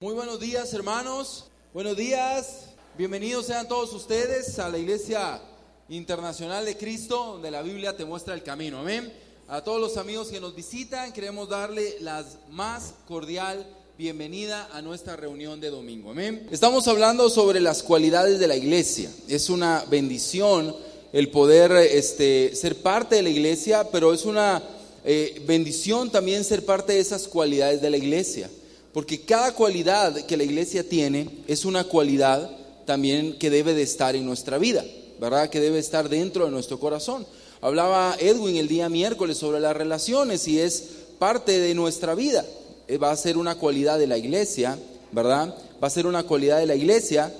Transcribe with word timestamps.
Muy 0.00 0.14
buenos 0.14 0.38
días, 0.38 0.72
hermanos. 0.74 1.46
Buenos 1.74 1.96
días. 1.96 2.66
Bienvenidos 2.96 3.46
sean 3.46 3.66
todos 3.66 3.92
ustedes 3.92 4.56
a 4.60 4.68
la 4.68 4.78
Iglesia 4.78 5.40
Internacional 5.88 6.64
de 6.64 6.76
Cristo, 6.76 7.32
donde 7.32 7.50
la 7.50 7.62
Biblia 7.62 7.96
te 7.96 8.04
muestra 8.04 8.34
el 8.34 8.44
camino. 8.44 8.78
Amén. 8.78 9.12
A 9.48 9.64
todos 9.64 9.80
los 9.80 9.96
amigos 9.96 10.28
que 10.28 10.38
nos 10.38 10.54
visitan, 10.54 11.12
queremos 11.12 11.48
darle 11.48 11.96
la 11.98 12.24
más 12.48 12.94
cordial 13.08 13.66
bienvenida 13.98 14.68
a 14.72 14.82
nuestra 14.82 15.16
reunión 15.16 15.60
de 15.60 15.70
domingo. 15.70 16.12
Amén. 16.12 16.46
Estamos 16.52 16.86
hablando 16.86 17.28
sobre 17.28 17.58
las 17.58 17.82
cualidades 17.82 18.38
de 18.38 18.46
la 18.46 18.54
iglesia. 18.54 19.10
Es 19.26 19.50
una 19.50 19.84
bendición 19.90 20.76
el 21.12 21.28
poder 21.32 21.72
este, 21.72 22.54
ser 22.54 22.82
parte 22.82 23.16
de 23.16 23.22
la 23.24 23.30
iglesia, 23.30 23.90
pero 23.90 24.14
es 24.14 24.26
una 24.26 24.62
eh, 25.04 25.42
bendición 25.44 26.08
también 26.08 26.44
ser 26.44 26.64
parte 26.64 26.92
de 26.92 27.00
esas 27.00 27.26
cualidades 27.26 27.82
de 27.82 27.90
la 27.90 27.96
iglesia. 27.96 28.48
Porque 28.92 29.22
cada 29.22 29.54
cualidad 29.54 30.14
que 30.26 30.36
la 30.36 30.44
iglesia 30.44 30.88
tiene 30.88 31.28
es 31.46 31.64
una 31.64 31.84
cualidad 31.84 32.50
también 32.86 33.38
que 33.38 33.50
debe 33.50 33.74
de 33.74 33.82
estar 33.82 34.16
en 34.16 34.24
nuestra 34.24 34.58
vida, 34.58 34.84
¿verdad? 35.20 35.50
Que 35.50 35.60
debe 35.60 35.78
estar 35.78 36.08
dentro 36.08 36.46
de 36.46 36.50
nuestro 36.50 36.80
corazón. 36.80 37.26
Hablaba 37.60 38.16
Edwin 38.18 38.56
el 38.56 38.68
día 38.68 38.88
miércoles 38.88 39.36
sobre 39.36 39.60
las 39.60 39.76
relaciones 39.76 40.48
y 40.48 40.58
es 40.58 40.84
parte 41.18 41.58
de 41.58 41.74
nuestra 41.74 42.14
vida. 42.14 42.44
Eh, 42.86 42.96
va 42.96 43.10
a 43.10 43.16
ser 43.16 43.36
una 43.36 43.56
cualidad 43.56 43.98
de 43.98 44.06
la 44.06 44.16
iglesia, 44.16 44.78
¿verdad? 45.12 45.54
Va 45.82 45.88
a 45.88 45.90
ser 45.90 46.06
una 46.06 46.22
cualidad 46.22 46.58
de 46.58 46.66
la 46.66 46.76
iglesia 46.76 47.32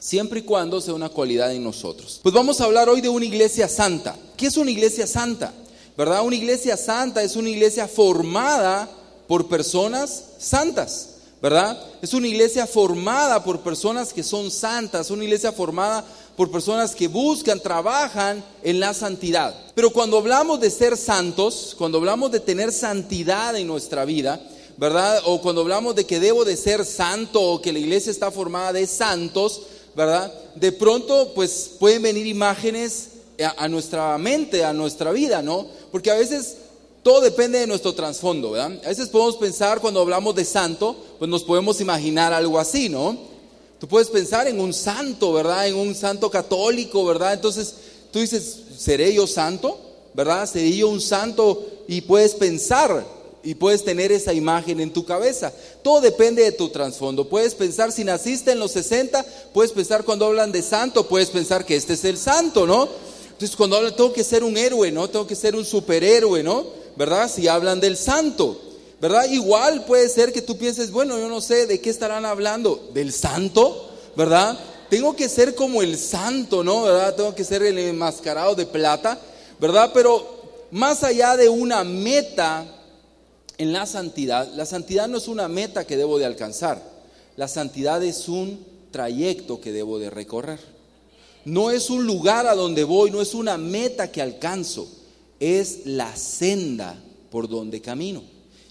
siempre 0.00 0.40
y 0.40 0.42
cuando 0.42 0.80
sea 0.80 0.94
una 0.94 1.08
cualidad 1.08 1.52
en 1.52 1.62
nosotros. 1.62 2.20
Pues 2.22 2.34
vamos 2.34 2.60
a 2.60 2.64
hablar 2.64 2.88
hoy 2.88 3.00
de 3.00 3.08
una 3.08 3.24
iglesia 3.24 3.68
santa. 3.68 4.16
¿Qué 4.36 4.46
es 4.46 4.56
una 4.56 4.70
iglesia 4.70 5.06
santa? 5.06 5.52
¿Verdad? 5.96 6.24
Una 6.24 6.36
iglesia 6.36 6.76
santa 6.76 7.22
es 7.22 7.36
una 7.36 7.50
iglesia 7.50 7.86
formada 7.86 8.88
por 9.28 9.46
personas 9.46 10.24
santas, 10.38 11.10
¿verdad? 11.40 11.80
Es 12.02 12.14
una 12.14 12.26
iglesia 12.26 12.66
formada 12.66 13.44
por 13.44 13.60
personas 13.60 14.12
que 14.12 14.24
son 14.24 14.50
santas, 14.50 15.10
una 15.10 15.22
iglesia 15.22 15.52
formada 15.52 16.04
por 16.34 16.50
personas 16.50 16.94
que 16.94 17.08
buscan, 17.08 17.60
trabajan 17.60 18.42
en 18.62 18.80
la 18.80 18.94
santidad. 18.94 19.54
Pero 19.74 19.90
cuando 19.90 20.18
hablamos 20.18 20.60
de 20.60 20.70
ser 20.70 20.96
santos, 20.96 21.74
cuando 21.76 21.98
hablamos 21.98 22.32
de 22.32 22.40
tener 22.40 22.72
santidad 22.72 23.54
en 23.56 23.66
nuestra 23.66 24.04
vida, 24.04 24.40
¿verdad? 24.78 25.20
O 25.26 25.40
cuando 25.42 25.60
hablamos 25.60 25.94
de 25.94 26.06
que 26.06 26.20
debo 26.20 26.44
de 26.44 26.56
ser 26.56 26.84
santo 26.84 27.42
o 27.42 27.60
que 27.60 27.72
la 27.72 27.80
iglesia 27.80 28.10
está 28.10 28.30
formada 28.30 28.72
de 28.72 28.86
santos, 28.86 29.62
¿verdad? 29.94 30.32
De 30.54 30.72
pronto, 30.72 31.32
pues 31.34 31.72
pueden 31.78 32.02
venir 32.02 32.26
imágenes 32.26 33.08
a, 33.44 33.64
a 33.64 33.68
nuestra 33.68 34.16
mente, 34.16 34.64
a 34.64 34.72
nuestra 34.72 35.10
vida, 35.10 35.42
¿no? 35.42 35.66
Porque 35.90 36.10
a 36.10 36.14
veces 36.14 36.56
todo 37.02 37.20
depende 37.20 37.58
de 37.58 37.66
nuestro 37.66 37.94
trasfondo, 37.94 38.52
¿verdad? 38.52 38.80
A 38.84 38.88
veces 38.88 39.08
podemos 39.08 39.36
pensar 39.36 39.80
cuando 39.80 40.00
hablamos 40.00 40.34
de 40.34 40.44
santo, 40.44 40.96
pues 41.18 41.30
nos 41.30 41.44
podemos 41.44 41.80
imaginar 41.80 42.32
algo 42.32 42.58
así, 42.58 42.88
¿no? 42.88 43.16
Tú 43.78 43.86
puedes 43.86 44.08
pensar 44.08 44.48
en 44.48 44.60
un 44.60 44.72
santo, 44.72 45.32
¿verdad? 45.32 45.68
En 45.68 45.76
un 45.76 45.94
santo 45.94 46.30
católico, 46.30 47.04
¿verdad? 47.04 47.34
Entonces 47.34 47.74
tú 48.12 48.18
dices, 48.18 48.56
¿seré 48.76 49.14
yo 49.14 49.26
santo? 49.26 49.78
¿Verdad? 50.14 50.50
¿Seré 50.50 50.76
yo 50.76 50.88
un 50.88 51.00
santo? 51.00 51.64
Y 51.86 52.00
puedes 52.00 52.34
pensar 52.34 53.06
y 53.44 53.54
puedes 53.54 53.84
tener 53.84 54.10
esa 54.10 54.32
imagen 54.32 54.80
en 54.80 54.92
tu 54.92 55.04
cabeza. 55.04 55.52
Todo 55.82 56.00
depende 56.00 56.42
de 56.42 56.52
tu 56.52 56.70
trasfondo. 56.70 57.28
Puedes 57.28 57.54
pensar 57.54 57.92
si 57.92 58.02
naciste 58.02 58.50
en 58.50 58.58
los 58.58 58.72
60, 58.72 59.24
puedes 59.54 59.72
pensar 59.72 60.04
cuando 60.04 60.26
hablan 60.26 60.50
de 60.50 60.62
santo, 60.62 61.06
puedes 61.06 61.30
pensar 61.30 61.64
que 61.64 61.76
este 61.76 61.94
es 61.94 62.04
el 62.04 62.18
santo, 62.18 62.66
¿no? 62.66 62.88
Entonces 63.30 63.56
cuando 63.56 63.76
hablan, 63.76 63.94
tengo 63.94 64.12
que 64.12 64.24
ser 64.24 64.42
un 64.42 64.56
héroe, 64.56 64.90
¿no? 64.90 65.08
Tengo 65.08 65.26
que 65.26 65.36
ser 65.36 65.54
un 65.54 65.64
superhéroe, 65.64 66.42
¿no? 66.42 66.66
¿Verdad? 66.98 67.30
Si 67.32 67.46
hablan 67.46 67.78
del 67.78 67.96
santo, 67.96 68.60
¿verdad? 69.00 69.30
Igual 69.30 69.84
puede 69.84 70.08
ser 70.08 70.32
que 70.32 70.42
tú 70.42 70.58
pienses, 70.58 70.90
bueno, 70.90 71.16
yo 71.16 71.28
no 71.28 71.40
sé 71.40 71.68
de 71.68 71.80
qué 71.80 71.90
estarán 71.90 72.24
hablando, 72.24 72.90
del 72.92 73.12
santo, 73.12 73.88
¿verdad? 74.16 74.58
Tengo 74.90 75.14
que 75.14 75.28
ser 75.28 75.54
como 75.54 75.80
el 75.80 75.96
santo, 75.96 76.64
¿no? 76.64 76.82
¿Verdad? 76.82 77.14
Tengo 77.14 77.36
que 77.36 77.44
ser 77.44 77.62
el 77.62 77.78
enmascarado 77.78 78.56
de 78.56 78.66
plata, 78.66 79.16
¿verdad? 79.60 79.92
Pero 79.94 80.66
más 80.72 81.04
allá 81.04 81.36
de 81.36 81.48
una 81.48 81.84
meta 81.84 82.66
en 83.58 83.72
la 83.72 83.86
santidad, 83.86 84.52
la 84.54 84.66
santidad 84.66 85.06
no 85.06 85.18
es 85.18 85.28
una 85.28 85.46
meta 85.46 85.86
que 85.86 85.96
debo 85.96 86.18
de 86.18 86.26
alcanzar, 86.26 86.82
la 87.36 87.46
santidad 87.46 88.02
es 88.02 88.28
un 88.28 88.66
trayecto 88.90 89.60
que 89.60 89.70
debo 89.70 90.00
de 90.00 90.10
recorrer. 90.10 90.58
No 91.44 91.70
es 91.70 91.90
un 91.90 92.04
lugar 92.04 92.48
a 92.48 92.56
donde 92.56 92.82
voy, 92.82 93.12
no 93.12 93.22
es 93.22 93.34
una 93.34 93.56
meta 93.56 94.10
que 94.10 94.20
alcanzo 94.20 94.88
es 95.40 95.86
la 95.86 96.14
senda 96.16 96.98
por 97.30 97.48
donde 97.48 97.80
camino. 97.80 98.22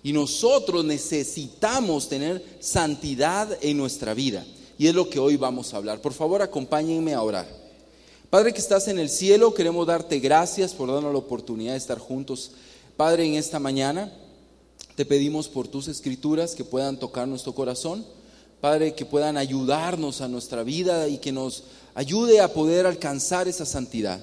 Y 0.04 0.14
nosotros 0.14 0.86
necesitamos 0.86 2.08
tener 2.08 2.44
santidad 2.60 3.58
en 3.62 3.78
nuestra 3.78 4.14
vida. 4.14 4.46
Y 4.78 4.88
es 4.88 4.96
lo 4.96 5.10
que 5.10 5.20
hoy 5.20 5.38
vamos 5.38 5.74
a 5.74 5.78
hablar. 5.78 6.02
Por 6.02 6.14
favor, 6.14 6.42
acompáñenme 6.42 7.14
a 7.14 7.22
orar. 7.22 7.48
Padre 8.30 8.54
que 8.54 8.60
estás 8.60 8.88
en 8.88 9.00
el 9.00 9.10
cielo, 9.10 9.54
queremos 9.54 9.88
darte 9.88 10.20
gracias 10.20 10.74
por 10.74 10.92
darnos 10.92 11.12
la 11.12 11.20
oportunidad 11.20 11.72
de 11.72 11.78
estar 11.78 11.98
juntos. 11.98 12.52
Padre, 12.96 13.26
en 13.26 13.36
esta 13.36 13.60
mañana 13.60 14.12
te 14.96 15.06
pedimos 15.06 15.48
por 15.48 15.68
tus 15.68 15.88
escrituras 15.88 16.54
que 16.54 16.64
puedan 16.64 17.00
tocar 17.00 17.28
nuestro 17.28 17.54
corazón. 17.54 18.06
Padre, 18.62 18.96
que 18.96 19.06
puedan 19.06 19.38
ayudarnos 19.38 20.22
a 20.22 20.28
nuestra 20.28 20.64
vida 20.64 21.08
y 21.08 21.20
que 21.20 21.32
nos 21.32 21.64
ayude 21.96 22.40
a 22.40 22.54
poder 22.54 22.86
alcanzar 22.86 23.48
esa 23.48 23.66
santidad 23.66 24.20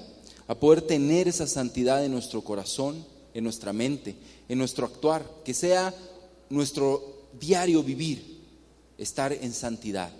a 0.47 0.55
poder 0.55 0.83
tener 0.83 1.29
esa 1.29 1.47
santidad 1.47 2.05
en 2.05 2.13
nuestro 2.13 2.43
corazón, 2.43 3.05
en 3.33 3.45
nuestra 3.45 3.73
mente, 3.73 4.15
en 4.49 4.59
nuestro 4.59 4.87
actuar, 4.87 5.29
que 5.45 5.55
sea 5.55 5.95
nuestro 6.51 7.25
diario 7.39 7.83
vivir, 7.83 8.41
estar 8.99 9.33
en 9.33 9.53
santidad 9.53 10.13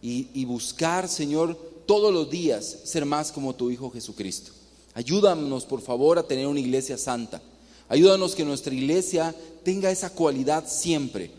y, 0.00 0.44
buscar, 0.44 1.08
Señor, 1.08 1.56
todos 1.86 2.12
los 2.12 2.28
días 2.28 2.78
ser 2.84 3.04
más 3.04 3.30
como 3.30 3.54
tu 3.54 3.70
Hijo 3.70 3.90
Jesucristo. 3.90 4.52
Ayúdanos, 4.94 5.64
por 5.64 5.80
favor, 5.80 6.18
a 6.18 6.26
tener 6.26 6.46
una 6.46 6.60
iglesia 6.60 6.98
santa. 6.98 7.40
Ayúdanos 7.88 8.34
que 8.34 8.44
nuestra 8.44 8.74
iglesia 8.74 9.34
tenga 9.64 9.90
esa 9.90 10.10
cualidad 10.10 10.64
siempre, 10.68 11.30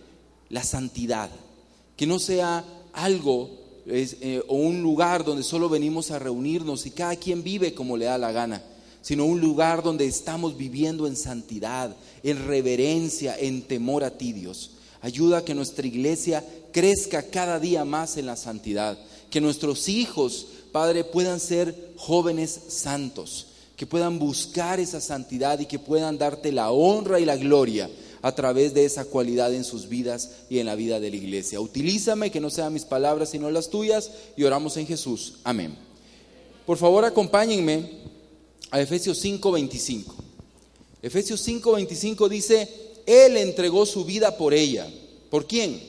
la 0.50 0.64
santidad, 0.64 1.30
que 1.98 2.08
no 2.08 2.20
sea 2.20 2.64
algo 2.94 3.63
eh, 3.86 4.42
o 4.48 4.56
un 4.56 4.82
lugar 4.82 5.26
donde 5.26 5.44
solo 5.44 5.68
venimos 5.68 6.12
a 6.12 6.20
reunirnos 6.20 6.86
y 6.86 6.92
cada 6.92 7.16
quien 7.16 7.44
vive 7.44 7.74
como 7.74 7.98
le 7.98 8.06
da 8.06 8.18
la 8.18 8.32
gana, 8.32 8.64
sino 9.02 9.26
un 9.26 9.42
lugar 9.42 9.84
donde 9.84 10.06
estamos 10.06 10.58
viviendo 10.58 11.06
en 11.08 11.16
santidad, 11.16 11.96
en 12.24 12.48
reverencia, 12.48 13.38
en 13.38 13.64
temor 13.64 14.04
a 14.04 14.18
ti, 14.18 14.32
Dios. 14.32 14.72
Ayuda 15.02 15.40
a 15.40 15.46
que 15.46 15.54
nuestra 15.54 15.86
iglesia 15.86 16.46
crezca 16.72 17.24
cada 17.24 17.60
día 17.60 17.84
más 17.84 18.16
en 18.16 18.26
la 18.26 18.38
santidad, 18.38 18.98
que 19.30 19.42
nuestros 19.42 19.90
hijos, 19.90 20.48
Padre, 20.72 21.04
puedan 21.04 21.42
ser 21.42 21.94
jóvenes 21.98 22.58
santos, 22.70 23.48
que 23.76 23.86
puedan 23.86 24.18
buscar 24.18 24.80
esa 24.80 25.02
santidad 25.02 25.60
y 25.60 25.66
que 25.66 25.80
puedan 25.80 26.18
darte 26.18 26.52
la 26.54 26.72
honra 26.72 27.20
y 27.20 27.26
la 27.26 27.36
gloria 27.36 27.90
a 28.24 28.34
través 28.34 28.74
de 28.74 28.86
esa 28.86 29.04
cualidad 29.04 29.54
en 29.54 29.66
sus 29.66 29.90
vidas 29.90 30.30
y 30.50 30.60
en 30.60 30.66
la 30.66 30.76
vida 30.76 31.02
de 31.02 31.10
la 31.10 31.18
iglesia. 31.18 31.60
Utilízame, 31.60 32.32
que 32.32 32.40
no 32.40 32.50
sean 32.50 32.74
mis 32.74 32.86
palabras 32.86 33.30
sino 33.30 33.52
las 33.52 33.70
tuyas, 33.70 34.12
y 34.38 34.46
oramos 34.46 34.78
en 34.78 34.88
Jesús. 34.88 35.36
Amén. 35.44 35.76
Por 36.66 36.78
favor, 36.78 37.04
acompáñenme 37.04 37.90
a 38.72 38.80
Efesios 38.80 39.22
5:25. 39.22 40.16
Efesios 41.02 41.46
5:25 41.46 42.30
dice, 42.30 42.70
Él 43.06 43.36
entregó 43.36 43.86
su 43.86 44.06
vida 44.06 44.38
por 44.38 44.54
ella. 44.54 44.88
¿Por 45.30 45.46
quién? 45.46 45.82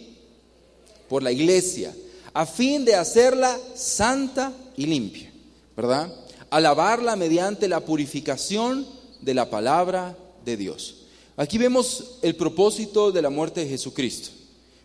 Por 1.08 1.22
la 1.22 1.30
iglesia, 1.30 1.94
a 2.32 2.46
fin 2.46 2.84
de 2.84 2.96
hacerla 2.96 3.56
santa 3.76 4.52
y 4.76 4.86
limpia, 4.86 5.32
¿verdad? 5.76 6.12
Alabarla 6.50 7.14
mediante 7.14 7.68
la 7.68 7.78
purificación 7.78 8.84
de 9.20 9.34
la 9.34 9.48
palabra 9.48 10.18
de 10.44 10.56
Dios. 10.56 11.03
Aquí 11.36 11.58
vemos 11.58 12.18
el 12.22 12.36
propósito 12.36 13.10
de 13.10 13.22
la 13.22 13.30
muerte 13.30 13.60
de 13.60 13.70
Jesucristo, 13.70 14.30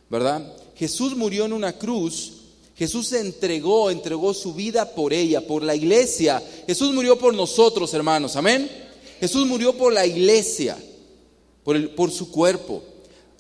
¿verdad? 0.10 0.52
Jesús 0.76 1.16
murió 1.16 1.46
en 1.46 1.54
una 1.54 1.74
cruz, 1.74 2.34
Jesús 2.76 3.12
entregó, 3.12 3.92
entregó 3.92 4.34
su 4.34 4.54
vida 4.54 4.96
por 4.96 5.14
ella, 5.14 5.46
por 5.46 5.64
la 5.64 5.76
iglesia. 5.76 6.42
Jesús 6.66 6.94
murió 6.94 7.20
por 7.20 7.34
nosotros, 7.34 7.94
hermanos, 7.94 8.36
amén. 8.36 8.72
Jesús 9.20 9.46
murió 9.46 9.78
por 9.78 9.92
la 9.92 10.06
iglesia, 10.06 10.78
por, 11.64 11.76
el, 11.76 11.90
por 11.90 12.10
su 12.10 12.32
cuerpo, 12.32 12.82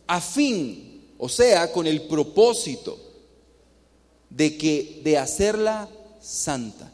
a 0.06 0.20
fin, 0.20 1.02
o 1.18 1.30
sea, 1.30 1.72
con 1.72 1.88
el 1.88 2.02
propósito 2.02 3.00
de 4.30 4.58
que 4.58 5.02
de 5.04 5.18
hacerla 5.18 5.90
santa 6.22 6.94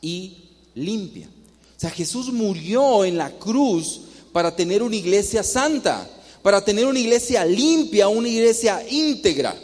y 0.00 0.48
limpia. 0.74 1.28
O 1.76 1.80
sea, 1.80 1.90
Jesús 1.90 2.32
murió 2.32 3.04
en 3.04 3.18
la 3.18 3.30
cruz 3.38 4.00
para 4.34 4.56
tener 4.56 4.82
una 4.82 4.96
iglesia 4.96 5.44
santa, 5.44 6.10
para 6.42 6.64
tener 6.64 6.86
una 6.86 6.98
iglesia 6.98 7.44
limpia, 7.44 8.08
una 8.08 8.28
iglesia 8.28 8.84
íntegra. 8.90 9.54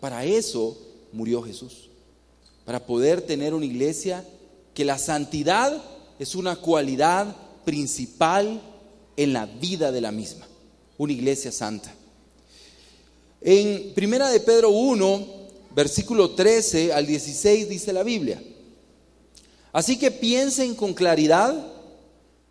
Para 0.00 0.24
eso 0.24 0.76
murió 1.12 1.40
Jesús, 1.42 1.90
para 2.64 2.84
poder 2.84 3.22
tener 3.22 3.54
una 3.54 3.66
iglesia 3.66 4.24
que 4.74 4.84
la 4.84 4.98
santidad 4.98 5.80
es 6.18 6.34
una 6.34 6.56
cualidad 6.56 7.36
principal 7.64 8.60
en 9.16 9.32
la 9.32 9.46
vida 9.46 9.92
de 9.92 10.00
la 10.00 10.10
misma, 10.10 10.44
una 10.98 11.12
iglesia 11.12 11.52
santa. 11.52 11.94
En 13.40 13.94
Primera 13.94 14.28
de 14.30 14.40
Pedro 14.40 14.70
1, 14.70 15.26
versículo 15.72 16.30
13 16.30 16.92
al 16.92 17.06
16 17.06 17.68
dice 17.68 17.92
la 17.92 18.02
Biblia, 18.02 18.42
así 19.72 19.96
que 19.96 20.10
piensen 20.10 20.74
con 20.74 20.94
claridad 20.94 21.75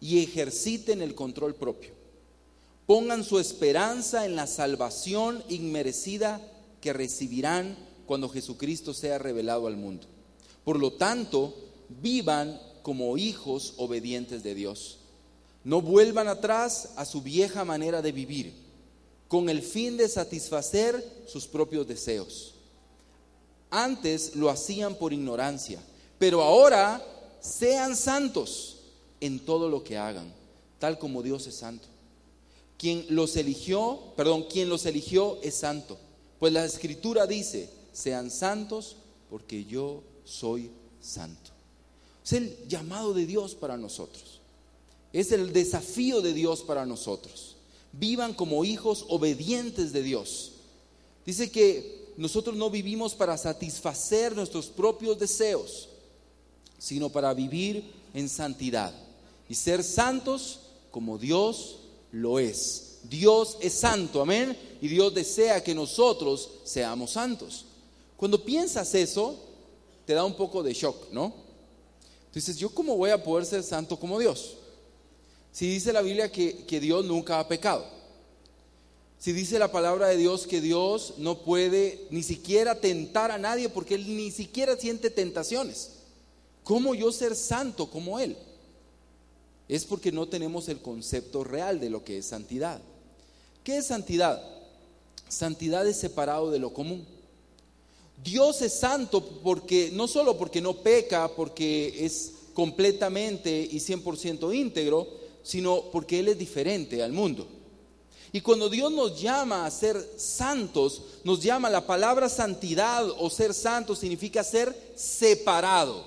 y 0.06 0.22
ejerciten 0.22 1.02
el 1.02 1.16
control 1.16 1.56
propio. 1.56 1.90
Pongan 2.86 3.24
su 3.24 3.40
esperanza 3.40 4.28
en 4.28 4.36
la 4.36 4.46
salvación 4.46 5.44
inmerecida 5.50 6.40
que 6.80 6.94
recibirán 6.94 7.76
cuando 8.06 8.30
Jesucristo 8.30 8.94
sea 8.94 9.18
revelado 9.18 9.66
al 9.66 9.78
mundo. 9.78 10.06
Por 10.64 10.78
lo 10.78 10.94
tanto, 10.94 11.56
vivan 11.90 12.62
como 12.84 13.18
hijos 13.18 13.74
obedientes 13.78 14.44
de 14.44 14.54
Dios. 14.54 15.00
No 15.64 15.82
vuelvan 15.82 16.28
atrás 16.28 16.90
a 16.98 17.06
su 17.06 17.24
vieja 17.24 17.66
manera 17.66 18.04
de 18.04 18.12
vivir, 18.12 18.54
con 19.28 19.50
el 19.50 19.64
fin 19.64 19.98
de 19.98 20.08
satisfacer 20.08 21.04
sus 21.26 21.48
propios 21.48 21.88
deseos. 21.88 22.54
Antes 23.72 24.36
lo 24.36 24.52
hacían 24.52 24.94
por 24.94 25.14
ignorancia, 25.14 25.82
pero 26.20 26.44
ahora 26.44 27.04
sean 27.42 27.96
santos 27.96 28.75
en 29.22 29.40
todo 29.40 29.70
lo 29.70 29.84
que 29.84 29.98
hagan, 29.98 30.32
tal 30.80 31.00
como 31.00 31.24
Dios 31.24 31.48
es 31.48 31.56
santo. 31.56 31.88
Quien 32.78 33.06
los 33.10 33.36
eligió, 33.38 34.00
perdón, 34.16 34.46
quien 34.52 34.70
los 34.70 34.86
eligió 34.86 35.40
es 35.42 35.56
santo. 35.56 35.98
Pues 36.40 36.52
la 36.52 36.66
escritura 36.66 37.26
dice, 37.26 37.70
sean 37.94 38.30
santos 38.30 38.98
porque 39.30 39.66
yo 39.66 40.04
soy 40.26 40.70
santo. 41.02 41.52
Es 42.24 42.34
el 42.34 42.68
llamado 42.68 43.14
de 43.14 43.26
Dios 43.26 43.56
para 43.56 43.78
nosotros. 43.78 44.42
Es 45.14 45.32
el 45.32 45.54
desafío 45.54 46.22
de 46.22 46.34
Dios 46.34 46.64
para 46.64 46.86
nosotros. 46.86 47.56
Vivan 47.94 48.34
como 48.34 48.66
hijos 48.66 49.06
obedientes 49.08 49.94
de 49.94 50.04
Dios. 50.04 50.52
Dice 51.26 51.50
que 51.50 52.14
nosotros 52.18 52.56
no 52.56 52.70
vivimos 52.70 53.16
para 53.16 53.38
satisfacer 53.38 54.36
nuestros 54.36 54.68
propios 54.68 55.18
deseos, 55.18 55.88
sino 56.78 57.10
para 57.10 57.34
vivir 57.34 57.90
en 58.14 58.28
santidad 58.28 59.05
y 59.48 59.56
ser 59.56 59.84
santos 59.84 60.60
como 60.92 61.18
Dios 61.18 61.78
lo 62.12 62.40
es. 62.40 63.00
Dios 63.04 63.58
es 63.62 63.74
santo, 63.74 64.22
amén. 64.22 64.58
Y 64.82 64.88
Dios 64.88 65.14
desea 65.14 65.64
que 65.64 65.76
nosotros 65.76 66.50
seamos 66.64 67.12
santos. 67.12 67.66
Cuando 68.18 68.44
piensas 68.44 68.94
eso, 68.96 69.38
te 70.06 70.14
da 70.14 70.24
un 70.24 70.36
poco 70.36 70.64
de 70.64 70.74
shock, 70.74 71.12
¿no? 71.12 71.34
Entonces, 72.28 72.58
¿yo 72.58 72.70
cómo 72.70 72.98
voy 72.98 73.12
a 73.12 73.24
poder 73.24 73.46
ser 73.46 73.64
santo 73.64 73.98
como 74.00 74.20
Dios? 74.20 74.56
Si 75.52 75.68
dice 75.70 75.94
la 75.94 76.02
Biblia 76.02 76.32
que, 76.32 76.66
que 76.66 76.80
Dios 76.80 77.06
nunca 77.06 77.40
ha 77.40 77.48
pecado. 77.48 77.86
Si 79.18 79.32
dice 79.32 79.58
la 79.58 79.72
palabra 79.72 80.08
de 80.08 80.18
Dios 80.18 80.46
que 80.46 80.62
Dios 80.62 81.16
no 81.18 81.40
puede 81.40 82.08
ni 82.10 82.24
siquiera 82.24 82.80
tentar 82.80 83.32
a 83.32 83.38
nadie 83.38 83.70
porque 83.70 83.96
Él 83.96 84.16
ni 84.16 84.32
siquiera 84.32 84.76
siente 84.76 85.10
tentaciones. 85.10 85.92
¿Cómo 86.64 86.94
yo 86.94 87.12
ser 87.12 87.36
santo 87.36 87.90
como 87.90 88.20
Él? 88.20 88.38
Es 89.68 89.86
porque 89.86 90.12
no 90.12 90.28
tenemos 90.28 90.70
el 90.70 90.80
concepto 90.80 91.44
real 91.44 91.80
de 91.80 91.90
lo 91.90 92.04
que 92.04 92.20
es 92.20 92.26
santidad. 92.26 92.82
¿Qué 93.64 93.78
es 93.78 93.88
santidad? 93.88 94.42
Santidad 95.28 95.88
es 95.88 95.98
separado 95.98 96.52
de 96.52 96.60
lo 96.60 96.74
común. 96.74 97.06
Dios 98.24 98.62
es 98.62 98.74
santo 98.74 99.26
porque 99.44 99.90
no 99.92 100.08
solo 100.08 100.38
porque 100.38 100.62
no 100.62 100.78
peca, 100.78 101.28
porque 101.30 102.06
es 102.06 102.32
completamente 102.54 103.68
y 103.70 103.78
100% 103.78 104.56
íntegro, 104.56 105.08
sino 105.44 105.84
porque 105.92 106.20
Él 106.20 106.30
es 106.30 106.38
diferente 106.38 107.04
al 107.04 107.12
mundo. 107.12 107.48
Y 108.32 108.42
cuando 108.42 108.70
Dios 108.70 108.92
nos 108.92 109.22
llama 109.22 109.66
a 109.66 109.72
ser 109.72 110.14
santos, 110.18 111.02
nos 111.24 111.42
llama 111.42 111.70
la 111.70 111.86
palabra 111.86 112.28
santidad 112.28 113.08
o 113.18 113.30
ser 113.30 113.54
santo 113.54 113.96
significa 113.96 114.44
ser 114.44 114.76
separado. 114.96 116.06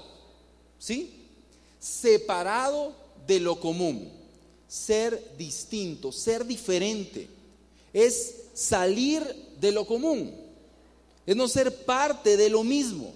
¿Sí? 0.79 1.27
Separado 1.81 2.93
de 3.29 3.39
lo 3.39 3.61
común. 3.61 4.11
Ser 4.67 5.37
distinto, 5.39 6.11
ser 6.11 6.45
diferente. 6.45 7.29
Es 7.93 8.35
salir 8.55 9.23
de 9.61 9.71
lo 9.71 9.87
común 9.87 10.49
es 11.29 11.37
no 11.37 11.47
ser 11.47 11.85
parte 11.85 12.39
de 12.39 12.49
lo 12.49 12.65
mismo. 12.65 13.13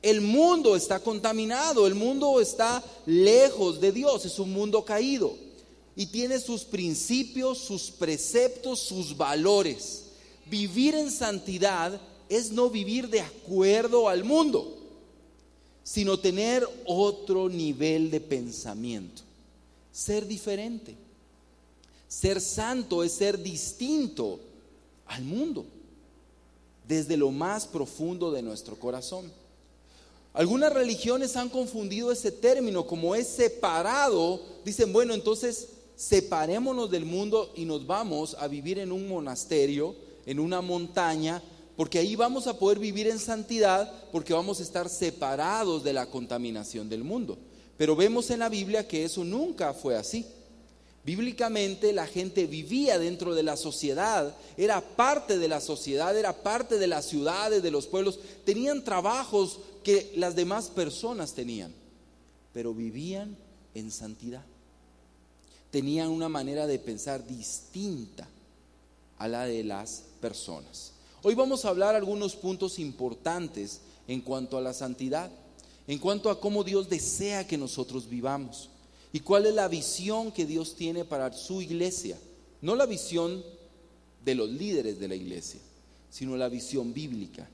El 0.00 0.22
mundo 0.22 0.74
está 0.76 0.98
contaminado, 0.98 1.86
el 1.86 1.94
mundo 1.94 2.40
está 2.40 2.82
lejos 3.04 3.82
de 3.82 3.92
Dios, 3.92 4.24
es 4.24 4.38
un 4.38 4.50
mundo 4.50 4.82
caído 4.82 5.36
y 5.94 6.06
tiene 6.06 6.40
sus 6.40 6.64
principios, 6.64 7.58
sus 7.58 7.90
preceptos, 7.90 8.80
sus 8.80 9.14
valores. 9.14 10.04
Vivir 10.46 10.94
en 10.94 11.10
santidad 11.10 12.00
es 12.30 12.50
no 12.50 12.70
vivir 12.70 13.10
de 13.10 13.20
acuerdo 13.20 14.08
al 14.08 14.24
mundo, 14.24 14.78
sino 15.82 16.18
tener 16.18 16.66
otro 16.86 17.50
nivel 17.50 18.10
de 18.10 18.20
pensamiento, 18.22 19.20
ser 19.94 20.26
diferente. 20.26 20.96
Ser 22.08 22.40
santo 22.40 23.04
es 23.04 23.12
ser 23.12 23.40
distinto 23.40 24.40
al 25.06 25.22
mundo 25.22 25.64
desde 26.86 27.16
lo 27.16 27.30
más 27.30 27.66
profundo 27.66 28.32
de 28.32 28.42
nuestro 28.42 28.76
corazón. 28.76 29.30
Algunas 30.32 30.72
religiones 30.72 31.36
han 31.36 31.48
confundido 31.48 32.10
ese 32.10 32.32
término 32.32 32.86
como 32.88 33.14
es 33.14 33.28
separado. 33.28 34.42
Dicen, 34.64 34.92
bueno, 34.92 35.14
entonces 35.14 35.68
separémonos 35.94 36.90
del 36.90 37.04
mundo 37.04 37.52
y 37.54 37.64
nos 37.64 37.86
vamos 37.86 38.36
a 38.40 38.48
vivir 38.48 38.80
en 38.80 38.90
un 38.90 39.08
monasterio, 39.08 39.94
en 40.26 40.40
una 40.40 40.60
montaña, 40.60 41.40
porque 41.76 42.00
ahí 42.00 42.16
vamos 42.16 42.48
a 42.48 42.58
poder 42.58 42.80
vivir 42.80 43.06
en 43.06 43.20
santidad, 43.20 43.92
porque 44.10 44.34
vamos 44.34 44.58
a 44.58 44.64
estar 44.64 44.88
separados 44.88 45.84
de 45.84 45.92
la 45.92 46.06
contaminación 46.06 46.88
del 46.88 47.04
mundo. 47.04 47.38
Pero 47.76 47.96
vemos 47.96 48.30
en 48.30 48.40
la 48.40 48.48
Biblia 48.48 48.86
que 48.86 49.04
eso 49.04 49.24
nunca 49.24 49.74
fue 49.74 49.96
así. 49.96 50.26
Bíblicamente 51.04 51.92
la 51.92 52.06
gente 52.06 52.46
vivía 52.46 52.98
dentro 52.98 53.34
de 53.34 53.42
la 53.42 53.58
sociedad, 53.58 54.34
era 54.56 54.80
parte 54.80 55.38
de 55.38 55.48
la 55.48 55.60
sociedad, 55.60 56.16
era 56.16 56.32
parte 56.32 56.78
de 56.78 56.86
las 56.86 57.04
ciudades, 57.04 57.62
de 57.62 57.70
los 57.70 57.86
pueblos, 57.86 58.18
tenían 58.46 58.82
trabajos 58.82 59.60
que 59.82 60.12
las 60.16 60.34
demás 60.34 60.68
personas 60.68 61.34
tenían, 61.34 61.74
pero 62.54 62.72
vivían 62.72 63.36
en 63.74 63.90
santidad. 63.90 64.44
Tenían 65.70 66.08
una 66.08 66.30
manera 66.30 66.66
de 66.66 66.78
pensar 66.78 67.26
distinta 67.26 68.26
a 69.18 69.28
la 69.28 69.44
de 69.44 69.62
las 69.62 70.04
personas. 70.22 70.92
Hoy 71.22 71.34
vamos 71.34 71.64
a 71.64 71.68
hablar 71.68 71.94
algunos 71.94 72.34
puntos 72.34 72.78
importantes 72.78 73.80
en 74.08 74.22
cuanto 74.22 74.56
a 74.56 74.62
la 74.62 74.72
santidad, 74.72 75.30
en 75.86 75.98
cuanto 75.98 76.30
a 76.30 76.40
cómo 76.40 76.64
Dios 76.64 76.88
desea 76.88 77.46
que 77.46 77.58
nosotros 77.58 78.08
vivamos. 78.08 78.70
¿Y 79.12 79.20
cuál 79.20 79.46
es 79.46 79.54
la 79.54 79.68
visión 79.68 80.32
que 80.32 80.46
Dios 80.46 80.74
tiene 80.74 81.04
para 81.04 81.32
su 81.32 81.62
iglesia? 81.62 82.18
No 82.60 82.74
la 82.74 82.86
visión 82.86 83.44
de 84.24 84.34
los 84.34 84.48
líderes 84.48 84.98
de 84.98 85.08
la 85.08 85.14
iglesia, 85.14 85.60
sino 86.10 86.36
la 86.36 86.48
visión 86.48 86.92
bíblica. 86.92 87.48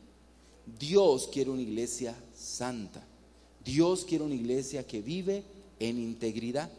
Dios 0.78 1.28
quiere 1.32 1.50
una 1.50 1.62
iglesia 1.62 2.16
santa. 2.34 3.04
Dios 3.64 4.04
quiere 4.04 4.24
una 4.24 4.34
iglesia 4.34 4.86
que 4.86 5.02
vive 5.02 5.42
en 5.78 5.98
integridad. 5.98 6.70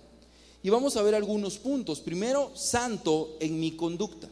Y 0.63 0.69
vamos 0.69 0.95
a 0.95 1.01
ver 1.01 1.15
algunos 1.15 1.57
puntos. 1.57 1.99
Primero, 1.99 2.51
santo 2.55 3.35
en 3.39 3.59
mi 3.59 3.71
conducta. 3.71 4.29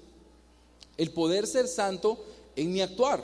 El 0.97 1.11
poder 1.11 1.47
ser 1.47 1.67
santo 1.67 2.25
en 2.55 2.71
mi 2.71 2.81
actuar, 2.81 3.23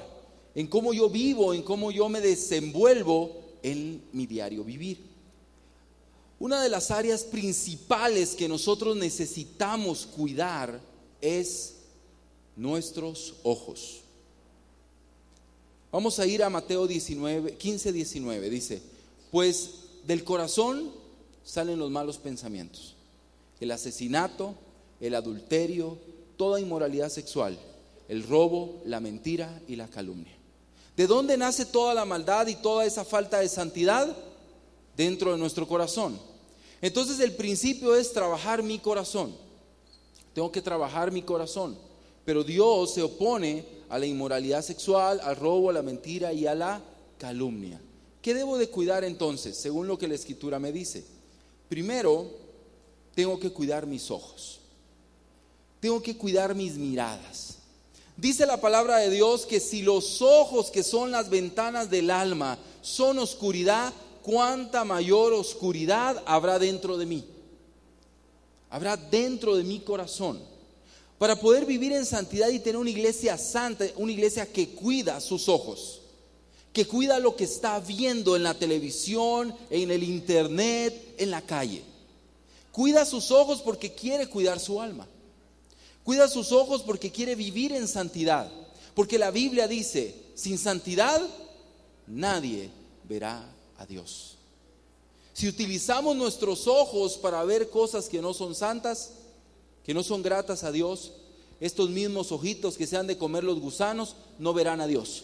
en 0.53 0.67
cómo 0.67 0.93
yo 0.93 1.09
vivo, 1.09 1.53
en 1.53 1.61
cómo 1.61 1.91
yo 1.91 2.07
me 2.07 2.21
desenvuelvo 2.21 3.44
en 3.65 4.03
mi 4.13 4.27
diario 4.27 4.63
vivir. 4.63 4.99
Una 6.37 6.61
de 6.61 6.69
las 6.69 6.91
áreas 6.91 7.23
principales 7.23 8.35
que 8.35 8.47
nosotros 8.47 8.95
necesitamos 8.95 10.05
cuidar 10.05 10.79
es 11.19 11.77
nuestros 12.55 13.33
ojos. 13.41 14.01
Vamos 15.91 16.19
a 16.19 16.27
ir 16.27 16.43
a 16.43 16.49
Mateo 16.49 16.85
19, 16.85 17.55
15, 17.55 17.91
19. 17.91 18.49
Dice, 18.51 18.81
pues 19.31 19.71
del 20.05 20.23
corazón 20.23 20.91
salen 21.43 21.79
los 21.79 21.89
malos 21.89 22.19
pensamientos, 22.19 22.93
el 23.59 23.71
asesinato, 23.71 24.53
el 24.99 25.15
adulterio, 25.15 25.97
toda 26.37 26.59
inmoralidad 26.59 27.09
sexual, 27.09 27.57
el 28.09 28.21
robo, 28.21 28.79
la 28.85 28.99
mentira 28.99 29.59
y 29.67 29.75
la 29.75 29.87
calumnia. 29.87 30.34
¿De 30.95 31.07
dónde 31.07 31.37
nace 31.37 31.65
toda 31.65 31.93
la 31.93 32.05
maldad 32.05 32.47
y 32.47 32.55
toda 32.55 32.85
esa 32.85 33.03
falta 33.03 33.39
de 33.39 33.49
santidad? 33.49 34.15
Dentro 34.95 35.31
de 35.31 35.37
nuestro 35.37 35.67
corazón. 35.67 36.19
Entonces 36.81 37.19
el 37.19 37.33
principio 37.33 37.95
es 37.95 38.13
trabajar 38.13 38.63
mi 38.63 38.79
corazón. 38.79 39.35
Tengo 40.33 40.51
que 40.51 40.61
trabajar 40.61 41.11
mi 41.11 41.21
corazón. 41.21 41.77
Pero 42.23 42.43
Dios 42.43 42.93
se 42.93 43.01
opone 43.01 43.65
a 43.89 43.99
la 43.99 44.05
inmoralidad 44.05 44.61
sexual, 44.61 45.19
al 45.21 45.35
robo, 45.35 45.69
a 45.69 45.73
la 45.73 45.81
mentira 45.81 46.33
y 46.33 46.47
a 46.47 46.55
la 46.55 46.81
calumnia. 47.17 47.79
¿Qué 48.21 48.33
debo 48.33 48.57
de 48.57 48.69
cuidar 48.69 49.03
entonces, 49.03 49.55
según 49.55 49.87
lo 49.87 49.97
que 49.97 50.07
la 50.07 50.15
escritura 50.15 50.59
me 50.59 50.71
dice? 50.71 51.05
Primero, 51.69 52.25
tengo 53.13 53.39
que 53.39 53.51
cuidar 53.51 53.85
mis 53.85 54.09
ojos. 54.09 54.59
Tengo 55.79 56.01
que 56.01 56.17
cuidar 56.17 56.55
mis 56.55 56.75
miradas. 56.75 57.54
Dice 58.17 58.45
la 58.45 58.61
palabra 58.61 58.97
de 58.97 59.09
Dios 59.09 59.45
que 59.45 59.59
si 59.59 59.81
los 59.81 60.21
ojos 60.21 60.71
que 60.71 60.83
son 60.83 61.11
las 61.11 61.29
ventanas 61.29 61.89
del 61.89 62.09
alma 62.09 62.57
son 62.81 63.19
oscuridad, 63.19 63.93
cuánta 64.21 64.85
mayor 64.85 65.33
oscuridad 65.33 66.23
habrá 66.25 66.57
dentro 66.57 66.97
de 66.97 67.05
mí. 67.05 67.25
Habrá 68.69 68.95
dentro 68.95 69.55
de 69.57 69.63
mi 69.63 69.79
corazón. 69.81 70.39
Para 71.17 71.35
poder 71.35 71.65
vivir 71.65 71.91
en 71.93 72.05
santidad 72.05 72.49
y 72.49 72.59
tener 72.59 72.77
una 72.77 72.89
iglesia 72.89 73.37
santa, 73.37 73.85
una 73.97 74.11
iglesia 74.11 74.45
que 74.45 74.69
cuida 74.69 75.19
sus 75.19 75.49
ojos, 75.49 76.01
que 76.73 76.85
cuida 76.85 77.19
lo 77.19 77.35
que 77.35 77.45
está 77.45 77.79
viendo 77.79 78.35
en 78.35 78.43
la 78.43 78.53
televisión, 78.53 79.53
en 79.69 79.91
el 79.91 80.03
internet, 80.03 81.15
en 81.17 81.31
la 81.31 81.41
calle. 81.41 81.83
Cuida 82.71 83.05
sus 83.05 83.31
ojos 83.31 83.61
porque 83.61 83.93
quiere 83.93 84.27
cuidar 84.27 84.59
su 84.59 84.81
alma. 84.81 85.07
Cuida 86.05 86.27
sus 86.27 86.51
ojos 86.51 86.83
porque 86.83 87.11
quiere 87.11 87.33
vivir 87.33 87.73
en 87.73 87.87
santidad. 87.87 88.49
Porque 88.93 89.17
la 89.17 89.31
Biblia 89.31 89.67
dice, 89.67 90.15
sin 90.35 90.59
santidad 90.59 91.19
nadie 92.05 92.69
verá 93.09 93.43
a 93.77 93.85
Dios. 93.87 94.37
Si 95.33 95.47
utilizamos 95.47 96.15
nuestros 96.15 96.67
ojos 96.67 97.17
para 97.17 97.43
ver 97.43 97.71
cosas 97.71 98.07
que 98.07 98.21
no 98.21 98.35
son 98.35 98.53
santas, 98.53 99.13
que 99.83 99.95
no 99.95 100.03
son 100.03 100.21
gratas 100.21 100.63
a 100.63 100.71
Dios, 100.71 101.11
estos 101.59 101.89
mismos 101.89 102.31
ojitos 102.31 102.77
que 102.77 102.85
se 102.85 102.97
han 102.97 103.07
de 103.07 103.17
comer 103.17 103.43
los 103.43 103.59
gusanos 103.59 104.15
no 104.37 104.53
verán 104.53 104.81
a 104.81 104.87
Dios. 104.87 105.23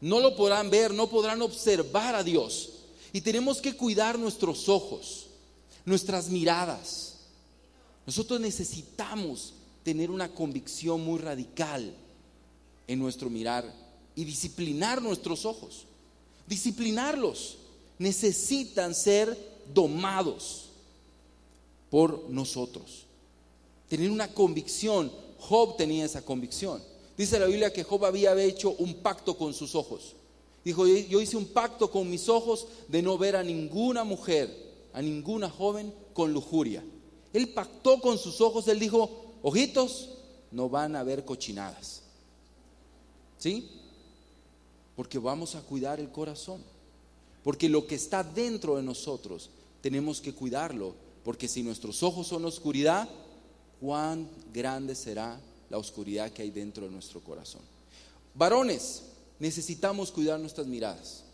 No 0.00 0.20
lo 0.20 0.36
podrán 0.36 0.70
ver, 0.70 0.94
no 0.94 1.10
podrán 1.10 1.42
observar 1.42 2.14
a 2.14 2.22
Dios. 2.22 2.70
Y 3.12 3.22
tenemos 3.22 3.60
que 3.60 3.76
cuidar 3.76 4.20
nuestros 4.20 4.68
ojos, 4.68 5.26
nuestras 5.84 6.28
miradas. 6.28 7.17
Nosotros 8.08 8.40
necesitamos 8.40 9.52
tener 9.82 10.10
una 10.10 10.30
convicción 10.30 11.04
muy 11.04 11.18
radical 11.18 11.94
en 12.86 12.98
nuestro 12.98 13.28
mirar 13.28 13.70
y 14.16 14.24
disciplinar 14.24 15.02
nuestros 15.02 15.44
ojos. 15.44 15.84
Disciplinarlos. 16.46 17.58
Necesitan 17.98 18.94
ser 18.94 19.36
domados 19.74 20.70
por 21.90 22.30
nosotros 22.30 23.04
tener 23.90 24.10
una 24.10 24.32
convicción. 24.32 25.12
Job 25.38 25.76
tenía 25.76 26.06
esa 26.06 26.24
convicción. 26.24 26.82
Dice 27.18 27.38
la 27.38 27.44
Biblia 27.44 27.74
que 27.74 27.84
Job 27.84 28.06
había 28.06 28.34
hecho 28.42 28.70
un 28.78 28.94
pacto 28.94 29.36
con 29.36 29.52
sus 29.52 29.74
ojos. 29.74 30.14
Dijo, 30.64 30.86
yo 30.86 31.20
hice 31.20 31.36
un 31.36 31.44
pacto 31.44 31.90
con 31.90 32.08
mis 32.08 32.30
ojos 32.30 32.68
de 32.88 33.02
no 33.02 33.18
ver 33.18 33.36
a 33.36 33.44
ninguna 33.44 34.02
mujer, 34.02 34.50
a 34.94 35.02
ninguna 35.02 35.50
joven 35.50 35.92
con 36.14 36.32
lujuria. 36.32 36.82
Él 37.32 37.50
pactó 37.50 38.00
con 38.00 38.18
sus 38.18 38.40
ojos, 38.40 38.68
él 38.68 38.78
dijo, 38.78 39.34
ojitos, 39.42 40.10
no 40.50 40.68
van 40.68 40.96
a 40.96 41.02
ver 41.02 41.24
cochinadas. 41.24 42.02
¿Sí? 43.38 43.70
Porque 44.96 45.18
vamos 45.18 45.54
a 45.54 45.60
cuidar 45.60 46.00
el 46.00 46.10
corazón. 46.10 46.62
Porque 47.44 47.68
lo 47.68 47.86
que 47.86 47.94
está 47.94 48.24
dentro 48.24 48.76
de 48.76 48.82
nosotros 48.82 49.50
tenemos 49.80 50.20
que 50.20 50.34
cuidarlo. 50.34 50.94
Porque 51.24 51.48
si 51.48 51.62
nuestros 51.62 52.02
ojos 52.02 52.26
son 52.26 52.44
oscuridad, 52.44 53.08
cuán 53.80 54.28
grande 54.52 54.94
será 54.94 55.40
la 55.70 55.78
oscuridad 55.78 56.32
que 56.32 56.42
hay 56.42 56.50
dentro 56.50 56.86
de 56.86 56.90
nuestro 56.90 57.20
corazón. 57.20 57.60
Varones, 58.34 59.02
necesitamos 59.38 60.10
cuidar 60.10 60.40
nuestras 60.40 60.66
miradas. 60.66 61.24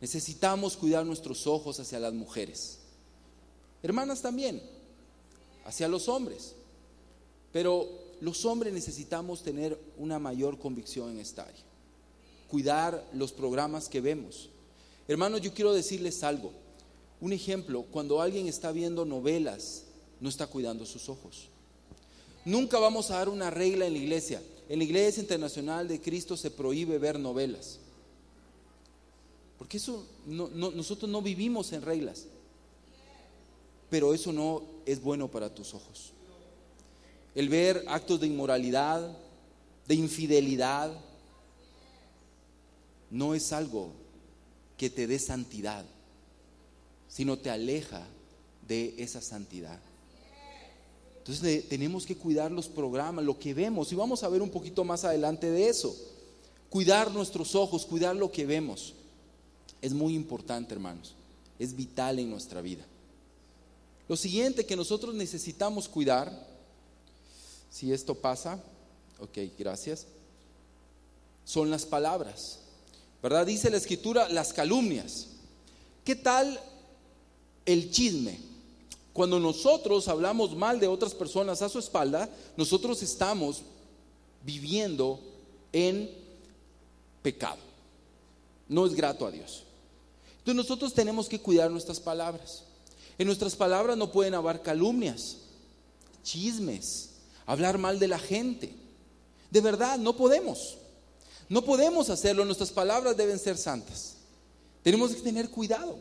Necesitamos 0.00 0.76
cuidar 0.76 1.06
nuestros 1.06 1.46
ojos 1.46 1.80
hacia 1.80 1.98
las 1.98 2.12
mujeres. 2.12 2.78
Hermanas 3.82 4.20
también, 4.20 4.62
hacia 5.66 5.88
los 5.88 6.08
hombres. 6.08 6.54
Pero 7.52 7.88
los 8.20 8.44
hombres 8.44 8.72
necesitamos 8.72 9.42
tener 9.42 9.78
una 9.98 10.18
mayor 10.18 10.58
convicción 10.58 11.10
en 11.10 11.20
esta 11.20 11.42
área. 11.42 11.64
Cuidar 12.48 13.04
los 13.12 13.32
programas 13.32 13.88
que 13.88 14.00
vemos. 14.00 14.48
Hermanos, 15.08 15.42
yo 15.42 15.52
quiero 15.52 15.74
decirles 15.74 16.22
algo. 16.22 16.52
Un 17.20 17.32
ejemplo, 17.32 17.84
cuando 17.90 18.20
alguien 18.20 18.46
está 18.46 18.72
viendo 18.72 19.04
novelas 19.04 19.84
no 20.20 20.28
está 20.28 20.46
cuidando 20.46 20.86
sus 20.86 21.08
ojos. 21.08 21.48
Nunca 22.44 22.78
vamos 22.78 23.10
a 23.10 23.18
dar 23.18 23.28
una 23.28 23.50
regla 23.50 23.86
en 23.86 23.92
la 23.92 23.98
iglesia. 23.98 24.42
En 24.68 24.78
la 24.78 24.84
iglesia 24.84 25.20
internacional 25.20 25.88
de 25.88 26.00
Cristo 26.00 26.36
se 26.36 26.50
prohíbe 26.50 26.98
ver 26.98 27.18
novelas. 27.18 27.78
Porque 29.58 29.78
eso 29.78 30.06
nosotros 30.26 31.10
no 31.10 31.22
vivimos 31.22 31.72
en 31.72 31.82
reglas. 31.82 32.26
Pero 33.90 34.14
eso 34.14 34.32
no 34.32 34.75
es 34.86 35.02
bueno 35.02 35.28
para 35.28 35.54
tus 35.54 35.74
ojos. 35.74 36.12
El 37.34 37.50
ver 37.50 37.84
actos 37.88 38.20
de 38.20 38.28
inmoralidad, 38.28 39.14
de 39.86 39.94
infidelidad, 39.94 40.90
no 43.10 43.34
es 43.34 43.52
algo 43.52 43.90
que 44.78 44.88
te 44.88 45.06
dé 45.06 45.18
santidad, 45.18 45.84
sino 47.08 47.36
te 47.36 47.50
aleja 47.50 48.06
de 48.66 48.94
esa 48.98 49.20
santidad. 49.20 49.78
Entonces 51.18 51.68
tenemos 51.68 52.06
que 52.06 52.16
cuidar 52.16 52.52
los 52.52 52.68
programas, 52.68 53.24
lo 53.24 53.38
que 53.38 53.52
vemos, 53.52 53.90
y 53.90 53.96
vamos 53.96 54.22
a 54.22 54.28
ver 54.28 54.40
un 54.42 54.50
poquito 54.50 54.84
más 54.84 55.04
adelante 55.04 55.50
de 55.50 55.68
eso. 55.68 55.94
Cuidar 56.70 57.10
nuestros 57.10 57.54
ojos, 57.54 57.84
cuidar 57.84 58.14
lo 58.14 58.30
que 58.30 58.46
vemos. 58.46 58.94
Es 59.82 59.92
muy 59.92 60.14
importante, 60.14 60.72
hermanos. 60.72 61.14
Es 61.58 61.74
vital 61.74 62.18
en 62.18 62.30
nuestra 62.30 62.60
vida. 62.60 62.84
Lo 64.08 64.16
siguiente 64.16 64.66
que 64.66 64.76
nosotros 64.76 65.14
necesitamos 65.14 65.88
cuidar, 65.88 66.46
si 67.70 67.92
esto 67.92 68.14
pasa, 68.14 68.62
ok, 69.18 69.38
gracias, 69.58 70.06
son 71.44 71.70
las 71.70 71.84
palabras. 71.84 72.60
¿Verdad? 73.22 73.46
Dice 73.46 73.70
la 73.70 73.76
escritura, 73.78 74.28
las 74.28 74.52
calumnias. 74.52 75.28
¿Qué 76.04 76.14
tal 76.14 76.60
el 77.64 77.90
chisme? 77.90 78.38
Cuando 79.12 79.40
nosotros 79.40 80.06
hablamos 80.08 80.54
mal 80.54 80.78
de 80.78 80.86
otras 80.86 81.14
personas 81.14 81.62
a 81.62 81.68
su 81.68 81.78
espalda, 81.78 82.28
nosotros 82.56 83.02
estamos 83.02 83.62
viviendo 84.44 85.18
en 85.72 86.10
pecado. 87.22 87.58
No 88.68 88.86
es 88.86 88.94
grato 88.94 89.26
a 89.26 89.30
Dios. 89.30 89.64
Entonces 90.38 90.54
nosotros 90.54 90.94
tenemos 90.94 91.28
que 91.28 91.40
cuidar 91.40 91.70
nuestras 91.70 91.98
palabras. 91.98 92.65
En 93.18 93.26
nuestras 93.26 93.56
palabras 93.56 93.96
no 93.96 94.12
pueden 94.12 94.34
haber 94.34 94.62
calumnias, 94.62 95.36
chismes, 96.22 97.10
hablar 97.46 97.78
mal 97.78 97.98
de 97.98 98.08
la 98.08 98.18
gente. 98.18 98.74
De 99.50 99.60
verdad, 99.60 99.98
no 99.98 100.16
podemos. 100.16 100.76
No 101.48 101.62
podemos 101.64 102.10
hacerlo. 102.10 102.44
Nuestras 102.44 102.70
palabras 102.70 103.16
deben 103.16 103.38
ser 103.38 103.56
santas. 103.56 104.14
Tenemos 104.82 105.12
que 105.12 105.22
tener 105.22 105.50
cuidado. 105.50 105.96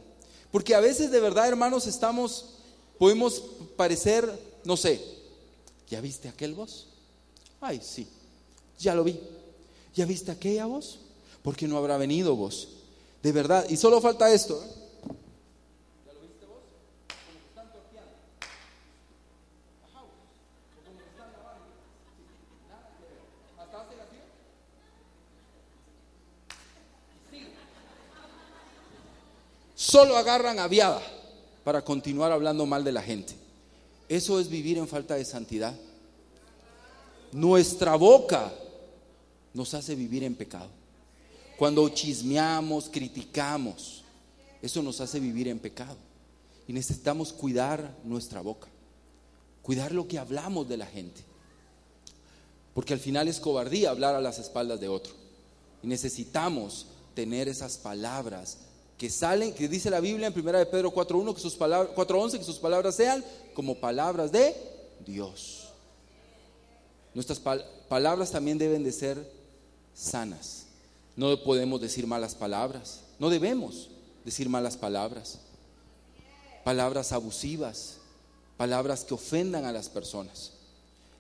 Porque 0.51 0.75
a 0.75 0.79
veces 0.79 1.12
de 1.12 1.19
verdad, 1.19 1.48
hermanos, 1.48 1.88
estamos 1.88 2.55
Podemos 2.98 3.43
parecer, 3.75 4.31
no 4.63 4.77
sé, 4.77 5.01
¿ya 5.89 6.00
viste 6.00 6.29
aquel 6.29 6.53
voz? 6.53 6.88
Ay, 7.60 7.81
sí, 7.84 8.07
ya 8.79 8.95
lo 8.95 9.03
vi. 9.03 9.19
¿Ya 9.93 10.05
viste 10.05 10.31
aquella 10.31 10.65
voz? 10.65 11.00
¿Por 11.41 11.55
qué 11.55 11.67
no 11.67 11.77
habrá 11.77 11.98
venido 11.98 12.36
vos? 12.36 12.69
De 13.22 13.31
verdad, 13.31 13.65
y 13.69 13.75
solo 13.75 14.00
falta 14.00 14.31
esto. 14.34 14.62
¿eh? 14.63 14.67
¿Ya 16.05 16.13
lo 16.13 16.22
viste 16.22 16.45
vos? 16.45 16.60
Como 17.25 17.39
que 17.39 17.48
están 17.48 17.72
torpeando. 17.72 18.12
Ajá, 19.83 20.00
como 20.86 20.98
que 20.98 21.05
están 21.05 21.31
lavando. 21.33 21.65
Nada 22.69 22.98
que 22.98 23.03
ver. 23.03 23.19
¿Hasta 23.60 23.81
hace 23.81 23.96
así? 24.01 24.19
Sí. 27.31 27.39
Solo 29.86 30.18
agarran 30.18 30.58
aviada 30.58 31.00
para 31.63 31.86
continuar 31.86 32.32
hablando 32.32 32.65
mal 32.65 32.84
de 32.84 32.92
la 32.92 33.04
gente. 33.04 33.36
Eso 34.10 34.39
es 34.39 34.50
vivir 34.50 34.80
en 34.80 34.88
falta 34.88 35.13
de 35.13 35.24
santidad. 35.24 35.75
Nuestra 37.32 37.96
boca 37.96 38.51
nos 39.54 39.75
hace 39.75 39.94
vivir 39.94 40.24
en 40.24 40.34
pecado. 40.34 40.70
Cuando 41.56 41.88
chismeamos, 41.89 42.89
criticamos, 42.92 44.04
eso 44.60 44.82
nos 44.82 45.01
hace 45.01 45.20
vivir 45.20 45.50
en 45.50 45.60
pecado. 45.60 45.98
Y 46.68 46.74
necesitamos 46.74 47.32
cuidar 47.32 47.96
nuestra 48.04 48.42
boca, 48.42 48.68
cuidar 49.62 49.92
lo 49.92 50.08
que 50.08 50.18
hablamos 50.18 50.68
de 50.68 50.77
la 50.77 50.88
gente. 50.88 51.22
Porque 52.74 52.94
al 52.94 53.00
final 53.00 53.27
es 53.27 53.39
cobardía 53.39 53.92
hablar 53.92 54.15
a 54.15 54.22
las 54.22 54.39
espaldas 54.39 54.80
de 54.80 54.88
otro. 54.88 55.13
Y 55.84 55.88
necesitamos 55.88 56.88
tener 57.13 57.48
esas 57.48 57.77
palabras 57.77 58.64
que 58.98 59.10
salen, 59.10 59.54
que 59.54 59.68
dice 59.68 59.90
la 59.90 60.00
Biblia 60.00 60.28
en 60.28 60.40
1 60.40 60.58
de 60.58 60.66
Pedro 60.66 60.94
4.1, 60.94 61.34
que 61.34 61.42
sus 61.42 61.56
palabras, 61.56 61.96
4.11, 61.96 62.40
que 62.40 62.44
sus 62.46 62.60
palabras 62.60 62.96
sean 62.96 63.24
como 63.54 63.75
palabras 63.75 64.32
de 64.32 64.56
Dios. 65.06 65.70
Nuestras 67.14 67.40
palabras 67.40 68.32
también 68.32 68.58
deben 68.58 68.84
de 68.84 68.92
ser 68.92 69.32
sanas. 69.94 70.66
No 71.16 71.42
podemos 71.44 71.80
decir 71.80 72.06
malas 72.06 72.36
palabras. 72.36 73.02
No 73.20 73.30
debemos 73.30 73.90
decir 74.25 74.50
malas 74.50 74.75
palabras. 74.75 75.40
Palabras 76.64 77.14
abusivas. 77.14 77.98
Palabras 78.58 79.06
que 79.06 79.14
ofendan 79.14 79.66
a 79.66 79.72
las 79.72 79.88
personas. 79.88 80.52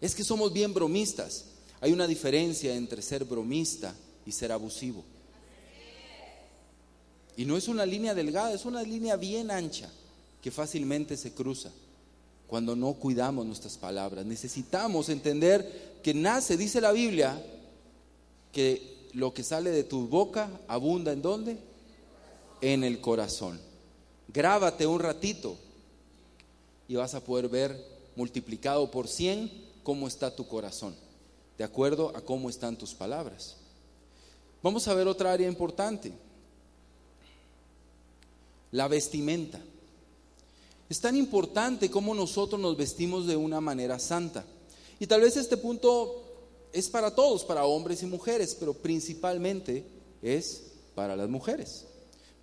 Es 0.01 0.15
que 0.15 0.23
somos 0.23 0.51
bien 0.51 0.73
bromistas. 0.73 1.45
Hay 1.79 1.93
una 1.93 2.07
diferencia 2.07 2.75
entre 2.75 3.01
ser 3.01 3.23
bromista 3.23 3.95
y 4.25 4.31
ser 4.33 4.51
abusivo. 4.51 5.03
Y 7.37 7.45
no 7.45 7.57
es 7.57 7.67
una 7.67 7.85
línea 7.85 8.13
delgada, 8.13 8.53
es 8.53 8.65
una 8.65 8.81
línea 8.81 9.15
bien 9.17 9.51
ancha 9.51 9.89
que 10.41 10.51
fácilmente 10.51 11.17
se 11.17 11.33
cruza 11.33 11.71
cuando 12.47 12.75
no 12.75 12.93
cuidamos 12.93 13.45
nuestras 13.45 13.77
palabras. 13.77 14.25
Necesitamos 14.25 15.09
entender 15.09 15.99
que 16.03 16.13
nace, 16.13 16.55
dice 16.55 16.79
la 16.79 16.91
Biblia, 16.91 17.43
que 18.51 19.09
lo 19.13 19.33
que 19.33 19.43
sale 19.43 19.71
de 19.71 19.83
tu 19.83 20.07
boca 20.07 20.49
abunda 20.67 21.11
en 21.11 21.21
dónde? 21.21 21.57
En 22.61 22.83
el 22.83 23.01
corazón. 23.01 23.59
Grábate 24.27 24.87
un 24.87 24.99
ratito 24.99 25.57
y 26.87 26.95
vas 26.95 27.15
a 27.15 27.23
poder 27.23 27.49
ver 27.49 27.95
multiplicado 28.15 28.89
por 28.91 29.07
100 29.07 29.51
cómo 29.83 30.07
está 30.07 30.35
tu 30.35 30.47
corazón, 30.47 30.95
de 31.57 31.63
acuerdo 31.63 32.15
a 32.15 32.21
cómo 32.21 32.49
están 32.49 32.77
tus 32.77 32.93
palabras. 32.93 33.57
Vamos 34.63 34.87
a 34.87 34.93
ver 34.93 35.07
otra 35.07 35.31
área 35.31 35.47
importante 35.47 36.13
la 38.75 38.89
vestimenta. 38.89 39.59
Es 40.89 40.99
tan 40.99 41.15
importante 41.15 41.89
como 41.89 42.13
nosotros 42.13 42.59
nos 42.59 42.75
vestimos 42.75 43.25
de 43.25 43.37
una 43.37 43.61
manera 43.61 43.99
santa. 43.99 44.45
Y 44.99 45.07
tal 45.07 45.21
vez 45.21 45.37
este 45.37 45.55
punto 45.55 46.23
es 46.73 46.89
para 46.89 47.15
todos, 47.15 47.45
para 47.45 47.65
hombres 47.65 48.03
y 48.03 48.05
mujeres, 48.05 48.55
pero 48.59 48.73
principalmente 48.73 49.85
es 50.21 50.63
para 50.93 51.15
las 51.15 51.29
mujeres, 51.29 51.85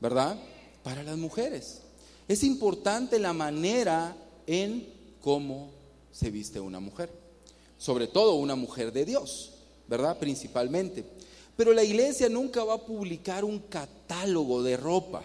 ¿verdad? 0.01 0.39
Para 0.83 1.03
las 1.03 1.19
mujeres. 1.19 1.83
Es 2.27 2.43
importante 2.43 3.19
la 3.19 3.35
manera 3.35 4.17
en 4.47 4.89
cómo 5.21 5.71
se 6.13 6.31
viste 6.31 6.59
una 6.61 6.81
mujer, 6.81 7.11
sobre 7.77 8.07
todo 8.07 8.37
una 8.37 8.57
mujer 8.57 8.91
de 8.91 9.05
Dios, 9.05 9.53
¿verdad? 9.87 10.19
Principalmente. 10.19 11.05
Pero 11.59 11.75
la 11.75 11.85
iglesia 11.85 12.31
nunca 12.31 12.65
va 12.65 12.75
a 12.75 12.87
publicar 12.87 13.45
un 13.45 13.59
catálogo 13.59 14.63
de 14.63 14.79
ropa. 14.79 15.23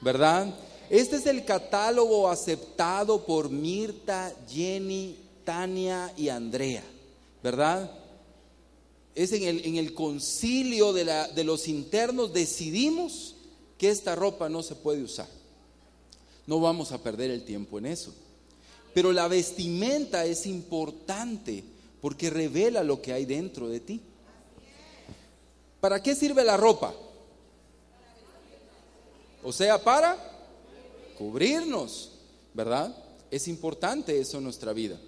¿Verdad? 0.00 0.54
Este 0.88 1.16
es 1.16 1.26
el 1.26 1.44
catálogo 1.44 2.28
aceptado 2.28 3.24
por 3.24 3.50
Mirta, 3.50 4.34
Jenny, 4.48 5.16
Tania 5.44 6.12
y 6.16 6.28
Andrea, 6.28 6.82
¿verdad? 7.42 7.90
Es 9.14 9.32
en 9.32 9.44
el, 9.44 9.64
en 9.64 9.76
el 9.76 9.94
concilio 9.94 10.92
de, 10.92 11.04
la, 11.04 11.28
de 11.28 11.44
los 11.44 11.68
internos 11.68 12.32
decidimos 12.32 13.36
que 13.78 13.90
esta 13.90 14.14
ropa 14.14 14.48
no 14.48 14.62
se 14.62 14.74
puede 14.74 15.02
usar. 15.02 15.28
No 16.46 16.60
vamos 16.60 16.92
a 16.92 17.02
perder 17.02 17.30
el 17.30 17.44
tiempo 17.44 17.78
en 17.78 17.86
eso. 17.86 18.12
Pero 18.92 19.12
la 19.12 19.28
vestimenta 19.28 20.24
es 20.24 20.46
importante 20.46 21.62
porque 22.00 22.30
revela 22.30 22.82
lo 22.82 23.00
que 23.00 23.12
hay 23.12 23.24
dentro 23.24 23.68
de 23.68 23.80
ti. 23.80 24.00
¿Para 25.80 26.02
qué 26.02 26.14
sirve 26.14 26.44
la 26.44 26.56
ropa? 26.56 26.94
O 29.42 29.52
sea, 29.52 29.82
para 29.82 30.16
cubrirnos, 31.16 32.12
¿verdad? 32.54 32.94
Es 33.30 33.48
importante 33.48 34.18
eso 34.18 34.38
en 34.38 34.44
nuestra 34.44 34.72
vida. 34.72 34.98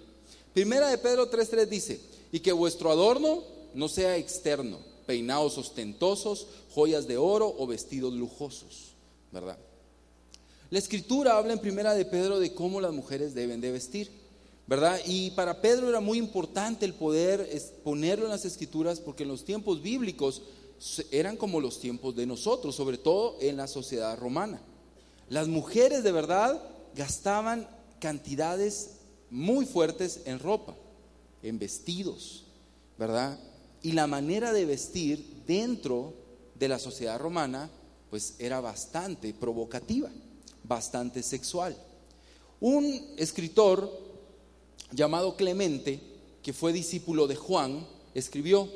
Primera 0.53 0.89
de 0.89 0.97
Pedro 0.97 1.29
3.3 1.29 1.67
dice, 1.67 1.99
y 2.31 2.39
que 2.39 2.51
vuestro 2.51 2.91
adorno 2.91 3.43
no 3.73 3.87
sea 3.87 4.17
externo, 4.17 4.77
peinados 5.05 5.57
ostentosos, 5.57 6.47
joyas 6.71 7.07
de 7.07 7.17
oro 7.17 7.53
o 7.57 7.67
vestidos 7.67 8.13
lujosos, 8.13 8.93
¿verdad? 9.31 9.57
La 10.69 10.79
escritura 10.79 11.37
habla 11.37 11.53
en 11.53 11.59
primera 11.59 11.93
de 11.93 12.05
Pedro 12.05 12.39
de 12.39 12.53
cómo 12.53 12.81
las 12.81 12.93
mujeres 12.93 13.35
deben 13.35 13.61
de 13.61 13.71
vestir, 13.71 14.09
¿verdad? 14.65 14.99
Y 15.05 15.31
para 15.31 15.61
Pedro 15.61 15.89
era 15.89 15.99
muy 15.99 16.17
importante 16.17 16.85
el 16.85 16.95
poder 16.95 17.47
ponerlo 17.83 18.25
en 18.25 18.31
las 18.31 18.45
escrituras 18.45 18.99
porque 18.99 19.23
en 19.23 19.29
los 19.29 19.45
tiempos 19.45 19.81
bíblicos 19.81 20.41
eran 21.11 21.37
como 21.37 21.61
los 21.61 21.79
tiempos 21.79 22.15
de 22.15 22.25
nosotros, 22.25 22.75
sobre 22.75 22.97
todo 22.97 23.37
en 23.39 23.57
la 23.57 23.67
sociedad 23.67 24.17
romana. 24.17 24.61
Las 25.29 25.47
mujeres 25.47 26.03
de 26.03 26.11
verdad 26.11 26.61
gastaban 26.95 27.67
cantidades 27.99 28.91
muy 29.29 29.65
fuertes 29.65 30.21
en 30.25 30.39
ropa, 30.39 30.75
en 31.41 31.57
vestidos, 31.57 32.45
¿verdad? 32.97 33.39
Y 33.81 33.93
la 33.93 34.07
manera 34.07 34.53
de 34.53 34.65
vestir 34.65 35.43
dentro 35.47 36.13
de 36.55 36.67
la 36.67 36.79
sociedad 36.79 37.19
romana, 37.19 37.69
pues 38.09 38.35
era 38.37 38.61
bastante 38.61 39.33
provocativa, 39.33 40.11
bastante 40.63 41.23
sexual. 41.23 41.75
Un 42.59 43.15
escritor 43.17 43.91
llamado 44.91 45.35
Clemente, 45.35 45.99
que 46.41 46.53
fue 46.53 46.73
discípulo 46.73 47.25
de 47.27 47.35
Juan, 47.35 47.87
escribió, 48.13 48.69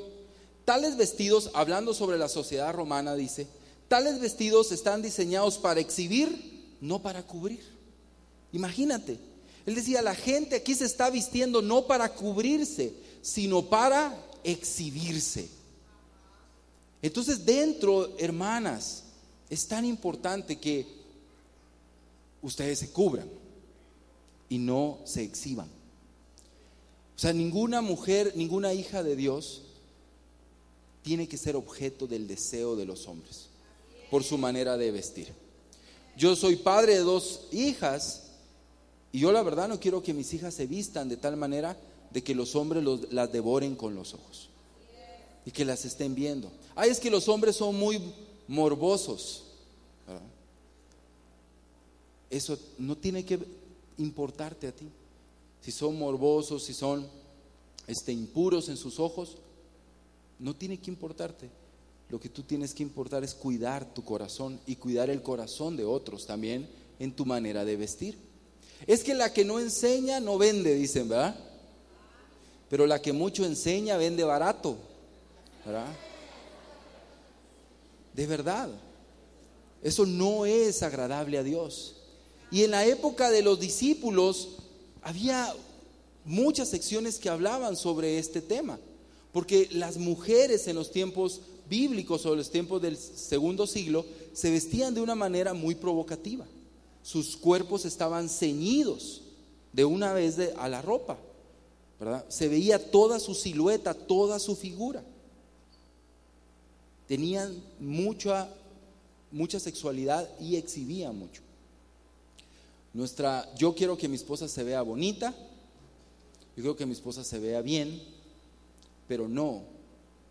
Tales 0.67 0.97
vestidos, 0.97 1.49
hablando 1.53 1.93
sobre 1.93 2.17
la 2.17 2.27
sociedad 2.27 2.73
romana, 2.73 3.15
dice, 3.15 3.47
tales 3.87 4.19
vestidos 4.19 4.73
están 4.73 5.01
diseñados 5.01 5.57
para 5.57 5.79
exhibir, 5.79 6.75
no 6.81 7.01
para 7.01 7.23
cubrir. 7.23 7.61
Imagínate, 8.51 9.17
él 9.65 9.75
decía, 9.75 10.01
la 10.01 10.13
gente 10.13 10.57
aquí 10.57 10.75
se 10.75 10.83
está 10.83 11.09
vistiendo 11.09 11.61
no 11.61 11.87
para 11.87 12.13
cubrirse, 12.13 12.93
sino 13.21 13.69
para 13.69 14.13
exhibirse. 14.43 15.47
Entonces 17.01 17.45
dentro, 17.45 18.17
hermanas, 18.17 19.03
es 19.49 19.69
tan 19.69 19.85
importante 19.85 20.59
que 20.59 20.85
ustedes 22.41 22.79
se 22.79 22.91
cubran 22.91 23.29
y 24.49 24.57
no 24.57 24.99
se 25.05 25.23
exhiban. 25.23 25.69
O 27.15 27.19
sea, 27.19 27.31
ninguna 27.31 27.79
mujer, 27.79 28.33
ninguna 28.35 28.73
hija 28.73 29.01
de 29.01 29.15
Dios 29.15 29.61
tiene 31.07 31.29
que 31.29 31.37
ser 31.37 31.55
objeto 31.55 32.05
del 32.05 32.27
deseo 32.27 32.75
de 32.75 32.83
los 32.83 33.07
hombres 33.07 33.45
por 34.11 34.25
su 34.25 34.37
manera 34.37 34.75
de 34.75 34.91
vestir. 34.91 35.29
Yo 36.17 36.35
soy 36.35 36.57
padre 36.57 36.95
de 36.95 36.99
dos 36.99 37.47
hijas 37.53 38.23
y 39.13 39.19
yo 39.19 39.31
la 39.31 39.41
verdad 39.41 39.69
no 39.69 39.79
quiero 39.79 40.03
que 40.03 40.13
mis 40.13 40.33
hijas 40.33 40.53
se 40.53 40.67
vistan 40.67 41.07
de 41.07 41.15
tal 41.15 41.37
manera 41.37 41.77
de 42.11 42.21
que 42.21 42.35
los 42.35 42.57
hombres 42.57 42.83
las 43.09 43.31
devoren 43.31 43.77
con 43.77 43.95
los 43.95 44.15
ojos 44.15 44.49
y 45.45 45.51
que 45.51 45.63
las 45.63 45.85
estén 45.85 46.13
viendo. 46.13 46.51
Ay, 46.75 46.89
es 46.89 46.99
que 46.99 47.09
los 47.09 47.29
hombres 47.29 47.55
son 47.55 47.79
muy 47.79 48.01
morbosos. 48.49 49.43
Eso 52.29 52.59
no 52.77 52.97
tiene 52.97 53.23
que 53.23 53.39
importarte 53.97 54.67
a 54.67 54.73
ti. 54.73 54.89
Si 55.61 55.71
son 55.71 55.97
morbosos, 55.97 56.65
si 56.65 56.73
son 56.73 57.07
este, 57.87 58.11
impuros 58.11 58.67
en 58.67 58.75
sus 58.75 58.99
ojos, 58.99 59.37
no 60.39 60.55
tiene 60.55 60.79
que 60.79 60.91
importarte. 60.91 61.49
Lo 62.09 62.19
que 62.19 62.29
tú 62.29 62.43
tienes 62.43 62.73
que 62.73 62.83
importar 62.83 63.23
es 63.23 63.33
cuidar 63.33 63.93
tu 63.93 64.03
corazón 64.03 64.59
y 64.65 64.77
cuidar 64.77 65.09
el 65.09 65.21
corazón 65.21 65.75
de 65.75 65.83
otros 65.83 66.25
también 66.25 66.69
en 66.99 67.11
tu 67.11 67.25
manera 67.25 67.65
de 67.65 67.75
vestir. 67.75 68.17
Es 68.85 69.03
que 69.03 69.13
la 69.13 69.33
que 69.33 69.43
no 69.43 69.59
enseña 69.59 70.19
no 70.19 70.37
vende, 70.37 70.75
dicen, 70.75 71.09
¿verdad? 71.09 71.35
Pero 72.69 72.85
la 72.85 73.01
que 73.01 73.13
mucho 73.13 73.45
enseña 73.45 73.97
vende 73.97 74.23
barato, 74.23 74.77
¿verdad? 75.65 75.87
De 78.13 78.25
verdad. 78.27 78.69
Eso 79.81 80.05
no 80.05 80.45
es 80.45 80.83
agradable 80.83 81.37
a 81.37 81.43
Dios. 81.43 81.95
Y 82.51 82.63
en 82.63 82.71
la 82.71 82.85
época 82.85 83.29
de 83.29 83.41
los 83.41 83.59
discípulos 83.59 84.49
había 85.01 85.53
muchas 86.25 86.69
secciones 86.69 87.19
que 87.19 87.29
hablaban 87.29 87.75
sobre 87.75 88.17
este 88.17 88.41
tema. 88.41 88.79
Porque 89.31 89.67
las 89.71 89.97
mujeres 89.97 90.67
en 90.67 90.75
los 90.75 90.91
tiempos 90.91 91.41
bíblicos 91.69 92.25
o 92.25 92.31
en 92.31 92.37
los 92.37 92.49
tiempos 92.49 92.81
del 92.81 92.97
segundo 92.97 93.67
siglo 93.67 94.05
se 94.33 94.51
vestían 94.51 94.93
de 94.93 95.01
una 95.01 95.15
manera 95.15 95.53
muy 95.53 95.75
provocativa. 95.75 96.45
Sus 97.03 97.37
cuerpos 97.37 97.85
estaban 97.85 98.29
ceñidos 98.29 99.21
de 99.73 99.85
una 99.85 100.13
vez 100.13 100.37
a 100.57 100.67
la 100.69 100.81
ropa. 100.81 101.17
¿verdad? 101.99 102.25
Se 102.29 102.47
veía 102.47 102.91
toda 102.91 103.19
su 103.19 103.33
silueta, 103.33 103.93
toda 103.93 104.39
su 104.39 104.55
figura. 104.55 105.03
Tenían 107.07 107.55
mucha, 107.79 108.49
mucha 109.31 109.59
sexualidad 109.59 110.29
y 110.39 110.57
exhibían 110.57 111.17
mucho. 111.17 111.41
Nuestra, 112.93 113.47
yo 113.55 113.73
quiero 113.73 113.97
que 113.97 114.07
mi 114.07 114.15
esposa 114.15 114.47
se 114.47 114.63
vea 114.63 114.81
bonita, 114.81 115.31
yo 116.55 116.63
quiero 116.63 116.75
que 116.75 116.85
mi 116.85 116.93
esposa 116.93 117.23
se 117.23 117.39
vea 117.39 117.61
bien, 117.61 118.01
pero 119.07 119.27
no, 119.27 119.63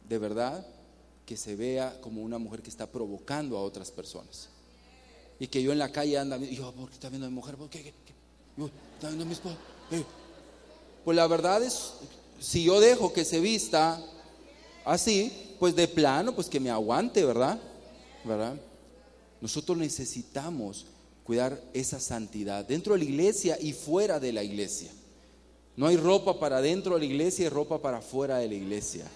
de 0.08 0.18
verdad, 0.18 0.66
que 1.24 1.36
se 1.36 1.56
vea 1.56 2.00
como 2.00 2.22
una 2.22 2.38
mujer 2.38 2.62
que 2.62 2.70
está 2.70 2.86
provocando 2.86 3.56
a 3.56 3.62
otras 3.62 3.90
personas. 3.90 4.48
Y 5.38 5.48
que 5.48 5.62
yo 5.62 5.72
en 5.72 5.78
la 5.78 5.90
calle 5.92 6.18
anda, 6.18 6.38
y 6.38 6.56
yo, 6.56 6.72
¿por 6.72 6.88
qué 6.88 6.94
está 6.94 7.08
viendo 7.08 7.26
a 7.26 7.30
mi 7.30 7.34
mujer? 7.34 7.56
¿Por 7.56 7.68
qué? 7.68 7.92
¿Está 8.94 9.08
viendo 9.08 9.24
a 9.24 9.26
mi 9.26 9.32
esposa? 9.32 9.56
Eh. 9.90 10.04
Pues 11.04 11.16
la 11.16 11.26
verdad 11.26 11.62
es, 11.62 11.92
si 12.40 12.64
yo 12.64 12.80
dejo 12.80 13.12
que 13.12 13.24
se 13.24 13.40
vista 13.40 14.02
así, 14.84 15.54
pues 15.58 15.76
de 15.76 15.88
plano, 15.88 16.34
pues 16.34 16.48
que 16.48 16.60
me 16.60 16.70
aguante, 16.70 17.24
¿verdad? 17.24 17.60
¿Verdad? 18.24 18.56
Nosotros 19.40 19.76
necesitamos 19.76 20.86
cuidar 21.24 21.60
esa 21.74 22.00
santidad 22.00 22.64
dentro 22.64 22.94
de 22.94 23.00
la 23.00 23.04
iglesia 23.04 23.58
y 23.60 23.72
fuera 23.72 24.18
de 24.20 24.32
la 24.32 24.42
iglesia. 24.42 24.90
No 25.76 25.86
hay 25.86 25.96
ropa 25.96 26.38
para 26.38 26.60
dentro 26.60 26.94
de 26.94 27.00
la 27.00 27.06
iglesia 27.06 27.46
y 27.46 27.48
ropa 27.48 27.80
para 27.80 28.00
fuera 28.00 28.38
de 28.38 28.48
la 28.48 28.54
iglesia. 28.54 29.06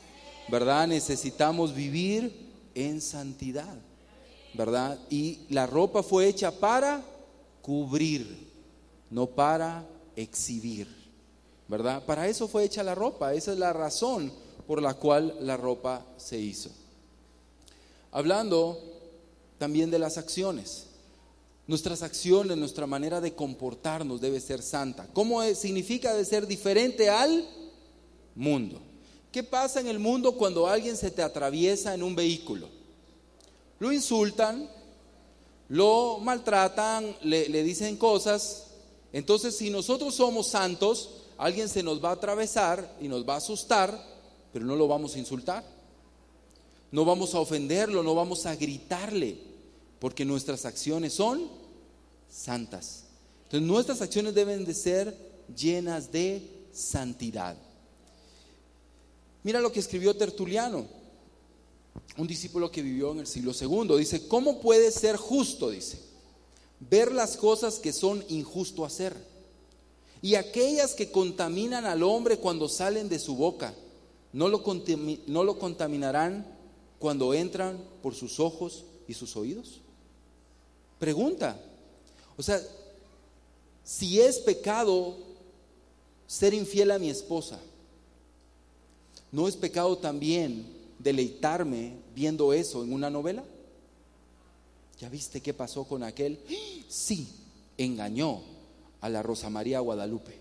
¿Verdad? 0.48 0.86
Necesitamos 0.86 1.74
vivir 1.74 2.50
en 2.74 3.00
santidad. 3.00 3.74
¿Verdad? 4.52 4.98
Y 5.08 5.40
la 5.48 5.66
ropa 5.66 6.02
fue 6.02 6.26
hecha 6.26 6.50
para 6.50 7.02
cubrir, 7.62 8.50
no 9.08 9.26
para 9.26 9.86
exhibir. 10.16 10.88
¿Verdad? 11.68 12.04
Para 12.04 12.28
eso 12.28 12.48
fue 12.48 12.64
hecha 12.64 12.82
la 12.82 12.94
ropa. 12.94 13.32
Esa 13.32 13.52
es 13.52 13.58
la 13.58 13.72
razón 13.72 14.32
por 14.66 14.82
la 14.82 14.94
cual 14.94 15.36
la 15.40 15.56
ropa 15.56 16.04
se 16.16 16.38
hizo. 16.38 16.70
Hablando 18.12 18.78
también 19.56 19.90
de 19.90 19.98
las 19.98 20.18
acciones. 20.18 20.89
Nuestras 21.70 22.02
acciones, 22.02 22.56
nuestra 22.56 22.88
manera 22.88 23.20
de 23.20 23.32
comportarnos 23.32 24.20
debe 24.20 24.40
ser 24.40 24.60
santa. 24.60 25.06
¿Cómo 25.12 25.40
significa 25.54 26.12
de 26.12 26.24
ser 26.24 26.48
diferente 26.48 27.08
al 27.08 27.48
mundo? 28.34 28.80
¿Qué 29.30 29.44
pasa 29.44 29.78
en 29.78 29.86
el 29.86 30.00
mundo 30.00 30.32
cuando 30.32 30.66
alguien 30.66 30.96
se 30.96 31.12
te 31.12 31.22
atraviesa 31.22 31.94
en 31.94 32.02
un 32.02 32.16
vehículo? 32.16 32.68
Lo 33.78 33.92
insultan, 33.92 34.68
lo 35.68 36.18
maltratan, 36.18 37.16
le, 37.22 37.48
le 37.48 37.62
dicen 37.62 37.96
cosas. 37.96 38.64
Entonces, 39.12 39.56
si 39.56 39.70
nosotros 39.70 40.16
somos 40.16 40.48
santos, 40.48 41.10
alguien 41.38 41.68
se 41.68 41.84
nos 41.84 42.04
va 42.04 42.08
a 42.08 42.14
atravesar 42.14 42.96
y 43.00 43.06
nos 43.06 43.24
va 43.24 43.34
a 43.34 43.36
asustar, 43.36 43.96
pero 44.52 44.64
no 44.64 44.74
lo 44.74 44.88
vamos 44.88 45.14
a 45.14 45.20
insultar. 45.20 45.62
No 46.90 47.04
vamos 47.04 47.32
a 47.36 47.38
ofenderlo, 47.38 48.02
no 48.02 48.16
vamos 48.16 48.44
a 48.46 48.56
gritarle, 48.56 49.49
porque 50.00 50.24
nuestras 50.24 50.64
acciones 50.64 51.12
son 51.12 51.48
santas. 52.28 53.04
Entonces 53.44 53.68
nuestras 53.68 54.00
acciones 54.00 54.34
deben 54.34 54.64
de 54.64 54.74
ser 54.74 55.16
llenas 55.54 56.10
de 56.10 56.66
santidad. 56.72 57.56
Mira 59.42 59.60
lo 59.60 59.70
que 59.70 59.80
escribió 59.80 60.16
Tertuliano, 60.16 60.86
un 62.16 62.26
discípulo 62.26 62.70
que 62.70 62.82
vivió 62.82 63.12
en 63.12 63.20
el 63.20 63.26
siglo 63.26 63.52
segundo. 63.52 63.96
Dice, 63.96 64.26
¿cómo 64.26 64.60
puede 64.60 64.90
ser 64.90 65.16
justo? 65.16 65.70
Dice, 65.70 66.00
ver 66.78 67.12
las 67.12 67.36
cosas 67.36 67.78
que 67.78 67.92
son 67.92 68.24
injusto 68.28 68.84
hacer 68.84 69.14
y 70.22 70.34
aquellas 70.34 70.94
que 70.94 71.10
contaminan 71.10 71.86
al 71.86 72.02
hombre 72.02 72.38
cuando 72.38 72.68
salen 72.68 73.08
de 73.08 73.18
su 73.18 73.36
boca, 73.36 73.74
¿no 74.32 74.48
lo, 74.48 74.62
no 75.26 75.44
lo 75.44 75.58
contaminarán 75.58 76.46
cuando 76.98 77.32
entran 77.32 77.82
por 78.02 78.14
sus 78.14 78.38
ojos 78.38 78.84
y 79.08 79.14
sus 79.14 79.36
oídos? 79.36 79.80
Pregunta, 81.00 81.58
o 82.36 82.42
sea, 82.42 82.60
si 83.82 84.20
es 84.20 84.38
pecado 84.38 85.16
ser 86.26 86.52
infiel 86.52 86.90
a 86.90 86.98
mi 86.98 87.08
esposa, 87.08 87.58
¿no 89.32 89.48
es 89.48 89.56
pecado 89.56 89.96
también 89.96 90.66
deleitarme 90.98 91.94
viendo 92.14 92.52
eso 92.52 92.84
en 92.84 92.92
una 92.92 93.08
novela? 93.08 93.42
¿Ya 95.00 95.08
viste 95.08 95.40
qué 95.40 95.54
pasó 95.54 95.84
con 95.84 96.02
aquel? 96.02 96.38
Sí, 96.90 97.28
engañó 97.78 98.42
a 99.00 99.08
la 99.08 99.22
Rosa 99.22 99.48
María 99.48 99.80
Guadalupe. 99.80 100.36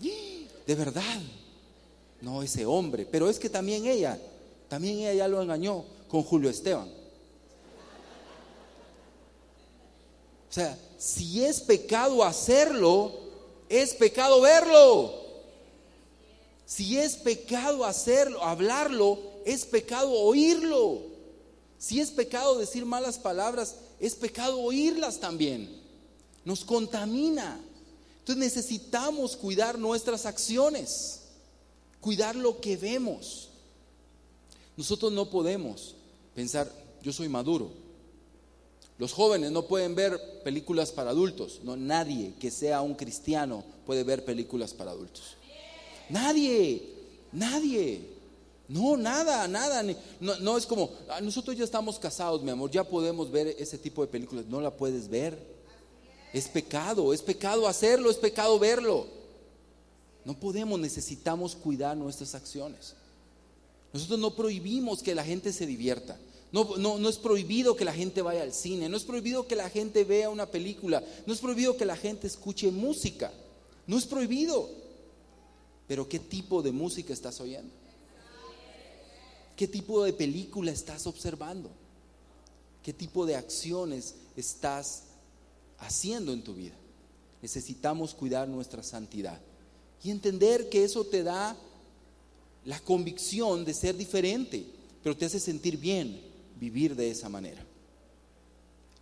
De 0.66 0.74
verdad. 0.74 1.22
No, 2.20 2.42
ese 2.42 2.66
hombre. 2.66 3.06
Pero 3.10 3.30
es 3.30 3.38
que 3.38 3.48
también 3.48 3.86
ella, 3.86 4.20
también 4.68 4.98
ella 4.98 5.14
ya 5.14 5.28
lo 5.28 5.40
engañó 5.40 5.84
con 6.08 6.22
Julio 6.22 6.50
Esteban. 6.50 6.97
O 10.50 10.52
sea, 10.52 10.78
si 10.98 11.44
es 11.44 11.60
pecado 11.60 12.24
hacerlo, 12.24 13.12
es 13.68 13.94
pecado 13.94 14.40
verlo. 14.40 15.14
Si 16.66 16.98
es 16.98 17.16
pecado 17.16 17.84
hacerlo, 17.84 18.42
hablarlo, 18.42 19.18
es 19.44 19.64
pecado 19.64 20.10
oírlo. 20.12 21.02
Si 21.78 22.00
es 22.00 22.10
pecado 22.10 22.58
decir 22.58 22.84
malas 22.84 23.18
palabras, 23.18 23.76
es 24.00 24.14
pecado 24.14 24.60
oírlas 24.60 25.18
también. 25.20 25.80
Nos 26.44 26.64
contamina. 26.64 27.60
Entonces 28.18 28.36
necesitamos 28.36 29.36
cuidar 29.36 29.78
nuestras 29.78 30.26
acciones, 30.26 31.20
cuidar 32.00 32.36
lo 32.36 32.60
que 32.60 32.76
vemos. 32.76 33.48
Nosotros 34.76 35.12
no 35.12 35.30
podemos 35.30 35.94
pensar, 36.34 36.70
yo 37.02 37.12
soy 37.12 37.28
maduro, 37.28 37.70
los 38.98 39.12
jóvenes 39.12 39.52
no 39.52 39.62
pueden 39.62 39.94
ver 39.94 40.42
películas 40.42 40.90
para 40.90 41.10
adultos. 41.10 41.60
No, 41.62 41.76
nadie 41.76 42.34
que 42.40 42.50
sea 42.50 42.82
un 42.82 42.94
cristiano 42.94 43.64
puede 43.86 44.02
ver 44.02 44.24
películas 44.24 44.74
para 44.74 44.90
adultos. 44.90 45.36
Nadie, 46.08 46.82
nadie. 47.32 48.00
No, 48.66 48.96
nada, 48.96 49.46
nada. 49.46 49.84
No, 50.20 50.58
es 50.58 50.66
como, 50.66 50.90
ah, 51.08 51.20
nosotros 51.20 51.56
ya 51.56 51.64
estamos 51.64 51.98
casados, 51.98 52.42
mi 52.42 52.50
amor, 52.50 52.70
ya 52.72 52.82
podemos 52.82 53.30
ver 53.30 53.54
ese 53.58 53.78
tipo 53.78 54.02
de 54.02 54.08
películas. 54.08 54.46
No 54.46 54.60
la 54.60 54.70
puedes 54.70 55.08
ver. 55.08 55.38
Es 56.32 56.48
pecado, 56.48 57.14
es 57.14 57.22
pecado 57.22 57.68
hacerlo, 57.68 58.10
es 58.10 58.16
pecado 58.16 58.58
verlo. 58.58 59.06
No 60.24 60.38
podemos, 60.38 60.78
necesitamos 60.78 61.54
cuidar 61.54 61.96
nuestras 61.96 62.34
acciones. 62.34 62.94
Nosotros 63.92 64.18
no 64.18 64.34
prohibimos 64.34 65.02
que 65.02 65.14
la 65.14 65.24
gente 65.24 65.52
se 65.52 65.64
divierta. 65.64 66.18
No, 66.50 66.76
no, 66.78 67.08
es 67.08 67.18
prohibido 67.18 67.76
que 67.76 67.84
la 67.84 67.92
gente 67.92 68.22
vaya 68.22 68.42
al 68.42 68.54
cine, 68.54 68.88
no 68.88 68.96
es 68.96 69.04
prohibido 69.04 69.46
que 69.46 69.54
la 69.54 69.68
gente 69.68 70.04
vea 70.04 70.30
una 70.30 70.46
película, 70.46 71.02
no 71.26 71.34
es 71.34 71.40
prohibido 71.40 71.76
que 71.76 71.84
la 71.84 71.96
gente 71.96 72.26
escuche 72.26 72.70
música, 72.70 73.30
no 73.86 73.98
es 73.98 74.06
prohibido. 74.06 74.70
Pero 75.86 76.08
¿qué 76.08 76.18
tipo 76.18 76.62
de 76.62 76.72
música 76.72 77.12
estás 77.12 77.40
oyendo? 77.40 77.70
¿Qué 79.56 79.68
tipo 79.68 80.04
de 80.04 80.12
película 80.12 80.70
estás 80.70 81.06
observando? 81.06 81.70
¿Qué 82.82 82.92
tipo 82.92 83.26
de 83.26 83.36
acciones 83.36 84.14
estás 84.36 85.02
haciendo 85.78 86.32
en 86.32 86.42
tu 86.42 86.54
vida? 86.54 86.76
Necesitamos 87.42 88.14
cuidar 88.14 88.48
nuestra 88.48 88.82
santidad 88.82 89.38
y 90.02 90.10
entender 90.10 90.68
que 90.68 90.84
eso 90.84 91.04
te 91.04 91.22
da 91.22 91.56
la 92.64 92.80
convicción 92.80 93.64
de 93.64 93.74
ser 93.74 93.96
diferente, 93.96 94.64
pero 95.02 95.16
te 95.16 95.24
hace 95.24 95.40
sentir 95.40 95.76
bien, 95.76 96.27
vivir 96.58 96.96
de 96.96 97.10
esa 97.10 97.28
manera. 97.28 97.64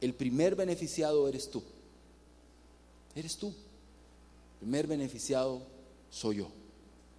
El 0.01 0.15
primer 0.15 0.55
beneficiado 0.55 1.29
eres 1.29 1.51
tú. 1.51 1.63
Eres 3.15 3.37
tú. 3.37 3.49
El 3.49 4.61
primer 4.61 4.87
beneficiado 4.87 5.63
soy 6.11 6.37
yo, 6.37 6.49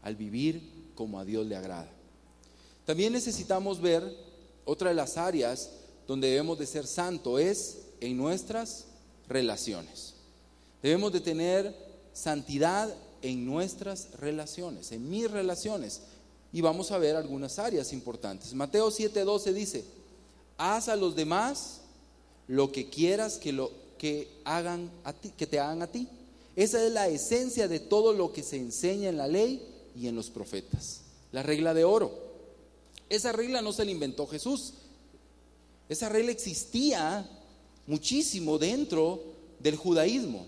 al 0.01 0.15
vivir 0.15 0.61
como 0.95 1.19
a 1.19 1.25
Dios 1.25 1.45
le 1.45 1.55
agrada. 1.55 1.89
También 2.85 3.13
necesitamos 3.13 3.81
ver 3.81 4.03
otra 4.65 4.89
de 4.89 4.95
las 4.95 5.17
áreas 5.17 5.71
donde 6.07 6.29
debemos 6.29 6.57
de 6.57 6.65
ser 6.65 6.87
santo 6.87 7.37
es 7.37 7.79
en 7.99 8.15
nuestras 8.17 8.85
relaciones. 9.27 10.13
Debemos 10.81 11.11
de 11.11 11.19
tener 11.19 11.75
santidad 12.13 12.93
en 13.21 13.45
nuestras 13.45 14.11
relaciones, 14.13 14.91
en 14.91 15.09
mis 15.09 15.29
relaciones. 15.29 16.01
Y 16.53 16.61
vamos 16.61 16.91
a 16.91 16.97
ver 16.97 17.15
algunas 17.15 17.59
áreas 17.59 17.91
importantes. 17.91 18.53
Mateo 18.53 18.89
7:12 18.89 19.53
dice, 19.53 19.85
haz 20.57 20.89
a 20.89 20.95
los 20.95 21.15
demás 21.15 21.81
lo 22.47 22.71
que 22.71 22.89
quieras 22.89 23.37
que, 23.37 23.51
lo, 23.51 23.71
que, 23.97 24.29
hagan 24.45 24.89
a 25.03 25.13
ti, 25.13 25.31
que 25.37 25.47
te 25.47 25.59
hagan 25.59 25.81
a 25.81 25.87
ti. 25.87 26.07
Esa 26.55 26.83
es 26.85 26.91
la 26.91 27.07
esencia 27.07 27.67
de 27.67 27.79
todo 27.79 28.13
lo 28.13 28.33
que 28.33 28.43
se 28.43 28.57
enseña 28.57 29.09
en 29.09 29.17
la 29.17 29.27
ley 29.27 29.61
y 29.95 30.07
en 30.07 30.15
los 30.15 30.29
profetas. 30.29 31.01
La 31.31 31.43
regla 31.43 31.73
de 31.73 31.83
oro. 31.83 32.11
Esa 33.09 33.31
regla 33.31 33.61
no 33.61 33.71
se 33.71 33.85
la 33.85 33.91
inventó 33.91 34.27
Jesús. 34.27 34.73
Esa 35.87 36.09
regla 36.09 36.31
existía 36.31 37.29
muchísimo 37.85 38.57
dentro 38.57 39.21
del 39.59 39.75
judaísmo, 39.75 40.45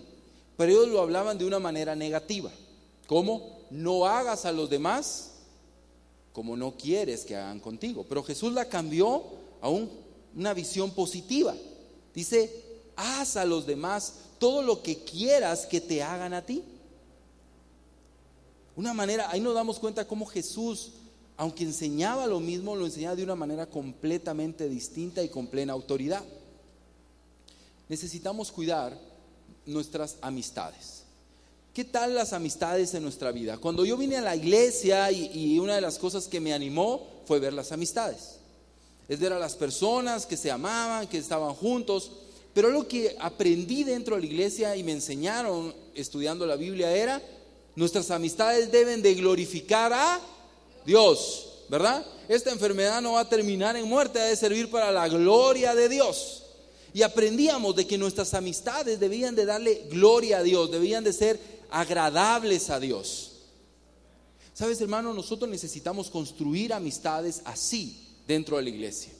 pero 0.56 0.72
ellos 0.72 0.88
lo 0.88 1.00
hablaban 1.00 1.38
de 1.38 1.46
una 1.46 1.58
manera 1.58 1.94
negativa. 1.94 2.50
¿Cómo? 3.06 3.60
No 3.70 4.06
hagas 4.06 4.44
a 4.44 4.52
los 4.52 4.68
demás 4.68 5.30
como 6.32 6.56
no 6.56 6.76
quieres 6.76 7.24
que 7.24 7.36
hagan 7.36 7.60
contigo. 7.60 8.04
Pero 8.08 8.22
Jesús 8.22 8.52
la 8.52 8.68
cambió 8.68 9.39
a 9.60 9.68
una 9.68 10.54
visión 10.54 10.90
positiva. 10.92 11.54
Dice, 12.14 12.64
haz 12.96 13.36
a 13.36 13.44
los 13.44 13.66
demás 13.66 14.14
todo 14.38 14.62
lo 14.62 14.82
que 14.82 15.04
quieras 15.04 15.66
que 15.66 15.80
te 15.80 16.02
hagan 16.02 16.34
a 16.34 16.44
ti. 16.44 16.62
Una 18.76 18.94
manera, 18.94 19.30
ahí 19.30 19.40
nos 19.40 19.54
damos 19.54 19.78
cuenta 19.78 20.06
cómo 20.06 20.26
Jesús 20.26 20.92
aunque 21.40 21.64
enseñaba 21.64 22.26
lo 22.26 22.38
mismo, 22.38 22.76
lo 22.76 22.84
enseñaba 22.84 23.16
de 23.16 23.24
una 23.24 23.34
manera 23.34 23.64
completamente 23.64 24.68
distinta 24.68 25.22
y 25.22 25.30
con 25.30 25.46
plena 25.46 25.72
autoridad. 25.72 26.22
Necesitamos 27.88 28.52
cuidar 28.52 28.94
nuestras 29.64 30.18
amistades. 30.20 31.04
¿Qué 31.72 31.86
tal 31.86 32.14
las 32.14 32.34
amistades 32.34 32.92
en 32.92 33.04
nuestra 33.04 33.32
vida? 33.32 33.56
Cuando 33.56 33.86
yo 33.86 33.96
vine 33.96 34.18
a 34.18 34.20
la 34.20 34.36
iglesia 34.36 35.10
y, 35.10 35.58
una 35.58 35.76
de 35.76 35.80
las 35.80 35.98
cosas 35.98 36.28
que 36.28 36.40
me 36.40 36.52
animó 36.52 37.06
fue 37.24 37.38
ver 37.38 37.54
las 37.54 37.72
amistades. 37.72 38.39
Es 39.10 39.18
ver 39.18 39.32
a 39.32 39.40
las 39.40 39.56
personas 39.56 40.24
que 40.24 40.36
se 40.36 40.52
amaban, 40.52 41.08
que 41.08 41.18
estaban 41.18 41.52
juntos. 41.52 42.12
Pero 42.54 42.70
lo 42.70 42.86
que 42.86 43.16
aprendí 43.18 43.82
dentro 43.82 44.14
de 44.14 44.20
la 44.20 44.26
iglesia 44.28 44.76
y 44.76 44.84
me 44.84 44.92
enseñaron 44.92 45.74
estudiando 45.96 46.46
la 46.46 46.54
Biblia 46.54 46.94
era, 46.94 47.20
nuestras 47.74 48.12
amistades 48.12 48.70
deben 48.70 49.02
de 49.02 49.16
glorificar 49.16 49.92
a 49.92 50.20
Dios, 50.86 51.64
¿verdad? 51.68 52.06
Esta 52.28 52.52
enfermedad 52.52 53.02
no 53.02 53.14
va 53.14 53.22
a 53.22 53.28
terminar 53.28 53.76
en 53.76 53.88
muerte, 53.88 54.20
ha 54.20 54.26
de 54.26 54.36
servir 54.36 54.70
para 54.70 54.92
la 54.92 55.08
gloria 55.08 55.74
de 55.74 55.88
Dios. 55.88 56.44
Y 56.94 57.02
aprendíamos 57.02 57.74
de 57.74 57.88
que 57.88 57.98
nuestras 57.98 58.32
amistades 58.32 59.00
debían 59.00 59.34
de 59.34 59.44
darle 59.44 59.88
gloria 59.90 60.38
a 60.38 60.44
Dios, 60.44 60.70
debían 60.70 61.02
de 61.02 61.12
ser 61.12 61.40
agradables 61.68 62.70
a 62.70 62.78
Dios. 62.78 63.32
Sabes, 64.54 64.80
hermano, 64.80 65.12
nosotros 65.12 65.50
necesitamos 65.50 66.10
construir 66.10 66.72
amistades 66.72 67.42
así 67.44 68.06
dentro 68.30 68.56
de 68.56 68.62
la 68.62 68.68
iglesia. 68.70 69.12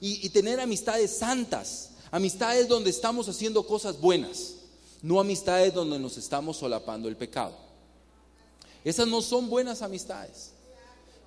Y, 0.00 0.28
tener 0.30 0.60
amistades 0.60 1.16
santas, 1.16 1.90
amistades 2.10 2.68
donde 2.68 2.90
estamos 2.90 3.28
haciendo 3.28 3.66
cosas 3.66 4.00
buenas, 4.00 4.54
no 5.02 5.20
amistades 5.20 5.74
donde 5.74 5.98
nos 5.98 6.16
estamos 6.16 6.56
solapando 6.56 7.08
el 7.08 7.16
pecado. 7.16 7.56
Esas 8.84 9.06
no 9.08 9.22
son 9.22 9.48
buenas 9.48 9.82
amistades. 9.82 10.52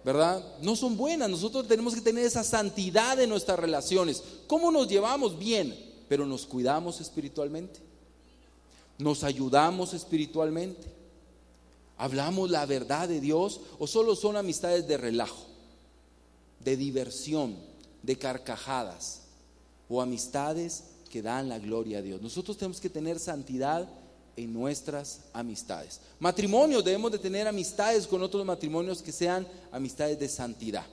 ¿verdad? 0.05 0.43
No 0.61 0.75
son 0.75 0.97
buenas. 0.97 1.29
Nosotros 1.29 1.65
tenemos 1.65 1.95
que 1.95 2.01
tener 2.01 2.25
esa 2.25 2.43
santidad 2.43 3.17
en 3.21 3.29
nuestras 3.29 3.57
relaciones. 3.57 4.21
¿Cómo 4.47 4.69
nos 4.69 4.89
llevamos 4.89 5.39
bien? 5.39 5.73
Pero 6.09 6.25
nos 6.25 6.45
cuidamos 6.45 6.99
espiritualmente 6.99 7.79
nos 8.97 9.23
ayudamos 9.23 9.93
espiritualmente, 9.93 10.87
hablamos 11.97 12.49
la 12.49 12.65
verdad 12.65 13.07
de 13.07 13.19
Dios 13.19 13.61
o 13.79 13.87
solo 13.87 14.15
son 14.15 14.37
amistades 14.37 14.87
de 14.87 14.97
relajo, 14.97 15.45
de 16.63 16.77
diversión, 16.77 17.57
de 18.01 18.17
carcajadas 18.17 19.21
o 19.89 20.01
amistades 20.01 20.83
que 21.09 21.21
dan 21.21 21.49
la 21.49 21.59
gloria 21.59 21.99
a 21.99 22.01
Dios. 22.01 22.21
Nosotros 22.21 22.57
tenemos 22.57 22.79
que 22.79 22.89
tener 22.89 23.19
santidad 23.19 23.87
en 24.35 24.53
nuestras 24.53 25.21
amistades. 25.33 25.99
Matrimonios, 26.19 26.83
debemos 26.83 27.11
de 27.11 27.19
tener 27.19 27.47
amistades 27.47 28.07
con 28.07 28.23
otros 28.23 28.45
matrimonios 28.45 29.01
que 29.01 29.11
sean 29.11 29.47
amistades 29.71 30.19
de 30.19 30.27
santidad, 30.27 30.85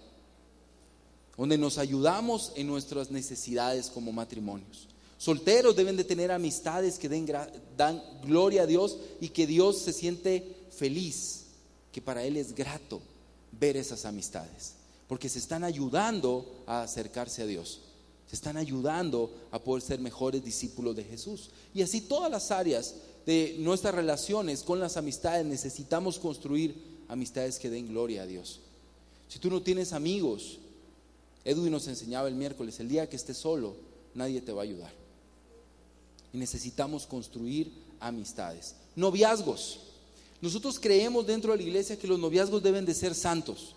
donde 1.36 1.56
nos 1.56 1.78
ayudamos 1.78 2.52
en 2.56 2.66
nuestras 2.66 3.10
necesidades 3.10 3.88
como 3.88 4.12
matrimonios. 4.12 4.88
Solteros 5.16 5.76
deben 5.76 5.96
de 5.96 6.04
tener 6.04 6.30
amistades 6.32 6.98
que 6.98 7.08
den, 7.08 7.26
dan 7.76 8.02
gloria 8.22 8.62
a 8.62 8.66
Dios 8.66 8.98
y 9.20 9.28
que 9.28 9.46
Dios 9.46 9.78
se 9.78 9.92
siente 9.92 10.66
feliz, 10.70 11.46
que 11.92 12.00
para 12.00 12.24
Él 12.24 12.36
es 12.36 12.54
grato 12.54 13.00
ver 13.52 13.76
esas 13.76 14.04
amistades, 14.04 14.74
porque 15.10 15.28
se 15.28 15.40
están 15.40 15.64
ayudando 15.64 16.62
a 16.68 16.82
acercarse 16.82 17.42
a 17.42 17.46
Dios, 17.46 17.80
se 18.28 18.36
están 18.36 18.56
ayudando 18.56 19.34
a 19.50 19.58
poder 19.58 19.82
ser 19.82 19.98
mejores 19.98 20.44
discípulos 20.44 20.94
de 20.94 21.02
Jesús. 21.02 21.50
Y 21.74 21.82
así 21.82 22.02
todas 22.02 22.30
las 22.30 22.52
áreas 22.52 22.94
de 23.26 23.56
nuestras 23.58 23.92
relaciones 23.92 24.62
con 24.62 24.78
las 24.78 24.96
amistades 24.96 25.44
necesitamos 25.44 26.20
construir 26.20 26.76
amistades 27.08 27.58
que 27.58 27.70
den 27.70 27.88
gloria 27.88 28.22
a 28.22 28.26
Dios. 28.26 28.60
Si 29.26 29.40
tú 29.40 29.50
no 29.50 29.62
tienes 29.62 29.92
amigos, 29.92 30.60
Edwin 31.44 31.72
nos 31.72 31.88
enseñaba 31.88 32.28
el 32.28 32.36
miércoles, 32.36 32.78
el 32.78 32.88
día 32.88 33.08
que 33.08 33.16
estés 33.16 33.36
solo, 33.36 33.74
nadie 34.14 34.40
te 34.40 34.52
va 34.52 34.62
a 34.62 34.64
ayudar 34.64 34.92
y 36.32 36.38
necesitamos 36.38 37.08
construir 37.08 37.72
amistades. 37.98 38.76
Noviazgos. 38.94 39.80
Nosotros 40.40 40.78
creemos 40.78 41.26
dentro 41.26 41.50
de 41.50 41.58
la 41.58 41.64
iglesia 41.64 41.98
que 41.98 42.06
los 42.06 42.20
noviazgos 42.20 42.62
deben 42.62 42.86
de 42.86 42.94
ser 42.94 43.16
santos, 43.16 43.74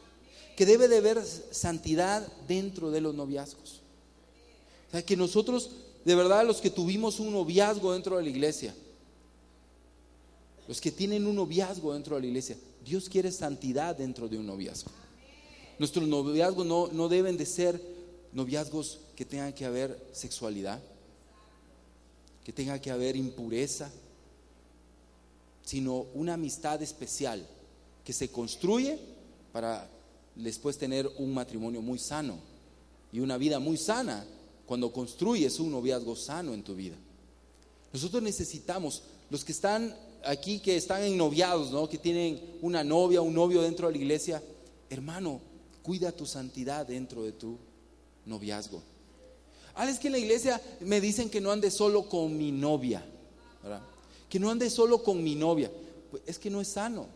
que 0.55 0.65
debe 0.65 0.87
de 0.87 0.97
haber 0.97 1.23
santidad 1.51 2.27
dentro 2.47 2.91
de 2.91 3.01
los 3.01 3.15
noviazgos. 3.15 3.81
O 4.87 4.91
sea, 4.91 5.05
que 5.05 5.17
nosotros, 5.17 5.71
de 6.05 6.15
verdad, 6.15 6.45
los 6.45 6.61
que 6.61 6.69
tuvimos 6.69 7.19
un 7.19 7.31
noviazgo 7.31 7.93
dentro 7.93 8.17
de 8.17 8.23
la 8.23 8.29
iglesia, 8.29 8.75
los 10.67 10.79
que 10.79 10.91
tienen 10.91 11.25
un 11.25 11.35
noviazgo 11.35 11.93
dentro 11.93 12.15
de 12.15 12.21
la 12.21 12.27
iglesia, 12.27 12.57
Dios 12.85 13.09
quiere 13.09 13.31
santidad 13.31 13.95
dentro 13.95 14.29
de 14.29 14.37
un 14.37 14.45
noviazgo. 14.45 14.91
Nuestros 15.79 16.07
noviazgos 16.07 16.65
no, 16.65 16.87
no 16.87 17.09
deben 17.09 17.37
de 17.37 17.45
ser 17.45 17.81
noviazgos 18.31 18.99
que 19.15 19.25
tengan 19.25 19.53
que 19.53 19.65
haber 19.65 19.99
sexualidad 20.11 20.79
que 22.43 22.51
tenga 22.51 22.79
que 22.79 22.91
haber 22.91 23.15
impureza, 23.15 23.89
sino 25.63 26.07
una 26.13 26.33
amistad 26.33 26.81
especial 26.81 27.47
que 28.03 28.11
se 28.11 28.29
construye 28.29 28.99
para 29.53 29.89
después 30.35 30.77
tener 30.77 31.09
un 31.17 31.33
matrimonio 31.33 31.81
muy 31.81 31.99
sano 31.99 32.37
y 33.11 33.19
una 33.19 33.37
vida 33.37 33.59
muy 33.59 33.77
sana 33.77 34.25
cuando 34.65 34.91
construyes 34.91 35.59
un 35.59 35.71
noviazgo 35.71 36.15
sano 36.15 36.53
en 36.53 36.63
tu 36.63 36.75
vida. 36.75 36.95
Nosotros 37.91 38.23
necesitamos, 38.23 39.03
los 39.29 39.45
que 39.45 39.51
están 39.51 39.95
aquí, 40.25 40.59
que 40.59 40.75
están 40.75 41.03
en 41.03 41.17
noviados, 41.17 41.71
¿no? 41.71 41.87
que 41.87 41.97
tienen 41.97 42.41
una 42.61 42.83
novia, 42.83 43.21
un 43.21 43.33
novio 43.33 43.61
dentro 43.61 43.87
de 43.87 43.93
la 43.93 43.99
iglesia, 43.99 44.41
hermano, 44.89 45.41
cuida 45.83 46.11
tu 46.11 46.25
santidad 46.25 46.87
dentro 46.87 47.23
de 47.23 47.33
tu 47.33 47.57
noviazgo. 48.25 48.81
Ah, 49.75 49.89
es 49.89 49.99
que 49.99 50.07
en 50.07 50.13
la 50.13 50.19
iglesia 50.19 50.61
me 50.81 51.01
dicen 51.01 51.29
que 51.29 51.41
no 51.41 51.51
ande 51.51 51.71
solo 51.71 52.07
con 52.07 52.37
mi 52.37 52.51
novia, 52.51 53.03
Que 54.29 54.39
no 54.39 54.49
ande 54.49 54.69
solo 54.69 55.03
con 55.03 55.23
mi 55.23 55.35
novia. 55.35 55.71
Pues 56.09 56.23
es 56.25 56.39
que 56.39 56.49
no 56.49 56.61
es 56.61 56.69
sano. 56.69 57.07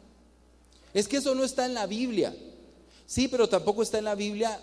Es 0.93 1.07
que 1.07 1.17
eso 1.17 1.33
no 1.35 1.43
está 1.43 1.65
en 1.65 1.73
la 1.73 1.85
Biblia. 1.87 2.35
Sí, 3.07 3.27
pero 3.27 3.49
tampoco 3.49 3.81
está 3.81 3.97
en 3.97 4.03
la 4.03 4.15
Biblia. 4.15 4.59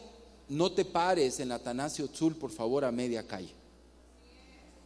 No 0.49 0.71
te 0.71 0.85
pares 0.85 1.41
en 1.41 1.51
Atanasio 1.51 2.07
Tzul, 2.09 2.37
por 2.37 2.51
favor, 2.51 2.85
a 2.85 2.93
media 2.93 3.27
calle. 3.27 3.53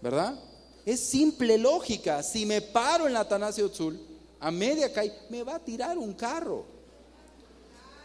¿Verdad? 0.00 0.38
Es 0.86 1.00
simple 1.00 1.58
lógica. 1.58 2.22
Si 2.22 2.46
me 2.46 2.62
paro 2.62 3.08
en 3.08 3.16
Atanasio 3.16 3.68
Tzul, 3.68 4.00
a 4.38 4.50
media 4.52 4.92
calle, 4.92 5.12
me 5.28 5.42
va 5.42 5.56
a 5.56 5.58
tirar 5.58 5.98
un 5.98 6.14
carro. 6.14 6.64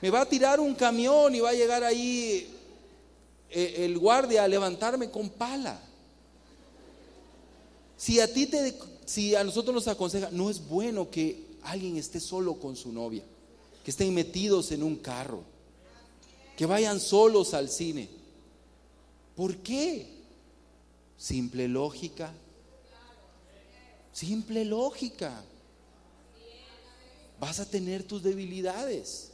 Me 0.02 0.10
va 0.10 0.22
a 0.22 0.26
tirar 0.26 0.60
un 0.60 0.74
camión 0.74 1.34
y 1.36 1.40
va 1.40 1.52
a 1.52 1.54
llegar 1.54 1.84
ahí 1.84 2.52
eh, 3.50 3.86
el 3.86 4.00
guardia 4.00 4.44
a 4.44 4.48
levantarme 4.48 5.12
con 5.12 5.30
pala. 5.30 5.80
Si 7.96 8.20
a 8.20 8.34
ti 8.34 8.48
te, 8.48 8.78
si 9.06 9.36
a 9.36 9.44
nosotros 9.44 9.76
nos 9.76 9.88
aconseja, 9.88 10.30
no 10.32 10.50
es 10.50 10.68
bueno 10.68 11.10
que 11.10 11.46
alguien 11.62 11.96
esté 11.98 12.20
solo 12.20 12.56
con 12.56 12.76
su 12.76 12.92
novia, 12.92 13.24
que 13.84 13.92
estén 13.92 14.14
metidos 14.14 14.72
en 14.72 14.82
un 14.82 14.96
carro, 14.96 15.44
que 16.56 16.66
vayan 16.66 17.00
solos 17.00 17.54
al 17.54 17.70
cine. 17.70 18.10
¿Por 19.36 19.58
qué? 19.58 20.08
Simple 21.18 21.68
lógica. 21.68 22.32
Simple 24.14 24.64
lógica. 24.64 25.44
Vas 27.40 27.60
a 27.60 27.66
tener 27.66 28.04
tus 28.04 28.24
debilidades. 28.24 29.32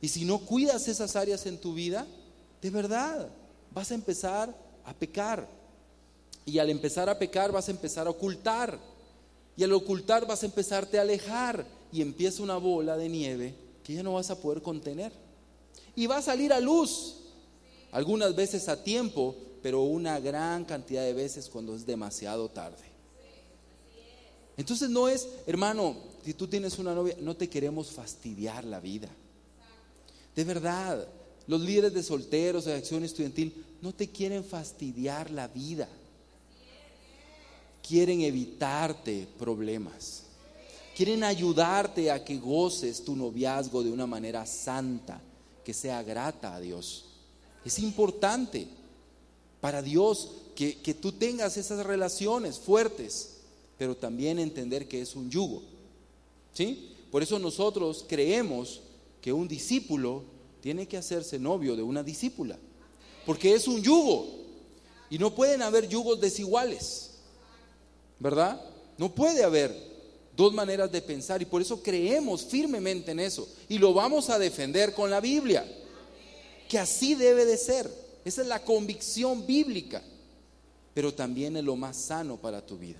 Y 0.00 0.08
si 0.08 0.24
no 0.24 0.38
cuidas 0.38 0.88
esas 0.88 1.14
áreas 1.14 1.46
en 1.46 1.58
tu 1.58 1.74
vida, 1.74 2.06
de 2.60 2.70
verdad, 2.70 3.28
vas 3.70 3.90
a 3.92 3.94
empezar 3.94 4.54
a 4.84 4.92
pecar. 4.92 5.48
Y 6.46 6.58
al 6.58 6.68
empezar 6.68 7.08
a 7.08 7.18
pecar 7.18 7.52
vas 7.52 7.68
a 7.68 7.70
empezar 7.70 8.06
a 8.06 8.10
ocultar. 8.10 8.78
Y 9.56 9.62
al 9.62 9.72
ocultar 9.72 10.26
vas 10.26 10.42
a 10.42 10.46
empezarte 10.46 10.98
a 10.98 11.02
alejar. 11.02 11.64
Y 11.92 12.02
empieza 12.02 12.42
una 12.42 12.56
bola 12.56 12.96
de 12.96 13.08
nieve 13.08 13.63
que 13.84 13.94
ya 13.94 14.02
no 14.02 14.14
vas 14.14 14.30
a 14.30 14.40
poder 14.40 14.62
contener. 14.62 15.12
Y 15.94 16.06
va 16.06 16.16
a 16.16 16.22
salir 16.22 16.52
a 16.52 16.58
luz. 16.58 17.16
Algunas 17.92 18.34
veces 18.34 18.68
a 18.68 18.82
tiempo, 18.82 19.36
pero 19.62 19.82
una 19.82 20.18
gran 20.18 20.64
cantidad 20.64 21.04
de 21.04 21.12
veces 21.12 21.48
cuando 21.48 21.76
es 21.76 21.86
demasiado 21.86 22.48
tarde. 22.48 22.82
Entonces 24.56 24.88
no 24.88 25.08
es, 25.08 25.28
hermano, 25.46 25.96
si 26.24 26.34
tú 26.34 26.48
tienes 26.48 26.78
una 26.78 26.94
novia, 26.94 27.16
no 27.20 27.36
te 27.36 27.48
queremos 27.48 27.92
fastidiar 27.92 28.64
la 28.64 28.80
vida. 28.80 29.08
De 30.34 30.44
verdad, 30.44 31.06
los 31.46 31.60
líderes 31.60 31.92
de 31.94 32.02
solteros, 32.02 32.64
de 32.64 32.74
acción 32.74 33.04
estudiantil, 33.04 33.64
no 33.82 33.92
te 33.92 34.08
quieren 34.08 34.44
fastidiar 34.44 35.30
la 35.30 35.48
vida. 35.48 35.88
Quieren 37.86 38.22
evitarte 38.22 39.28
problemas. 39.38 40.23
Quieren 40.94 41.24
ayudarte 41.24 42.10
a 42.10 42.24
que 42.24 42.38
goces 42.38 43.04
tu 43.04 43.16
noviazgo 43.16 43.82
de 43.82 43.90
una 43.90 44.06
manera 44.06 44.46
santa, 44.46 45.20
que 45.64 45.74
sea 45.74 46.02
grata 46.02 46.54
a 46.54 46.60
Dios. 46.60 47.06
Es 47.64 47.78
importante 47.80 48.68
para 49.60 49.82
Dios 49.82 50.30
que, 50.54 50.78
que 50.78 50.94
tú 50.94 51.12
tengas 51.12 51.56
esas 51.56 51.84
relaciones 51.84 52.58
fuertes, 52.58 53.38
pero 53.76 53.96
también 53.96 54.38
entender 54.38 54.86
que 54.86 55.00
es 55.00 55.16
un 55.16 55.30
yugo. 55.30 55.62
¿Sí? 56.52 56.92
Por 57.10 57.22
eso 57.22 57.38
nosotros 57.38 58.04
creemos 58.08 58.80
que 59.20 59.32
un 59.32 59.48
discípulo 59.48 60.22
tiene 60.60 60.86
que 60.86 60.96
hacerse 60.96 61.38
novio 61.38 61.76
de 61.76 61.82
una 61.82 62.02
discípula, 62.02 62.58
porque 63.26 63.54
es 63.54 63.66
un 63.66 63.82
yugo 63.82 64.26
y 65.10 65.18
no 65.18 65.34
pueden 65.34 65.62
haber 65.62 65.88
yugos 65.88 66.20
desiguales, 66.20 67.10
¿verdad? 68.18 68.60
No 68.96 69.14
puede 69.14 69.44
haber 69.44 69.93
dos 70.36 70.52
maneras 70.52 70.90
de 70.90 71.02
pensar 71.02 71.40
y 71.42 71.44
por 71.44 71.62
eso 71.62 71.82
creemos 71.82 72.44
firmemente 72.44 73.12
en 73.12 73.20
eso 73.20 73.48
y 73.68 73.78
lo 73.78 73.92
vamos 73.92 74.30
a 74.30 74.38
defender 74.38 74.94
con 74.94 75.10
la 75.10 75.20
Biblia, 75.20 75.64
que 76.68 76.78
así 76.78 77.14
debe 77.14 77.44
de 77.44 77.56
ser, 77.56 77.90
esa 78.24 78.42
es 78.42 78.48
la 78.48 78.62
convicción 78.62 79.46
bíblica, 79.46 80.02
pero 80.92 81.12
también 81.12 81.56
es 81.56 81.64
lo 81.64 81.76
más 81.76 81.96
sano 81.96 82.36
para 82.36 82.64
tu 82.64 82.78
vida. 82.78 82.98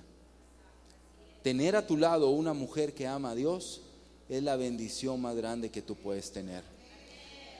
Tener 1.41 1.75
a 1.75 1.85
tu 1.85 1.97
lado 1.97 2.29
una 2.29 2.53
mujer 2.53 2.93
que 2.93 3.07
ama 3.07 3.31
a 3.31 3.35
Dios 3.35 3.81
es 4.29 4.41
la 4.41 4.55
bendición 4.55 5.21
más 5.21 5.35
grande 5.35 5.69
que 5.69 5.81
tú 5.81 5.95
puedes 5.95 6.31
tener. 6.31 6.63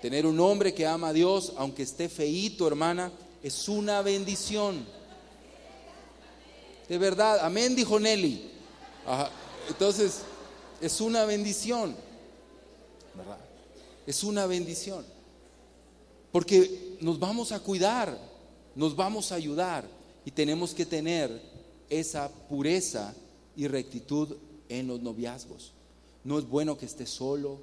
Tener 0.01 0.25
un 0.25 0.39
hombre 0.39 0.73
que 0.73 0.85
ama 0.85 1.09
a 1.09 1.13
Dios, 1.13 1.53
aunque 1.57 1.83
esté 1.83 2.09
feíto, 2.09 2.67
hermana, 2.67 3.11
es 3.43 3.69
una 3.69 4.01
bendición. 4.01 4.85
De 6.87 6.97
verdad, 6.97 7.39
amén, 7.41 7.75
dijo 7.75 7.99
Nelly. 7.99 8.51
Entonces, 9.67 10.21
es 10.81 11.01
una 11.01 11.25
bendición. 11.25 11.95
¿Verdad? 13.15 13.39
Es 14.05 14.23
una 14.23 14.45
bendición. 14.45 15.05
Porque 16.31 16.97
nos 17.01 17.19
vamos 17.19 17.51
a 17.51 17.59
cuidar, 17.59 18.17
nos 18.75 18.95
vamos 18.95 19.31
a 19.31 19.35
ayudar 19.35 19.85
y 20.25 20.31
tenemos 20.31 20.73
que 20.73 20.85
tener 20.85 21.41
esa 21.89 22.29
pureza 22.49 23.13
y 23.55 23.67
rectitud 23.67 24.35
en 24.69 24.87
los 24.87 25.01
noviazgos. 25.01 25.71
No 26.23 26.37
es 26.37 26.47
bueno 26.47 26.77
que 26.77 26.85
estés 26.85 27.09
solo, 27.09 27.59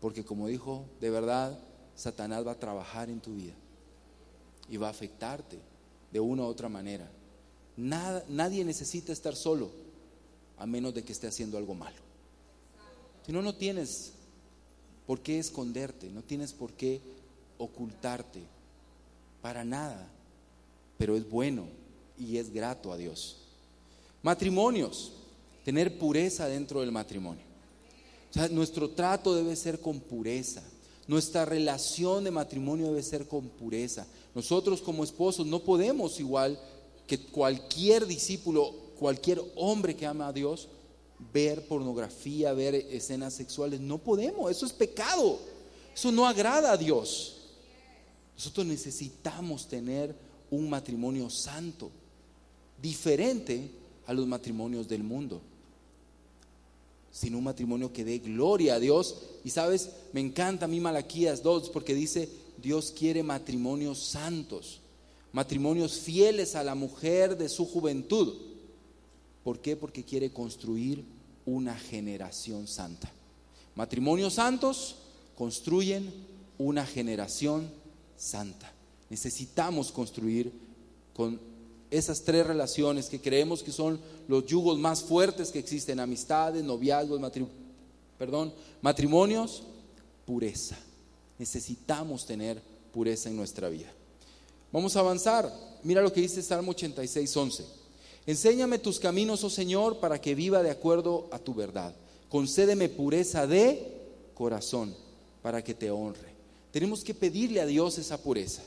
porque 0.00 0.24
como 0.24 0.46
dijo, 0.46 0.84
de 1.00 1.10
verdad, 1.10 1.58
Satanás 1.96 2.46
va 2.46 2.52
a 2.52 2.58
trabajar 2.58 3.08
en 3.08 3.20
tu 3.20 3.34
vida 3.34 3.54
y 4.68 4.76
va 4.76 4.88
a 4.88 4.90
afectarte 4.90 5.58
de 6.12 6.20
una 6.20 6.42
u 6.42 6.46
otra 6.46 6.68
manera. 6.68 7.10
Nada, 7.76 8.24
nadie 8.28 8.64
necesita 8.64 9.12
estar 9.12 9.34
solo 9.34 9.83
a 10.58 10.66
menos 10.66 10.94
de 10.94 11.02
que 11.02 11.12
esté 11.12 11.26
haciendo 11.26 11.58
algo 11.58 11.74
malo. 11.74 11.96
Si 13.26 13.32
no, 13.32 13.42
no 13.42 13.54
tienes 13.54 14.12
por 15.06 15.20
qué 15.20 15.38
esconderte, 15.38 16.10
no 16.10 16.22
tienes 16.22 16.52
por 16.52 16.72
qué 16.72 17.00
ocultarte, 17.58 18.42
para 19.40 19.64
nada, 19.64 20.08
pero 20.96 21.16
es 21.16 21.28
bueno 21.28 21.66
y 22.18 22.38
es 22.38 22.52
grato 22.52 22.92
a 22.92 22.96
Dios. 22.96 23.36
Matrimonios, 24.22 25.12
tener 25.64 25.98
pureza 25.98 26.46
dentro 26.46 26.80
del 26.80 26.92
matrimonio 26.92 27.54
nuestro 28.50 28.90
trato 28.90 29.34
debe 29.34 29.56
ser 29.56 29.80
con 29.80 30.00
pureza. 30.00 30.62
Nuestra 31.06 31.44
relación 31.44 32.24
de 32.24 32.30
matrimonio 32.30 32.86
debe 32.86 33.02
ser 33.02 33.28
con 33.28 33.48
pureza. 33.48 34.06
Nosotros 34.34 34.80
como 34.80 35.04
esposos 35.04 35.46
no 35.46 35.60
podemos 35.60 36.18
igual 36.18 36.58
que 37.06 37.18
cualquier 37.18 38.06
discípulo, 38.06 38.74
cualquier 39.04 39.38
hombre 39.54 39.94
que 39.94 40.06
ama 40.06 40.28
a 40.28 40.32
Dios, 40.32 40.66
ver 41.30 41.68
pornografía, 41.68 42.54
ver 42.54 42.74
escenas 42.74 43.34
sexuales. 43.34 43.78
No 43.78 43.98
podemos, 43.98 44.50
eso 44.50 44.64
es 44.64 44.72
pecado. 44.72 45.38
Eso 45.94 46.10
no 46.10 46.26
agrada 46.26 46.72
a 46.72 46.76
Dios. 46.78 47.36
Nosotros 48.34 48.64
necesitamos 48.64 49.68
tener 49.68 50.16
un 50.50 50.70
matrimonio 50.70 51.28
santo, 51.28 51.90
diferente 52.80 53.70
a 54.06 54.14
los 54.14 54.26
matrimonios 54.26 54.88
del 54.88 55.02
mundo 55.02 55.42
sino 57.12 57.38
un 57.38 57.44
matrimonio 57.44 57.92
que 57.92 58.04
dé 58.04 58.18
gloria 58.18 58.74
a 58.74 58.80
Dios. 58.80 59.18
Y 59.44 59.50
sabes, 59.50 59.90
me 60.12 60.20
encanta 60.20 60.64
a 60.64 60.68
mí 60.68 60.80
Malaquías 60.80 61.44
2 61.44 61.70
porque 61.70 61.94
dice, 61.94 62.28
Dios 62.60 62.90
quiere 62.90 63.22
matrimonios 63.22 64.00
santos, 64.00 64.80
matrimonios 65.32 65.98
fieles 65.98 66.56
a 66.56 66.64
la 66.64 66.74
mujer 66.74 67.36
de 67.38 67.48
su 67.48 67.66
juventud. 67.66 68.53
¿Por 69.44 69.60
qué? 69.60 69.76
Porque 69.76 70.02
quiere 70.02 70.30
construir 70.30 71.04
una 71.46 71.76
generación 71.76 72.66
santa. 72.66 73.12
Matrimonios 73.76 74.34
santos 74.34 74.96
construyen 75.36 76.12
una 76.58 76.86
generación 76.86 77.70
santa. 78.16 78.72
Necesitamos 79.10 79.92
construir 79.92 80.50
con 81.12 81.38
esas 81.90 82.22
tres 82.22 82.46
relaciones 82.46 83.08
que 83.08 83.20
creemos 83.20 83.62
que 83.62 83.70
son 83.70 84.00
los 84.26 84.46
yugos 84.46 84.78
más 84.78 85.02
fuertes 85.02 85.52
que 85.52 85.58
existen, 85.58 86.00
amistades, 86.00 86.64
noviazgos, 86.64 87.20
perdón, 88.18 88.52
matrimonios, 88.80 89.62
pureza. 90.24 90.76
Necesitamos 91.38 92.24
tener 92.26 92.62
pureza 92.92 93.28
en 93.28 93.36
nuestra 93.36 93.68
vida. 93.68 93.92
Vamos 94.72 94.96
a 94.96 95.00
avanzar. 95.00 95.52
Mira 95.82 96.00
lo 96.00 96.12
que 96.12 96.22
dice 96.22 96.42
Salmo 96.42 96.70
86, 96.70 97.36
11. 97.36 97.83
Enséñame 98.26 98.78
tus 98.78 98.98
caminos, 98.98 99.44
oh 99.44 99.50
Señor, 99.50 99.98
para 99.98 100.20
que 100.20 100.34
viva 100.34 100.62
de 100.62 100.70
acuerdo 100.70 101.28
a 101.30 101.38
tu 101.38 101.54
verdad. 101.54 101.94
Concédeme 102.30 102.88
pureza 102.88 103.46
de 103.46 104.00
corazón 104.32 104.94
para 105.42 105.62
que 105.62 105.74
te 105.74 105.90
honre. 105.90 106.34
Tenemos 106.70 107.04
que 107.04 107.14
pedirle 107.14 107.60
a 107.60 107.66
Dios 107.66 107.98
esa 107.98 108.20
pureza. 108.20 108.62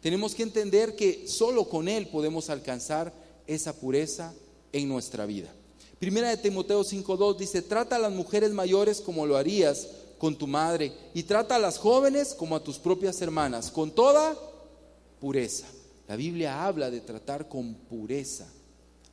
Tenemos 0.00 0.34
que 0.34 0.44
entender 0.44 0.94
que 0.94 1.26
solo 1.26 1.68
con 1.68 1.88
Él 1.88 2.08
podemos 2.08 2.48
alcanzar 2.48 3.12
esa 3.46 3.72
pureza 3.74 4.32
en 4.72 4.88
nuestra 4.88 5.26
vida. 5.26 5.52
Primera 5.98 6.30
de 6.30 6.36
Timoteo 6.36 6.82
5.2 6.82 7.36
dice, 7.36 7.62
trata 7.62 7.96
a 7.96 8.00
las 8.00 8.12
mujeres 8.12 8.52
mayores 8.52 9.00
como 9.00 9.26
lo 9.26 9.36
harías 9.36 9.88
con 10.18 10.36
tu 10.36 10.46
madre 10.46 10.92
y 11.12 11.24
trata 11.24 11.56
a 11.56 11.60
las 11.60 11.78
jóvenes 11.78 12.34
como 12.34 12.54
a 12.54 12.62
tus 12.62 12.78
propias 12.78 13.20
hermanas, 13.20 13.70
con 13.70 13.90
toda 13.90 14.36
pureza. 15.20 15.66
La 16.08 16.16
Biblia 16.16 16.64
habla 16.64 16.90
de 16.90 17.00
tratar 17.00 17.48
con 17.48 17.74
pureza 17.74 18.48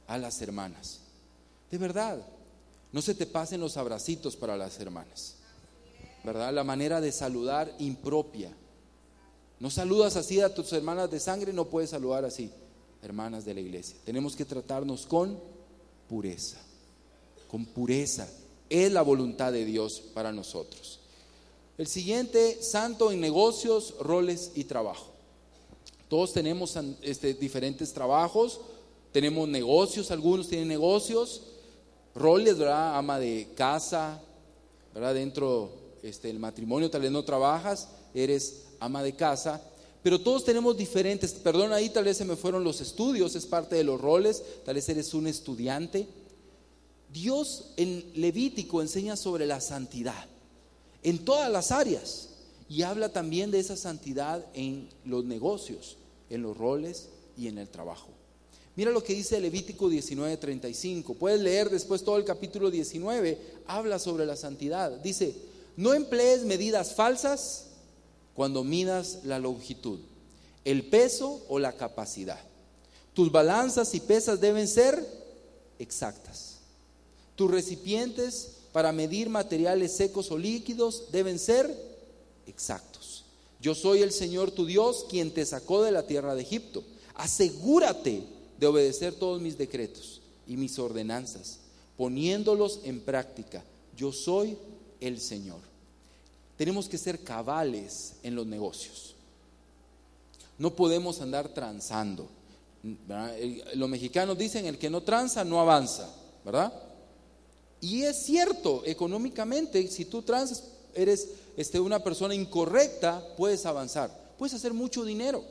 a 0.09 0.17
las 0.17 0.41
hermanas. 0.41 0.99
De 1.71 1.77
verdad, 1.77 2.21
no 2.91 3.01
se 3.01 3.15
te 3.15 3.25
pasen 3.25 3.61
los 3.61 3.77
abracitos 3.77 4.35
para 4.35 4.57
las 4.57 4.77
hermanas. 4.81 5.35
¿Verdad? 6.25 6.53
La 6.53 6.65
manera 6.65 6.99
de 6.99 7.13
saludar 7.13 7.73
impropia 7.79 8.53
no 9.59 9.69
saludas 9.69 10.15
así 10.15 10.39
a 10.39 10.53
tus 10.53 10.71
hermanas 10.71 11.11
de 11.11 11.19
sangre, 11.19 11.51
no 11.51 11.65
puedes 11.65 11.89
saludar 11.89 12.23
así, 12.23 12.49
hermanas 13.03 13.43
de 13.43 13.53
la 13.53 13.59
iglesia. 13.59 13.97
Tenemos 14.05 14.35
que 14.35 14.45
tratarnos 14.45 15.05
con 15.05 15.37
pureza, 16.07 16.57
con 17.49 17.65
pureza. 17.65 18.27
Es 18.69 18.91
la 18.91 19.01
voluntad 19.01 19.51
de 19.51 19.65
Dios 19.65 20.01
para 20.13 20.31
nosotros. 20.31 20.99
El 21.77 21.87
siguiente, 21.87 22.61
santo 22.63 23.11
en 23.11 23.19
negocios, 23.19 23.95
roles 23.99 24.51
y 24.55 24.63
trabajo. 24.63 25.07
Todos 26.07 26.33
tenemos 26.33 26.77
este, 27.01 27.33
diferentes 27.33 27.93
trabajos, 27.93 28.61
tenemos 29.11 29.47
negocios, 29.47 30.11
algunos 30.11 30.47
tienen 30.47 30.67
negocios, 30.67 31.41
roles, 32.15 32.57
¿verdad? 32.57 32.97
Ama 32.97 33.19
de 33.19 33.49
casa, 33.55 34.21
¿verdad? 34.93 35.13
Dentro 35.13 35.71
este, 36.03 36.27
del 36.29 36.39
matrimonio 36.39 36.89
tal 36.89 37.01
vez 37.01 37.11
no 37.11 37.23
trabajas, 37.23 37.89
eres 38.13 38.65
ama 38.79 39.03
de 39.03 39.13
casa, 39.15 39.61
pero 40.01 40.21
todos 40.21 40.45
tenemos 40.45 40.77
diferentes, 40.77 41.33
perdón, 41.33 41.73
ahí 41.73 41.89
tal 41.89 42.05
vez 42.05 42.17
se 42.17 42.25
me 42.25 42.35
fueron 42.35 42.63
los 42.63 42.81
estudios, 42.81 43.35
es 43.35 43.45
parte 43.45 43.75
de 43.75 43.83
los 43.83 43.99
roles, 43.99 44.43
tal 44.63 44.75
vez 44.75 44.87
eres 44.89 45.13
un 45.13 45.27
estudiante. 45.27 46.07
Dios 47.11 47.71
en 47.75 48.11
Levítico 48.15 48.81
enseña 48.81 49.15
sobre 49.15 49.45
la 49.45 49.59
santidad 49.59 50.25
en 51.03 51.25
todas 51.25 51.51
las 51.51 51.71
áreas 51.71 52.29
y 52.69 52.83
habla 52.83 53.09
también 53.09 53.51
de 53.51 53.59
esa 53.59 53.75
santidad 53.75 54.45
en 54.53 54.89
los 55.05 55.25
negocios, 55.25 55.97
en 56.29 56.43
los 56.43 56.55
roles 56.55 57.09
y 57.35 57.47
en 57.47 57.57
el 57.57 57.69
trabajo. 57.69 58.18
Mira 58.79 58.91
lo 58.91 59.03
que 59.03 59.13
dice 59.13 59.41
Levítico 59.41 59.89
19:35. 59.89 61.13
Puedes 61.15 61.41
leer 61.41 61.69
después 61.69 62.01
todo 62.01 62.15
el 62.15 62.23
capítulo 62.23 62.71
19, 62.71 63.37
habla 63.67 63.99
sobre 63.99 64.25
la 64.25 64.37
santidad. 64.37 64.89
Dice, 65.01 65.35
no 65.75 65.93
emplees 65.93 66.45
medidas 66.45 66.95
falsas 66.95 67.65
cuando 68.33 68.63
midas 68.63 69.19
la 69.25 69.37
longitud, 69.37 69.99
el 70.63 70.85
peso 70.85 71.43
o 71.49 71.59
la 71.59 71.73
capacidad. 71.73 72.39
Tus 73.13 73.29
balanzas 73.29 73.93
y 73.95 73.99
pesas 73.99 74.39
deben 74.39 74.65
ser 74.65 75.05
exactas. 75.77 76.59
Tus 77.35 77.51
recipientes 77.51 78.59
para 78.71 78.93
medir 78.93 79.27
materiales 79.27 79.91
secos 79.91 80.31
o 80.31 80.37
líquidos 80.37 81.11
deben 81.11 81.37
ser 81.37 81.69
exactos. 82.47 83.25
Yo 83.59 83.75
soy 83.75 84.03
el 84.03 84.13
Señor 84.13 84.51
tu 84.51 84.65
Dios 84.65 85.05
quien 85.09 85.33
te 85.33 85.45
sacó 85.45 85.83
de 85.83 85.91
la 85.91 86.07
tierra 86.07 86.33
de 86.33 86.43
Egipto. 86.43 86.81
Asegúrate 87.15 88.38
de 88.59 88.67
obedecer 88.67 89.13
todos 89.13 89.41
mis 89.41 89.57
decretos 89.57 90.21
y 90.47 90.57
mis 90.57 90.77
ordenanzas, 90.79 91.59
poniéndolos 91.97 92.81
en 92.83 92.99
práctica. 93.01 93.63
Yo 93.95 94.11
soy 94.11 94.57
el 94.99 95.19
Señor 95.19 95.69
tenemos 96.59 96.89
que 96.89 96.97
ser 96.97 97.23
cabales 97.23 98.15
en 98.21 98.35
los 98.35 98.45
negocios. 98.45 99.15
No 100.57 100.75
podemos 100.75 101.21
andar 101.21 101.47
transando. 101.53 102.27
Los 103.75 103.87
mexicanos 103.87 104.37
dicen, 104.37 104.65
el 104.65 104.77
que 104.77 104.89
no 104.89 105.01
tranza 105.01 105.45
no 105.45 105.61
avanza, 105.61 106.13
¿verdad? 106.43 106.73
Y 107.79 108.01
es 108.01 108.25
cierto, 108.25 108.83
económicamente, 108.85 109.87
si 109.87 110.03
tú 110.03 110.21
transas, 110.21 110.65
eres 110.93 111.29
este, 111.55 111.79
una 111.79 112.03
persona 112.03 112.35
incorrecta, 112.35 113.25
puedes 113.37 113.65
avanzar, 113.65 114.33
puedes 114.37 114.53
hacer 114.53 114.73
mucho 114.73 115.05
dinero. 115.05 115.45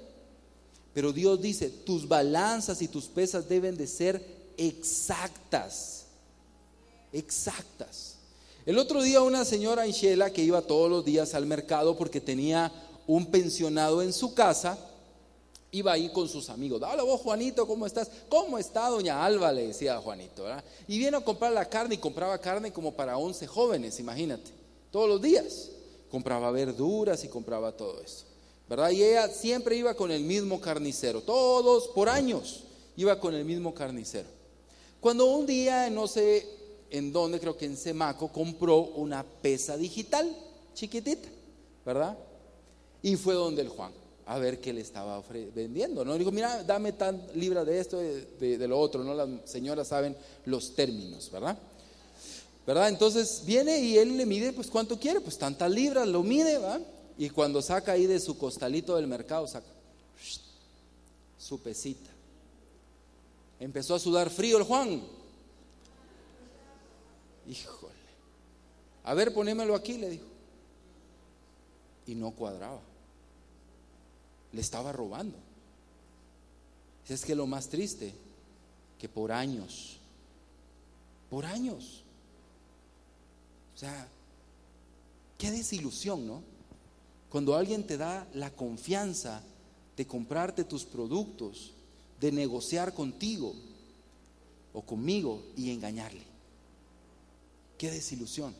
Pero 0.95 1.13
Dios 1.13 1.41
dice, 1.41 1.71
tus 1.71 2.09
balanzas 2.09 2.83
y 2.83 2.89
tus 2.89 3.07
pesas 3.07 3.49
deben 3.49 3.77
de 3.77 3.87
ser 3.87 4.25
exactas, 4.57 6.07
exactas. 7.13 8.17
El 8.67 8.79
otro 8.79 9.03
día 9.03 9.23
una 9.23 9.45
señora 9.45 9.87
en 9.87 9.93
Shela 9.93 10.31
que 10.31 10.43
iba 10.43 10.61
todos 10.61 10.91
los 10.91 11.05
días 11.05 11.35
al 11.35 11.47
mercado 11.47 11.97
porque 11.97 12.21
tenía 12.21 12.73
un 13.07 13.27
pensionado 13.27 14.03
en 14.03 14.13
su 14.13 14.35
casa, 14.35 14.79
iba 15.71 15.93
ahí 15.93 16.11
con 16.11 16.29
sus 16.29 16.51
amigos. 16.51 16.83
Hola 16.83 17.03
vos 17.03 17.21
Juanito, 17.21 17.67
¿cómo 17.67 17.87
estás? 17.87 18.11
¿Cómo 18.29 18.59
está 18.59 18.89
doña 18.89 19.25
Alba? 19.25 19.53
Le 19.53 19.69
decía 19.69 19.99
Juanito. 19.99 20.45
Y 20.87 20.99
viene 20.99 21.17
a 21.17 21.21
comprar 21.21 21.53
la 21.53 21.65
carne 21.67 21.95
y 21.95 21.99
compraba 21.99 22.39
carne 22.39 22.73
como 22.73 22.93
para 22.93 23.17
11 23.17 23.47
jóvenes, 23.47 23.99
imagínate, 24.01 24.51
todos 24.91 25.09
los 25.09 25.23
días. 25.23 25.71
Compraba 26.11 26.51
verduras 26.51 27.23
y 27.25 27.29
compraba 27.29 27.73
todo 27.73 28.01
eso. 28.01 28.25
¿Verdad? 28.69 28.91
Y 28.91 29.03
ella 29.03 29.29
siempre 29.29 29.77
iba 29.77 29.95
con 29.95 30.11
el 30.11 30.23
mismo 30.23 30.61
carnicero, 30.61 31.23
todos 31.23 31.89
por 31.89 32.09
años 32.09 32.65
iba 32.97 33.19
con 33.19 33.35
el 33.35 33.45
mismo 33.45 33.73
carnicero. 33.75 34.29
Cuando 35.01 35.27
un 35.27 35.47
día, 35.47 35.89
no 35.91 36.07
sé 36.07 36.47
en 36.91 37.13
dónde, 37.13 37.39
creo 37.39 37.57
que 37.57 37.67
en 37.67 37.77
Semaco, 37.77 38.29
compró 38.33 38.79
una 38.79 39.25
pesa 39.25 39.77
digital 39.77 40.35
chiquitita, 40.75 41.29
¿verdad? 41.85 42.17
Y 43.03 43.17
fue 43.17 43.35
donde 43.35 43.63
el 43.63 43.69
Juan, 43.69 43.93
a 44.27 44.39
ver 44.39 44.61
qué 44.61 44.73
le 44.73 44.81
estaba 44.81 45.23
vendiendo, 45.55 46.05
¿no? 46.05 46.19
Dijo, 46.19 46.33
mira, 46.33 46.63
dame 46.65 46.93
tan 46.93 47.23
libra 47.35 47.65
de 47.65 47.79
esto, 47.79 47.99
de, 47.99 48.59
de 48.59 48.69
lo 48.69 48.79
otro, 48.79 49.05
¿no? 49.05 49.15
Las 49.15 49.29
señoras 49.45 49.89
saben 49.89 50.17
los 50.45 50.75
términos, 50.75 51.31
¿verdad? 51.31 51.57
¿verdad? 52.69 52.91
Entonces 52.91 53.45
viene 53.47 53.79
y 53.79 53.97
él 53.97 54.19
le 54.19 54.27
mide, 54.27 54.53
pues 54.53 54.67
cuánto 54.67 54.99
quiere, 54.99 55.23
pues 55.23 55.39
tantas 55.39 55.71
libras, 55.71 56.07
lo 56.07 56.23
mide, 56.23 56.59
¿va? 56.59 56.79
Y 57.19 57.31
cuando 57.31 57.61
saca 57.61 57.93
ahí 57.93 58.07
de 58.07 58.21
su 58.21 58.39
costalito 58.39 58.95
del 58.95 59.09
mercado, 59.09 59.47
saca 59.49 59.67
su 61.37 61.61
pesita. 61.61 62.11
Empezó 63.59 63.97
a 63.97 63.99
sudar 63.99 64.31
frío 64.31 64.57
el 64.57 64.63
Juan. 64.63 65.03
Híjole. 67.49 67.95
A 69.03 69.15
ver, 69.15 69.35
ponémelo 69.35 69.75
aquí, 69.75 69.99
le 69.99 70.11
dijo. 70.11 70.27
Y 72.07 72.15
no 72.15 72.31
cuadraba. 72.31 72.81
Le 74.53 74.61
estaba 74.61 74.93
robando. 74.93 75.37
Es 77.09 77.25
que 77.25 77.35
lo 77.35 77.47
más 77.47 77.69
triste, 77.69 78.15
que 78.99 79.09
por 79.09 79.33
años, 79.33 79.97
por 81.31 81.47
años, 81.47 82.03
o 83.75 83.79
sea, 83.79 84.09
qué 85.39 85.51
desilusión, 85.51 86.27
¿no? 86.27 86.58
Cuando 87.31 87.55
alguien 87.55 87.87
te 87.87 87.97
da 87.97 88.27
la 88.35 88.51
confianza 88.51 89.43
de 89.97 90.07
comprarte 90.07 90.65
tus 90.65 90.85
productos, 90.85 91.73
de 92.21 92.33
negociar 92.33 92.95
contigo 92.95 93.55
o 94.73 94.83
conmigo 94.83 95.43
y 95.57 95.71
engañarle. 95.71 96.23
Qué 97.77 97.91
desilusión. 97.91 98.55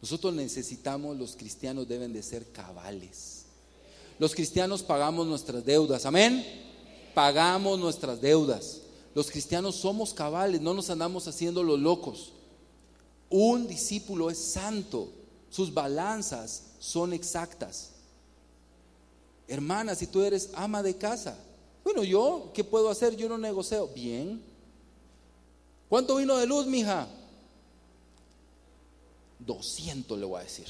Nosotros 0.00 0.34
necesitamos, 0.34 1.16
los 1.16 1.34
cristianos 1.34 1.88
deben 1.88 2.12
de 2.12 2.22
ser 2.22 2.50
cabales. 2.52 3.46
Los 4.18 4.34
cristianos 4.34 4.82
pagamos 4.82 5.26
nuestras 5.26 5.64
deudas, 5.64 6.06
amén. 6.06 6.44
Pagamos 7.14 7.78
nuestras 7.78 8.20
deudas. 8.20 8.82
Los 9.14 9.30
cristianos 9.30 9.76
somos 9.76 10.12
cabales, 10.12 10.60
no 10.60 10.74
nos 10.74 10.90
andamos 10.90 11.26
haciendo 11.26 11.62
los 11.62 11.78
locos. 11.78 12.32
Un 13.30 13.66
discípulo 13.66 14.30
es 14.30 14.38
santo, 14.38 15.08
sus 15.54 15.72
balanzas 15.72 16.64
son 16.80 17.12
exactas. 17.12 17.90
Hermana, 19.46 19.94
si 19.94 20.08
tú 20.08 20.20
eres 20.22 20.50
ama 20.54 20.82
de 20.82 20.96
casa, 20.96 21.38
bueno, 21.84 22.02
yo, 22.02 22.50
¿qué 22.52 22.64
puedo 22.64 22.90
hacer? 22.90 23.14
Yo 23.14 23.28
no 23.28 23.38
negocio. 23.38 23.86
Bien. 23.94 24.42
¿Cuánto 25.88 26.16
vino 26.16 26.36
de 26.38 26.46
luz, 26.48 26.66
mija? 26.66 27.06
200 29.38 30.18
le 30.18 30.24
voy 30.26 30.40
a 30.40 30.42
decir. 30.42 30.66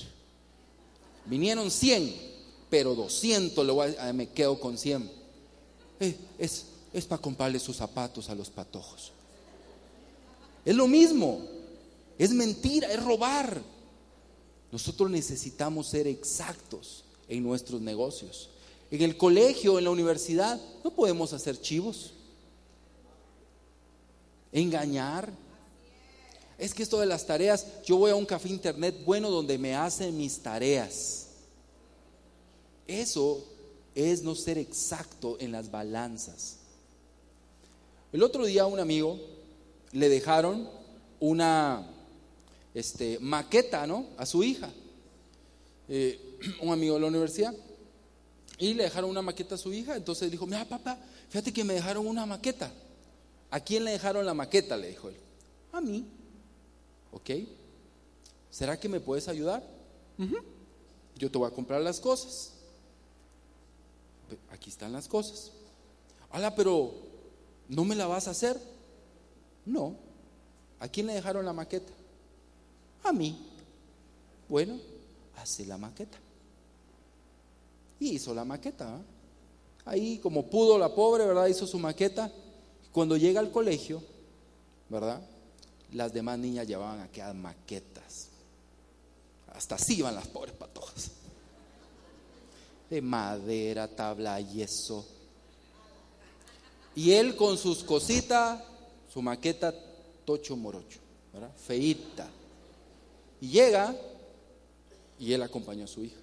Vinieron 1.24 1.70
100, 1.70 2.14
pero 2.68 2.94
200 2.94 3.64
le 3.64 3.72
voy 3.72 3.96
a, 3.98 4.12
me 4.12 4.28
quedo 4.28 4.60
con 4.60 4.76
100. 4.76 5.10
Eh, 6.00 6.14
es, 6.36 6.66
es 6.92 7.06
para 7.06 7.22
comprarle 7.22 7.58
sus 7.58 7.76
zapatos 7.76 8.28
a 8.28 8.34
los 8.34 8.50
patojos. 8.50 9.12
Es 10.62 10.74
lo 10.74 10.86
mismo. 10.86 11.40
Es 12.18 12.32
mentira, 12.32 12.92
es 12.92 13.02
robar. 13.02 13.72
Nosotros 14.74 15.08
necesitamos 15.08 15.86
ser 15.86 16.08
exactos 16.08 17.04
en 17.28 17.44
nuestros 17.44 17.80
negocios. 17.80 18.50
En 18.90 19.02
el 19.02 19.16
colegio, 19.16 19.78
en 19.78 19.84
la 19.84 19.92
universidad, 19.92 20.60
no 20.82 20.90
podemos 20.90 21.32
hacer 21.32 21.60
chivos. 21.60 22.12
Engañar. 24.50 25.30
Es 26.58 26.74
que 26.74 26.82
esto 26.82 26.98
de 26.98 27.06
las 27.06 27.24
tareas, 27.24 27.84
yo 27.84 27.98
voy 27.98 28.10
a 28.10 28.16
un 28.16 28.26
café 28.26 28.48
internet 28.48 28.96
bueno 29.04 29.30
donde 29.30 29.58
me 29.58 29.76
hacen 29.76 30.16
mis 30.16 30.40
tareas. 30.40 31.28
Eso 32.88 33.44
es 33.94 34.24
no 34.24 34.34
ser 34.34 34.58
exacto 34.58 35.36
en 35.38 35.52
las 35.52 35.70
balanzas. 35.70 36.56
El 38.12 38.24
otro 38.24 38.44
día 38.44 38.62
a 38.62 38.66
un 38.66 38.80
amigo 38.80 39.20
le 39.92 40.08
dejaron 40.08 40.68
una 41.20 41.93
este, 42.74 43.18
maqueta, 43.20 43.86
¿no? 43.86 44.08
A 44.18 44.26
su 44.26 44.42
hija, 44.42 44.70
eh, 45.88 46.38
un 46.60 46.72
amigo 46.72 46.94
de 46.94 47.00
la 47.00 47.06
universidad, 47.06 47.54
y 48.58 48.74
le 48.74 48.84
dejaron 48.84 49.10
una 49.10 49.22
maqueta 49.22 49.54
a 49.54 49.58
su 49.58 49.72
hija. 49.72 49.96
Entonces 49.96 50.30
dijo, 50.30 50.46
mira 50.46 50.64
papá, 50.64 50.98
fíjate 51.28 51.52
que 51.52 51.64
me 51.64 51.74
dejaron 51.74 52.06
una 52.06 52.26
maqueta. 52.26 52.72
¿A 53.50 53.60
quién 53.60 53.84
le 53.84 53.92
dejaron 53.92 54.26
la 54.26 54.34
maqueta? 54.34 54.76
Le 54.76 54.88
dijo 54.88 55.08
él. 55.08 55.16
A 55.72 55.80
mí. 55.80 56.06
¿Ok? 57.12 57.30
¿Será 58.50 58.78
que 58.78 58.88
me 58.88 59.00
puedes 59.00 59.28
ayudar? 59.28 59.62
Yo 61.16 61.30
te 61.30 61.38
voy 61.38 61.48
a 61.48 61.54
comprar 61.54 61.80
las 61.80 62.00
cosas. 62.00 62.52
Aquí 64.50 64.70
están 64.70 64.92
las 64.92 65.08
cosas. 65.08 65.52
Hola, 66.32 66.54
pero 66.54 66.94
¿no 67.68 67.84
me 67.84 67.94
la 67.94 68.06
vas 68.06 68.26
a 68.26 68.32
hacer? 68.32 68.60
No. 69.64 69.96
¿A 70.80 70.88
quién 70.88 71.06
le 71.06 71.14
dejaron 71.14 71.44
la 71.44 71.52
maqueta? 71.52 71.92
A 73.04 73.12
mí. 73.12 73.38
Bueno, 74.48 74.78
hace 75.36 75.64
la 75.66 75.78
maqueta. 75.78 76.18
Y 78.00 78.10
hizo 78.10 78.34
la 78.34 78.44
maqueta. 78.44 79.00
Ahí 79.84 80.18
como 80.18 80.46
pudo 80.46 80.78
la 80.78 80.94
pobre, 80.94 81.26
¿verdad? 81.26 81.46
Hizo 81.46 81.66
su 81.66 81.78
maqueta. 81.78 82.30
Cuando 82.92 83.16
llega 83.16 83.40
al 83.40 83.50
colegio, 83.50 84.02
¿verdad? 84.88 85.20
Las 85.92 86.12
demás 86.12 86.38
niñas 86.38 86.66
llevaban 86.66 87.00
aquellas 87.00 87.34
maquetas. 87.34 88.28
Hasta 89.52 89.76
así 89.76 89.98
iban 89.98 90.14
las 90.14 90.26
pobres 90.26 90.54
patojas. 90.54 91.10
De 92.90 93.00
madera, 93.00 93.88
tabla, 93.88 94.40
yeso. 94.40 95.06
Y 96.96 97.12
él 97.12 97.36
con 97.36 97.58
sus 97.58 97.82
cositas, 97.84 98.62
su 99.12 99.20
maqueta 99.20 99.74
tocho 100.24 100.56
morocho, 100.56 100.98
¿verdad? 101.32 101.50
Feita. 101.56 102.28
Y 103.44 103.48
llega 103.48 103.94
y 105.18 105.34
él 105.34 105.42
acompañó 105.42 105.84
a 105.84 105.86
su 105.86 106.02
hija 106.02 106.16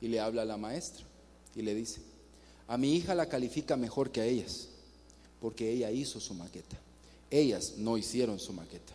y 0.00 0.08
le 0.08 0.18
habla 0.18 0.42
a 0.42 0.44
la 0.44 0.56
maestra 0.56 1.04
y 1.54 1.62
le 1.62 1.72
dice, 1.72 2.00
a 2.66 2.76
mi 2.76 2.96
hija 2.96 3.14
la 3.14 3.28
califica 3.28 3.76
mejor 3.76 4.10
que 4.10 4.20
a 4.20 4.26
ellas, 4.26 4.66
porque 5.40 5.70
ella 5.70 5.92
hizo 5.92 6.18
su 6.18 6.34
maqueta. 6.34 6.76
Ellas 7.30 7.74
no 7.76 7.96
hicieron 7.96 8.40
su 8.40 8.52
maqueta. 8.52 8.92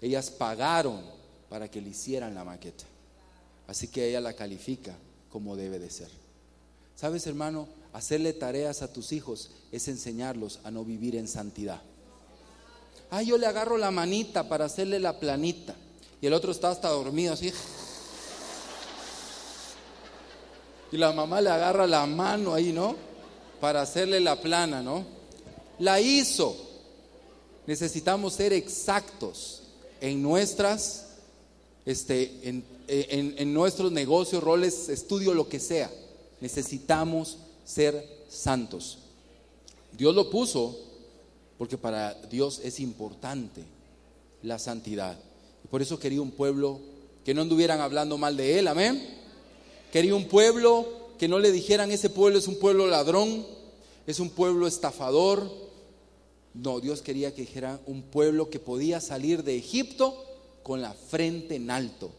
Ellas 0.00 0.30
pagaron 0.30 1.02
para 1.50 1.70
que 1.70 1.82
le 1.82 1.90
hicieran 1.90 2.34
la 2.34 2.44
maqueta. 2.44 2.84
Así 3.66 3.88
que 3.88 4.08
ella 4.08 4.22
la 4.22 4.32
califica 4.32 4.96
como 5.30 5.54
debe 5.54 5.78
de 5.78 5.90
ser. 5.90 6.08
¿Sabes, 6.96 7.26
hermano? 7.26 7.68
Hacerle 7.92 8.32
tareas 8.32 8.80
a 8.80 8.90
tus 8.90 9.12
hijos 9.12 9.50
es 9.70 9.86
enseñarlos 9.88 10.60
a 10.64 10.70
no 10.70 10.82
vivir 10.82 11.14
en 11.14 11.28
santidad. 11.28 11.82
Ah, 13.10 13.20
yo 13.20 13.36
le 13.36 13.46
agarro 13.46 13.76
la 13.76 13.90
manita 13.90 14.48
para 14.48 14.64
hacerle 14.64 14.98
la 14.98 15.20
planita. 15.20 15.76
Y 16.20 16.26
el 16.26 16.32
otro 16.32 16.50
está 16.52 16.70
hasta 16.70 16.88
dormido 16.88 17.34
así. 17.34 17.52
Y 20.90 20.96
la 20.96 21.12
mamá 21.12 21.40
le 21.40 21.50
agarra 21.50 21.86
la 21.86 22.06
mano 22.06 22.54
ahí, 22.54 22.72
¿no? 22.72 22.96
Para 23.60 23.82
hacerle 23.82 24.20
la 24.20 24.40
plana, 24.40 24.82
¿no? 24.82 25.04
La 25.78 26.00
hizo. 26.00 26.56
Necesitamos 27.66 28.34
ser 28.34 28.52
exactos 28.52 29.62
en 30.00 30.22
nuestras, 30.22 31.08
este, 31.84 32.48
en, 32.48 32.64
en 32.88 33.52
nuestros 33.52 33.92
negocios, 33.92 34.42
roles, 34.42 34.88
estudio, 34.88 35.34
lo 35.34 35.48
que 35.48 35.60
sea. 35.60 35.90
Necesitamos 36.40 37.38
ser 37.64 38.24
santos. 38.28 38.98
Dios 39.92 40.14
lo 40.14 40.30
puso 40.30 40.78
porque 41.58 41.76
para 41.76 42.14
Dios 42.14 42.60
es 42.64 42.80
importante 42.80 43.62
la 44.42 44.58
santidad. 44.58 45.18
Por 45.70 45.82
eso 45.82 45.98
quería 45.98 46.22
un 46.22 46.30
pueblo 46.30 46.80
que 47.24 47.34
no 47.34 47.42
anduvieran 47.42 47.80
hablando 47.80 48.16
mal 48.16 48.36
de 48.36 48.58
él, 48.58 48.68
amén. 48.68 49.06
Quería 49.92 50.14
un 50.14 50.28
pueblo 50.28 50.86
que 51.18 51.28
no 51.28 51.38
le 51.38 51.52
dijeran 51.52 51.90
ese 51.90 52.08
pueblo 52.08 52.38
es 52.38 52.48
un 52.48 52.58
pueblo 52.58 52.86
ladrón, 52.86 53.44
es 54.06 54.20
un 54.20 54.30
pueblo 54.30 54.66
estafador. 54.66 55.50
No, 56.54 56.80
Dios 56.80 57.02
quería 57.02 57.34
que 57.34 57.42
dijera 57.42 57.80
un 57.86 58.02
pueblo 58.02 58.48
que 58.48 58.58
podía 58.58 59.00
salir 59.00 59.44
de 59.44 59.56
Egipto 59.56 60.24
con 60.62 60.80
la 60.80 60.94
frente 60.94 61.56
en 61.56 61.70
alto. 61.70 62.10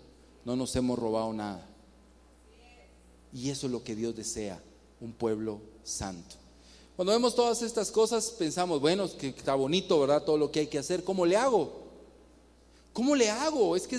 No 0.45 0.55
nos 0.55 0.75
hemos 0.75 0.99
robado 0.99 1.33
nada. 1.33 1.67
Y 3.33 3.49
eso 3.49 3.67
es 3.67 3.71
lo 3.71 3.83
que 3.83 3.95
Dios 3.95 4.15
desea, 4.15 4.61
un 5.01 5.13
pueblo 5.13 5.59
santo. 5.83 6.35
Cuando 6.95 7.13
vemos 7.13 7.33
todas 7.33 7.61
estas 7.61 7.91
cosas, 7.91 8.31
pensamos, 8.31 8.81
bueno, 8.81 9.09
que 9.17 9.29
está 9.29 9.55
bonito, 9.55 9.99
¿verdad? 9.99 10.23
Todo 10.23 10.37
lo 10.37 10.51
que 10.51 10.61
hay 10.61 10.67
que 10.67 10.79
hacer. 10.79 11.03
¿Cómo 11.03 11.25
le 11.25 11.37
hago? 11.37 11.88
¿Cómo 12.99 13.15
le 13.15 13.29
hago? 13.29 13.77
Es 13.77 13.87
que 13.87 13.97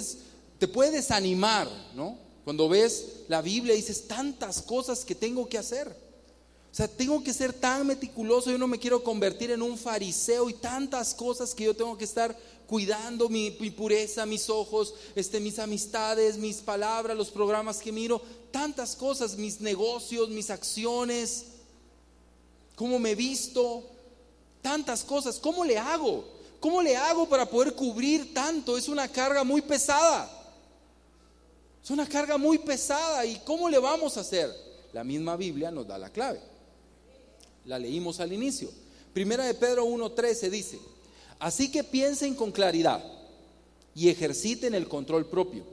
te 0.59 0.69
puede 0.69 0.91
desanimar, 0.91 1.67
¿no? 1.95 2.19
Cuando 2.45 2.69
ves 2.69 3.23
la 3.29 3.41
Biblia 3.41 3.75
dices 3.75 4.07
tantas 4.07 4.61
cosas 4.61 5.07
que 5.07 5.15
tengo 5.15 5.49
que 5.49 5.57
hacer. 5.57 5.89
O 5.89 6.75
sea, 6.75 6.87
tengo 6.87 7.25
que 7.25 7.33
ser 7.33 7.55
tan 7.55 7.87
meticuloso, 7.87 8.51
yo 8.51 8.59
no 8.59 8.67
me 8.67 8.79
quiero 8.79 9.03
convertir 9.03 9.53
en 9.53 9.63
un 9.63 9.79
fariseo 9.79 10.51
y 10.51 10.53
tantas 10.53 11.15
cosas 11.15 11.55
que 11.55 11.65
yo 11.65 11.75
tengo 11.75 11.97
que 11.97 12.05
estar 12.05 12.37
cuidando 12.67 13.31
mi, 13.31 13.51
pureza, 13.51 14.27
mis 14.27 14.51
ojos, 14.51 14.93
este, 15.15 15.41
mis 15.41 15.59
amistades, 15.59 16.37
mis 16.37 16.57
palabras, 16.57 17.17
los 17.17 17.31
programas 17.31 17.79
que 17.79 17.93
miro, 17.93 18.21
tantas 18.51 18.97
cosas, 18.97 19.39
mis 19.39 19.63
negocios, 19.63 20.29
mis 20.29 20.51
acciones, 20.51 21.47
cómo 22.77 22.99
me 22.99 23.15
visto, 23.15 23.83
tantas 24.61 25.03
cosas. 25.05 25.39
¿Cómo 25.39 25.65
le 25.65 25.79
hago? 25.79 26.39
¿Cómo 26.61 26.83
le 26.83 26.95
hago 26.97 27.27
para 27.27 27.47
poder 27.47 27.75
cubrir 27.75 28.35
tanto? 28.35 28.77
Es 28.77 28.89
una 28.89 29.09
carga 29.09 29.43
muy 29.43 29.63
pesada. 29.63 30.31
Es 31.83 31.91
una 31.91 32.07
carga 32.07 32.37
muy 32.37 32.59
pesada. 32.59 33.25
¿Y 33.25 33.37
cómo 33.41 33.69
le 33.69 33.79
vamos 33.79 34.17
a 34.17 34.21
hacer? 34.21 34.55
La 34.93 35.03
misma 35.03 35.37
Biblia 35.37 35.71
nos 35.71 35.87
da 35.87 35.97
la 35.97 36.11
clave. 36.11 36.41
La 37.65 37.79
leímos 37.79 38.21
al 38.21 38.33
inicio. 38.33 38.71
Primera 39.15 39.45
de 39.45 39.55
Pedro 39.55 39.87
1.13 39.87 40.51
dice, 40.51 40.79
Así 41.39 41.73
que 41.73 41.83
piensen 41.83 42.35
con 42.35 42.53
claridad 42.53 43.03
y 43.95 44.11
ejerciten 44.11 44.75
el 44.75 44.87
control 44.87 45.27
propio. 45.27 45.65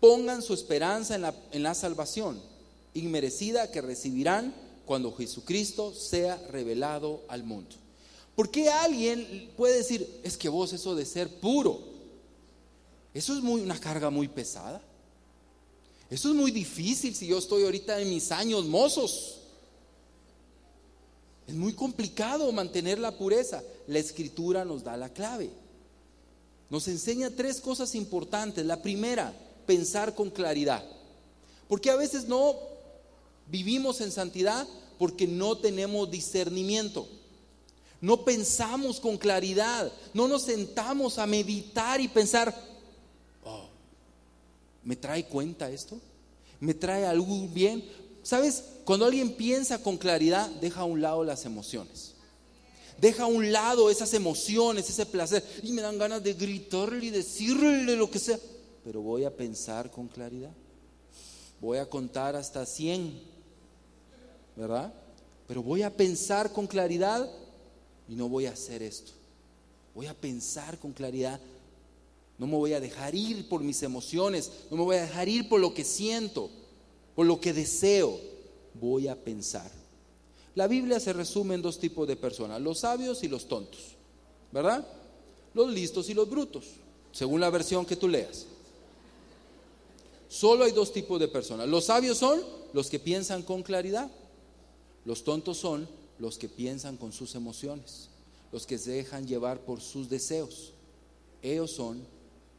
Pongan 0.00 0.42
su 0.42 0.52
esperanza 0.52 1.14
en 1.14 1.22
la, 1.22 1.34
en 1.52 1.62
la 1.62 1.74
salvación 1.74 2.40
inmerecida 2.94 3.70
que 3.70 3.80
recibirán 3.80 4.52
cuando 4.84 5.12
Jesucristo 5.12 5.94
sea 5.94 6.36
revelado 6.50 7.22
al 7.28 7.44
mundo. 7.44 7.76
¿Por 8.38 8.52
qué 8.52 8.70
alguien 8.70 9.50
puede 9.56 9.78
decir, 9.78 10.20
es 10.22 10.36
que 10.36 10.48
vos 10.48 10.72
eso 10.72 10.94
de 10.94 11.04
ser 11.04 11.40
puro, 11.40 11.80
eso 13.12 13.36
es 13.36 13.42
muy, 13.42 13.60
una 13.62 13.80
carga 13.80 14.10
muy 14.10 14.28
pesada? 14.28 14.80
Eso 16.08 16.28
es 16.28 16.36
muy 16.36 16.52
difícil 16.52 17.16
si 17.16 17.26
yo 17.26 17.38
estoy 17.38 17.64
ahorita 17.64 18.00
en 18.00 18.08
mis 18.08 18.30
años 18.30 18.64
mozos. 18.66 19.40
Es 21.48 21.54
muy 21.56 21.72
complicado 21.72 22.52
mantener 22.52 23.00
la 23.00 23.18
pureza. 23.18 23.60
La 23.88 23.98
escritura 23.98 24.64
nos 24.64 24.84
da 24.84 24.96
la 24.96 25.12
clave. 25.12 25.50
Nos 26.70 26.86
enseña 26.86 27.30
tres 27.30 27.60
cosas 27.60 27.96
importantes. 27.96 28.64
La 28.64 28.80
primera, 28.80 29.34
pensar 29.66 30.14
con 30.14 30.30
claridad. 30.30 30.84
Porque 31.66 31.90
a 31.90 31.96
veces 31.96 32.28
no 32.28 32.54
vivimos 33.48 34.00
en 34.00 34.12
santidad 34.12 34.64
porque 34.96 35.26
no 35.26 35.58
tenemos 35.58 36.08
discernimiento. 36.08 37.17
No 38.00 38.24
pensamos 38.24 39.00
con 39.00 39.16
claridad. 39.16 39.92
No 40.14 40.28
nos 40.28 40.42
sentamos 40.42 41.18
a 41.18 41.26
meditar 41.26 42.00
y 42.00 42.08
pensar, 42.08 42.54
oh, 43.44 43.68
¿me 44.84 44.96
trae 44.96 45.26
cuenta 45.26 45.70
esto? 45.70 45.98
¿Me 46.60 46.74
trae 46.74 47.06
algún 47.06 47.52
bien? 47.52 47.84
¿Sabes? 48.22 48.64
Cuando 48.84 49.06
alguien 49.06 49.34
piensa 49.34 49.82
con 49.82 49.96
claridad, 49.96 50.48
deja 50.60 50.80
a 50.80 50.84
un 50.84 51.00
lado 51.00 51.24
las 51.24 51.44
emociones. 51.44 52.14
Deja 53.00 53.24
a 53.24 53.26
un 53.26 53.52
lado 53.52 53.90
esas 53.90 54.12
emociones, 54.14 54.88
ese 54.88 55.06
placer. 55.06 55.44
Y 55.62 55.72
me 55.72 55.82
dan 55.82 55.98
ganas 55.98 56.22
de 56.22 56.34
gritarle 56.34 57.06
y 57.06 57.10
decirle 57.10 57.96
lo 57.96 58.10
que 58.10 58.18
sea. 58.18 58.38
Pero 58.84 59.02
voy 59.02 59.24
a 59.24 59.36
pensar 59.36 59.90
con 59.90 60.08
claridad. 60.08 60.50
Voy 61.60 61.78
a 61.78 61.88
contar 61.88 62.36
hasta 62.36 62.64
100. 62.64 63.20
¿Verdad? 64.56 64.92
Pero 65.46 65.62
voy 65.62 65.82
a 65.82 65.96
pensar 65.96 66.52
con 66.52 66.66
claridad 66.66 67.30
y 68.08 68.14
no 68.14 68.28
voy 68.28 68.46
a 68.46 68.52
hacer 68.52 68.82
esto. 68.82 69.12
Voy 69.94 70.06
a 70.06 70.14
pensar 70.14 70.78
con 70.78 70.92
claridad. 70.92 71.40
No 72.38 72.46
me 72.46 72.56
voy 72.56 72.72
a 72.72 72.80
dejar 72.80 73.14
ir 73.14 73.48
por 73.48 73.62
mis 73.62 73.82
emociones. 73.82 74.50
No 74.70 74.76
me 74.76 74.84
voy 74.84 74.96
a 74.96 75.02
dejar 75.02 75.28
ir 75.28 75.48
por 75.48 75.60
lo 75.60 75.74
que 75.74 75.84
siento 75.84 76.50
por 77.18 77.26
lo 77.26 77.40
que 77.40 77.52
deseo, 77.52 78.16
voy 78.74 79.08
a 79.08 79.16
pensar. 79.16 79.68
La 80.54 80.68
Biblia 80.68 81.00
se 81.00 81.12
resume 81.12 81.56
en 81.56 81.62
dos 81.62 81.80
tipos 81.80 82.06
de 82.06 82.14
personas, 82.14 82.60
los 82.60 82.78
sabios 82.78 83.24
y 83.24 83.28
los 83.28 83.48
tontos, 83.48 83.96
¿verdad? 84.52 84.86
Los 85.52 85.68
listos 85.68 86.08
y 86.10 86.14
los 86.14 86.30
brutos, 86.30 86.66
según 87.10 87.40
la 87.40 87.50
versión 87.50 87.84
que 87.84 87.96
tú 87.96 88.06
leas. 88.06 88.46
Solo 90.28 90.62
hay 90.62 90.70
dos 90.70 90.92
tipos 90.92 91.18
de 91.18 91.26
personas. 91.26 91.66
Los 91.66 91.86
sabios 91.86 92.18
son 92.18 92.40
los 92.72 92.88
que 92.88 93.00
piensan 93.00 93.42
con 93.42 93.64
claridad. 93.64 94.08
Los 95.04 95.24
tontos 95.24 95.56
son 95.56 95.88
los 96.18 96.38
que 96.38 96.48
piensan 96.48 96.96
con 96.96 97.12
sus 97.12 97.34
emociones, 97.34 98.08
los 98.52 98.66
que 98.66 98.78
se 98.78 98.92
dejan 98.92 99.26
llevar 99.26 99.60
por 99.60 99.80
sus 99.80 100.08
deseos. 100.08 100.72
Ellos 101.42 101.70
son 101.70 102.02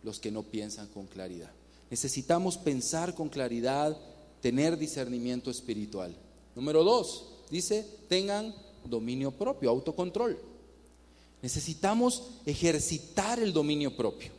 los 0.03 0.19
que 0.19 0.31
no 0.31 0.43
piensan 0.43 0.87
con 0.87 1.07
claridad. 1.07 1.51
Necesitamos 1.89 2.57
pensar 2.57 3.15
con 3.15 3.29
claridad 3.29 3.97
tener 4.41 4.77
discernimiento 4.77 5.51
espiritual. 5.51 6.15
Número 6.55 6.83
dos, 6.83 7.25
dice, 7.49 7.85
tengan 8.07 8.53
dominio 8.85 9.31
propio, 9.31 9.69
autocontrol. 9.69 10.37
Necesitamos 11.41 12.23
ejercitar 12.45 13.39
el 13.39 13.53
dominio 13.53 13.95
propio. 13.95 14.31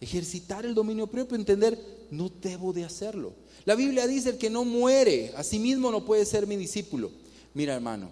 Ejercitar 0.00 0.66
el 0.66 0.74
dominio 0.74 1.06
propio, 1.06 1.36
entender, 1.36 1.78
no 2.10 2.30
debo 2.42 2.72
de 2.72 2.84
hacerlo. 2.84 3.32
La 3.64 3.74
Biblia 3.74 4.06
dice, 4.06 4.30
el 4.30 4.38
que 4.38 4.50
no 4.50 4.64
muere, 4.64 5.32
a 5.36 5.44
sí 5.44 5.58
mismo 5.58 5.90
no 5.90 6.04
puede 6.04 6.24
ser 6.24 6.46
mi 6.46 6.56
discípulo. 6.56 7.10
Mira 7.54 7.74
hermano, 7.74 8.10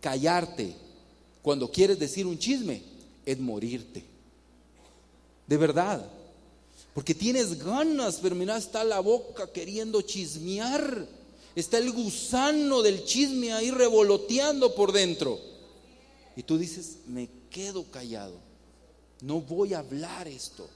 callarte 0.00 0.74
cuando 1.42 1.70
quieres 1.70 1.98
decir 1.98 2.26
un 2.26 2.38
chisme 2.38 2.82
es 3.24 3.38
morirte. 3.38 4.04
De 5.46 5.56
verdad, 5.56 6.04
porque 6.96 7.14
tienes 7.14 7.62
ganas, 7.62 8.20
pero 8.22 8.34
mira, 8.34 8.56
está 8.56 8.82
la 8.82 9.00
boca 9.00 9.52
queriendo 9.52 10.00
chismear. 10.00 11.06
Está 11.54 11.78
el 11.78 11.92
gusano 11.92 12.82
del 12.82 13.04
chisme 13.04 13.52
ahí 13.52 13.70
revoloteando 13.70 14.74
por 14.74 14.92
dentro. 14.92 15.38
Y 16.36 16.42
tú 16.42 16.58
dices, 16.58 16.98
me 17.06 17.28
quedo 17.50 17.84
callado. 17.90 18.34
No 19.20 19.40
voy 19.40 19.74
a 19.74 19.80
hablar 19.80 20.26
esto. 20.26 20.68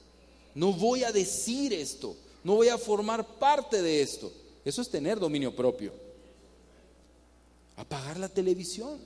No 0.55 0.73
voy 0.73 1.03
a 1.03 1.11
decir 1.11 1.73
esto. 1.73 2.15
No 2.43 2.55
voy 2.55 2.69
a 2.69 2.77
formar 2.77 3.25
parte 3.39 3.81
de 3.81 4.01
esto. 4.01 4.31
Eso 4.63 4.81
es 4.81 4.89
tener 4.89 5.19
dominio 5.19 5.55
propio. 5.55 5.91
Apagar 7.81 8.19
la 8.19 8.29
televisión. 8.29 8.99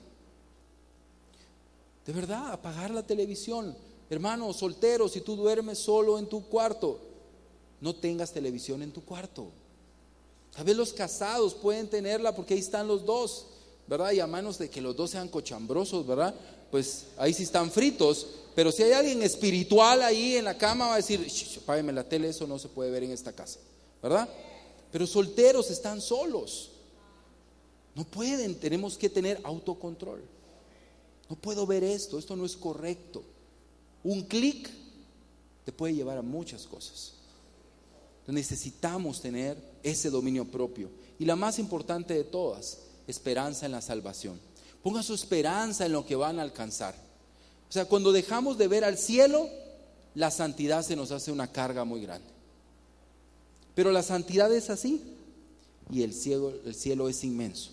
De 2.06 2.12
verdad, 2.12 2.52
apagar 2.52 2.92
la 2.92 3.08
televisión. 3.08 3.74
Hermano, 4.10 4.52
soltero, 4.52 5.08
si 5.08 5.22
tú 5.22 5.38
duermes 5.38 5.80
solo 5.80 6.20
en 6.20 6.28
tu 6.28 6.44
cuarto, 6.50 7.00
no 7.80 7.96
tengas 7.96 8.34
televisión 8.34 8.84
en 8.84 8.92
tu 8.92 9.02
cuarto. 9.06 9.48
¿Sabes? 10.54 10.76
Los 10.76 10.92
casados 10.92 11.54
pueden 11.54 11.88
tenerla 11.88 12.36
porque 12.36 12.54
ahí 12.54 12.60
están 12.60 12.86
los 12.90 13.06
dos, 13.06 13.46
¿verdad? 13.88 14.12
Y 14.12 14.20
a 14.20 14.28
manos 14.28 14.58
de 14.58 14.70
que 14.70 14.82
los 14.82 14.94
dos 14.94 15.12
sean 15.12 15.30
cochambrosos, 15.30 16.06
¿verdad? 16.06 16.36
Pues 16.70 17.06
ahí 17.18 17.34
sí 17.34 17.44
están 17.44 17.72
fritos. 17.72 18.28
Pero 18.56 18.74
si 18.74 18.84
hay 18.84 18.92
alguien 18.92 19.24
espiritual 19.24 20.02
ahí 20.04 20.36
en 20.36 20.44
la 20.44 20.58
cama, 20.58 20.88
va 20.88 20.94
a 20.96 20.98
decir, 20.98 21.26
págame 21.66 21.94
la 21.94 22.04
tele, 22.04 22.28
eso 22.28 22.46
no 22.46 22.60
se 22.60 22.68
puede 22.68 22.92
ver 22.92 23.04
en 23.04 23.12
esta 23.12 23.32
casa, 23.32 23.58
¿verdad? 24.04 24.28
Pero 24.92 25.08
solteros 25.08 25.72
están 25.72 26.02
solos. 26.02 26.72
No 27.96 28.04
pueden, 28.04 28.56
tenemos 28.60 28.98
que 28.98 29.10
tener 29.10 29.40
autocontrol. 29.44 30.22
No 31.30 31.36
puedo 31.36 31.66
ver 31.66 31.84
esto, 31.84 32.20
esto 32.20 32.36
no 32.36 32.46
es 32.46 32.56
correcto. 32.56 33.24
Un 34.04 34.24
clic 34.24 34.70
te 35.64 35.72
puede 35.72 35.96
llevar 35.96 36.18
a 36.18 36.22
muchas 36.22 36.68
cosas. 36.68 37.14
Necesitamos 38.28 39.22
tener 39.22 39.58
ese 39.82 40.10
dominio 40.10 40.46
propio. 40.46 40.90
Y 41.18 41.26
la 41.26 41.36
más 41.36 41.58
importante 41.58 42.14
de 42.14 42.24
todas, 42.24 42.80
esperanza 43.08 43.66
en 43.66 43.72
la 43.72 43.82
salvación. 43.82 44.40
Ponga 44.84 45.02
su 45.02 45.14
esperanza 45.14 45.86
en 45.86 45.94
lo 45.94 46.06
que 46.06 46.16
van 46.16 46.40
a 46.40 46.42
alcanzar. 46.42 46.96
O 47.70 47.72
sea, 47.72 47.86
cuando 47.86 48.12
dejamos 48.12 48.58
de 48.58 48.68
ver 48.68 48.84
al 48.84 48.98
cielo, 48.98 49.50
la 50.16 50.32
santidad 50.32 50.84
se 50.84 50.96
nos 50.96 51.12
hace 51.12 51.32
una 51.32 51.52
carga 51.52 51.86
muy 51.86 52.02
grande. 52.02 52.28
Pero 53.74 53.92
la 53.92 54.04
santidad 54.04 54.52
es 54.54 54.70
así 54.70 55.02
y 55.92 56.04
el 56.04 56.14
cielo, 56.14 56.54
el 56.66 56.76
cielo 56.76 57.10
es 57.10 57.24
inmenso. 57.24 57.72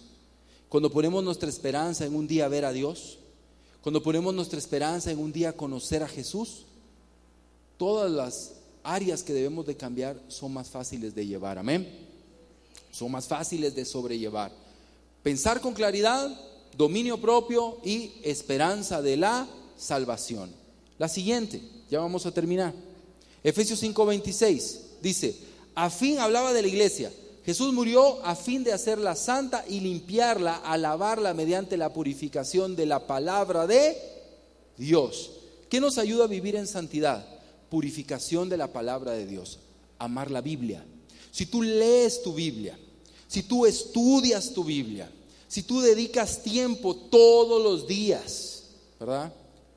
Cuando 0.72 0.90
ponemos 0.90 1.22
nuestra 1.22 1.50
esperanza 1.50 2.06
en 2.06 2.14
un 2.14 2.26
día 2.26 2.48
ver 2.48 2.64
a 2.64 2.72
Dios, 2.72 3.18
cuando 3.82 4.02
ponemos 4.02 4.32
nuestra 4.32 4.58
esperanza 4.58 5.10
en 5.10 5.18
un 5.18 5.30
día 5.30 5.54
conocer 5.54 6.02
a 6.02 6.08
Jesús, 6.08 6.64
todas 7.76 8.10
las 8.10 8.54
áreas 8.82 9.22
que 9.22 9.34
debemos 9.34 9.66
de 9.66 9.76
cambiar 9.76 10.18
son 10.28 10.54
más 10.54 10.70
fáciles 10.70 11.14
de 11.14 11.26
llevar. 11.26 11.58
Amén. 11.58 11.86
Son 12.90 13.12
más 13.12 13.28
fáciles 13.28 13.74
de 13.74 13.84
sobrellevar. 13.84 14.50
Pensar 15.22 15.60
con 15.60 15.74
claridad, 15.74 16.34
dominio 16.74 17.20
propio 17.20 17.76
y 17.84 18.12
esperanza 18.22 19.02
de 19.02 19.18
la 19.18 19.46
salvación. 19.76 20.50
La 20.98 21.10
siguiente, 21.10 21.60
ya 21.90 22.00
vamos 22.00 22.24
a 22.24 22.32
terminar. 22.32 22.72
Efesios 23.44 23.82
5:26 23.82 24.78
dice, 25.02 25.36
a 25.74 25.90
fin 25.90 26.18
hablaba 26.18 26.54
de 26.54 26.62
la 26.62 26.68
iglesia. 26.68 27.12
Jesús 27.44 27.72
murió 27.72 28.24
a 28.24 28.36
fin 28.36 28.62
de 28.62 28.72
hacerla 28.72 29.16
santa 29.16 29.64
y 29.68 29.80
limpiarla, 29.80 30.56
alabarla 30.56 31.34
mediante 31.34 31.76
la 31.76 31.92
purificación 31.92 32.76
de 32.76 32.86
la 32.86 33.06
palabra 33.06 33.66
de 33.66 33.96
Dios. 34.76 35.32
¿Qué 35.68 35.80
nos 35.80 35.98
ayuda 35.98 36.24
a 36.24 36.28
vivir 36.28 36.54
en 36.54 36.68
santidad? 36.68 37.26
Purificación 37.68 38.48
de 38.48 38.56
la 38.56 38.72
palabra 38.72 39.12
de 39.12 39.26
Dios. 39.26 39.58
Amar 39.98 40.30
la 40.30 40.40
Biblia. 40.40 40.84
Si 41.32 41.46
tú 41.46 41.62
lees 41.62 42.22
tu 42.22 42.32
Biblia, 42.32 42.78
si 43.26 43.42
tú 43.42 43.66
estudias 43.66 44.52
tu 44.52 44.62
Biblia, 44.62 45.10
si 45.48 45.62
tú 45.62 45.80
dedicas 45.80 46.42
tiempo 46.42 46.94
todos 46.94 47.62
los 47.62 47.88
días, 47.88 48.64
¿verdad? 49.00 49.32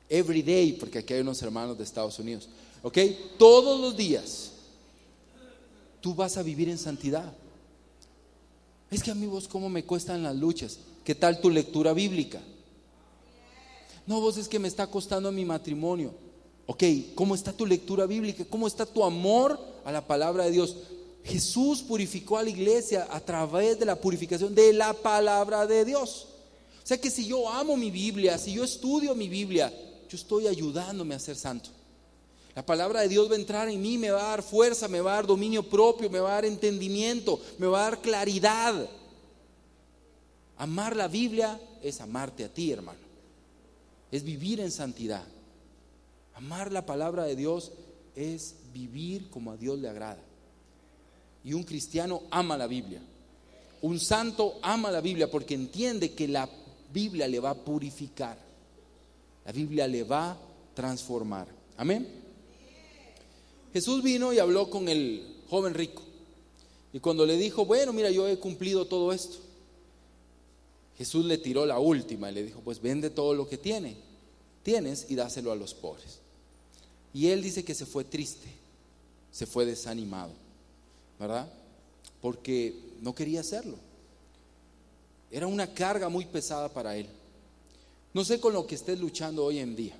Every 0.08 0.42
day, 0.42 0.74
porque 0.74 0.98
aquí 0.98 1.14
hay 1.14 1.20
unos 1.20 1.42
hermanos 1.42 1.76
de 1.76 1.82
Estados 1.82 2.18
Unidos, 2.18 2.48
¿ok? 2.82 2.98
Todos 3.38 3.80
los 3.80 3.96
días, 3.96 4.52
tú 6.00 6.14
vas 6.14 6.36
a 6.36 6.42
vivir 6.42 6.68
en 6.68 6.78
santidad. 6.78 7.32
Es 8.90 9.02
que 9.02 9.10
amigos, 9.10 9.48
¿cómo 9.48 9.68
me 9.68 9.84
cuestan 9.84 10.22
las 10.22 10.36
luchas? 10.36 10.78
¿Qué 11.04 11.14
tal 11.14 11.40
tu 11.40 11.50
lectura 11.50 11.92
bíblica? 11.92 12.40
No, 14.06 14.20
vos 14.20 14.36
es 14.36 14.48
que 14.48 14.58
me 14.58 14.68
está 14.68 14.86
costando 14.86 15.32
mi 15.32 15.44
matrimonio. 15.44 16.14
Ok, 16.66 16.82
¿cómo 17.14 17.34
está 17.34 17.52
tu 17.52 17.66
lectura 17.66 18.06
bíblica? 18.06 18.44
¿Cómo 18.48 18.66
está 18.66 18.86
tu 18.86 19.04
amor 19.04 19.58
a 19.84 19.90
la 19.90 20.06
palabra 20.06 20.44
de 20.44 20.52
Dios? 20.52 20.76
Jesús 21.24 21.82
purificó 21.82 22.38
a 22.38 22.44
la 22.44 22.50
iglesia 22.50 23.08
a 23.10 23.18
través 23.18 23.78
de 23.78 23.84
la 23.84 24.00
purificación 24.00 24.54
de 24.54 24.72
la 24.72 24.92
palabra 24.92 25.66
de 25.66 25.84
Dios. 25.84 26.28
O 26.82 26.86
sea 26.86 27.00
que 27.00 27.10
si 27.10 27.26
yo 27.26 27.48
amo 27.50 27.76
mi 27.76 27.90
Biblia, 27.90 28.38
si 28.38 28.52
yo 28.52 28.62
estudio 28.62 29.14
mi 29.16 29.28
Biblia, 29.28 29.72
yo 30.08 30.16
estoy 30.16 30.46
ayudándome 30.46 31.16
a 31.16 31.18
ser 31.18 31.34
santo. 31.34 31.70
La 32.56 32.64
palabra 32.64 33.02
de 33.02 33.08
Dios 33.08 33.30
va 33.30 33.34
a 33.34 33.38
entrar 33.38 33.68
en 33.68 33.82
mí, 33.82 33.98
me 33.98 34.10
va 34.10 34.28
a 34.28 34.30
dar 34.30 34.42
fuerza, 34.42 34.88
me 34.88 35.02
va 35.02 35.12
a 35.12 35.16
dar 35.16 35.26
dominio 35.26 35.62
propio, 35.62 36.08
me 36.08 36.20
va 36.20 36.30
a 36.30 36.34
dar 36.36 36.46
entendimiento, 36.46 37.38
me 37.58 37.66
va 37.66 37.80
a 37.80 37.90
dar 37.90 38.00
claridad. 38.00 38.88
Amar 40.56 40.96
la 40.96 41.06
Biblia 41.06 41.60
es 41.82 42.00
amarte 42.00 42.44
a 42.44 42.48
ti, 42.48 42.72
hermano. 42.72 42.98
Es 44.10 44.24
vivir 44.24 44.60
en 44.60 44.70
santidad. 44.70 45.22
Amar 46.32 46.72
la 46.72 46.86
palabra 46.86 47.24
de 47.24 47.36
Dios 47.36 47.72
es 48.14 48.54
vivir 48.72 49.28
como 49.28 49.52
a 49.52 49.58
Dios 49.58 49.78
le 49.78 49.90
agrada. 49.90 50.22
Y 51.44 51.52
un 51.52 51.62
cristiano 51.62 52.22
ama 52.30 52.56
la 52.56 52.66
Biblia. 52.66 53.02
Un 53.82 54.00
santo 54.00 54.58
ama 54.62 54.90
la 54.90 55.02
Biblia 55.02 55.30
porque 55.30 55.52
entiende 55.52 56.14
que 56.14 56.26
la 56.26 56.48
Biblia 56.90 57.28
le 57.28 57.38
va 57.38 57.50
a 57.50 57.54
purificar. 57.54 58.38
La 59.44 59.52
Biblia 59.52 59.86
le 59.86 60.04
va 60.04 60.30
a 60.30 60.38
transformar. 60.74 61.48
Amén. 61.76 62.24
Jesús 63.76 64.02
vino 64.02 64.32
y 64.32 64.38
habló 64.38 64.70
con 64.70 64.88
el 64.88 65.22
joven 65.50 65.74
rico. 65.74 66.02
Y 66.94 66.98
cuando 66.98 67.26
le 67.26 67.36
dijo, 67.36 67.66
bueno, 67.66 67.92
mira, 67.92 68.10
yo 68.10 68.26
he 68.26 68.38
cumplido 68.38 68.86
todo 68.86 69.12
esto. 69.12 69.36
Jesús 70.96 71.26
le 71.26 71.36
tiró 71.36 71.66
la 71.66 71.78
última 71.78 72.30
y 72.30 72.34
le 72.36 72.44
dijo, 72.44 72.60
pues 72.60 72.80
vende 72.80 73.10
todo 73.10 73.34
lo 73.34 73.46
que 73.46 73.58
tiene, 73.58 73.98
tienes 74.62 75.10
y 75.10 75.14
dáselo 75.14 75.52
a 75.52 75.56
los 75.56 75.74
pobres. 75.74 76.20
Y 77.12 77.26
él 77.26 77.42
dice 77.42 77.66
que 77.66 77.74
se 77.74 77.84
fue 77.84 78.04
triste, 78.04 78.48
se 79.30 79.44
fue 79.44 79.66
desanimado. 79.66 80.32
¿verdad? 81.20 81.46
Porque 82.22 82.74
no 83.02 83.14
quería 83.14 83.40
hacerlo. 83.40 83.76
Era 85.30 85.46
una 85.48 85.74
carga 85.74 86.08
muy 86.08 86.24
pesada 86.24 86.70
para 86.70 86.96
él. 86.96 87.08
No 88.14 88.24
sé 88.24 88.40
con 88.40 88.54
lo 88.54 88.66
que 88.66 88.76
estés 88.76 88.98
luchando 88.98 89.44
hoy 89.44 89.58
en 89.58 89.76
día. 89.76 89.96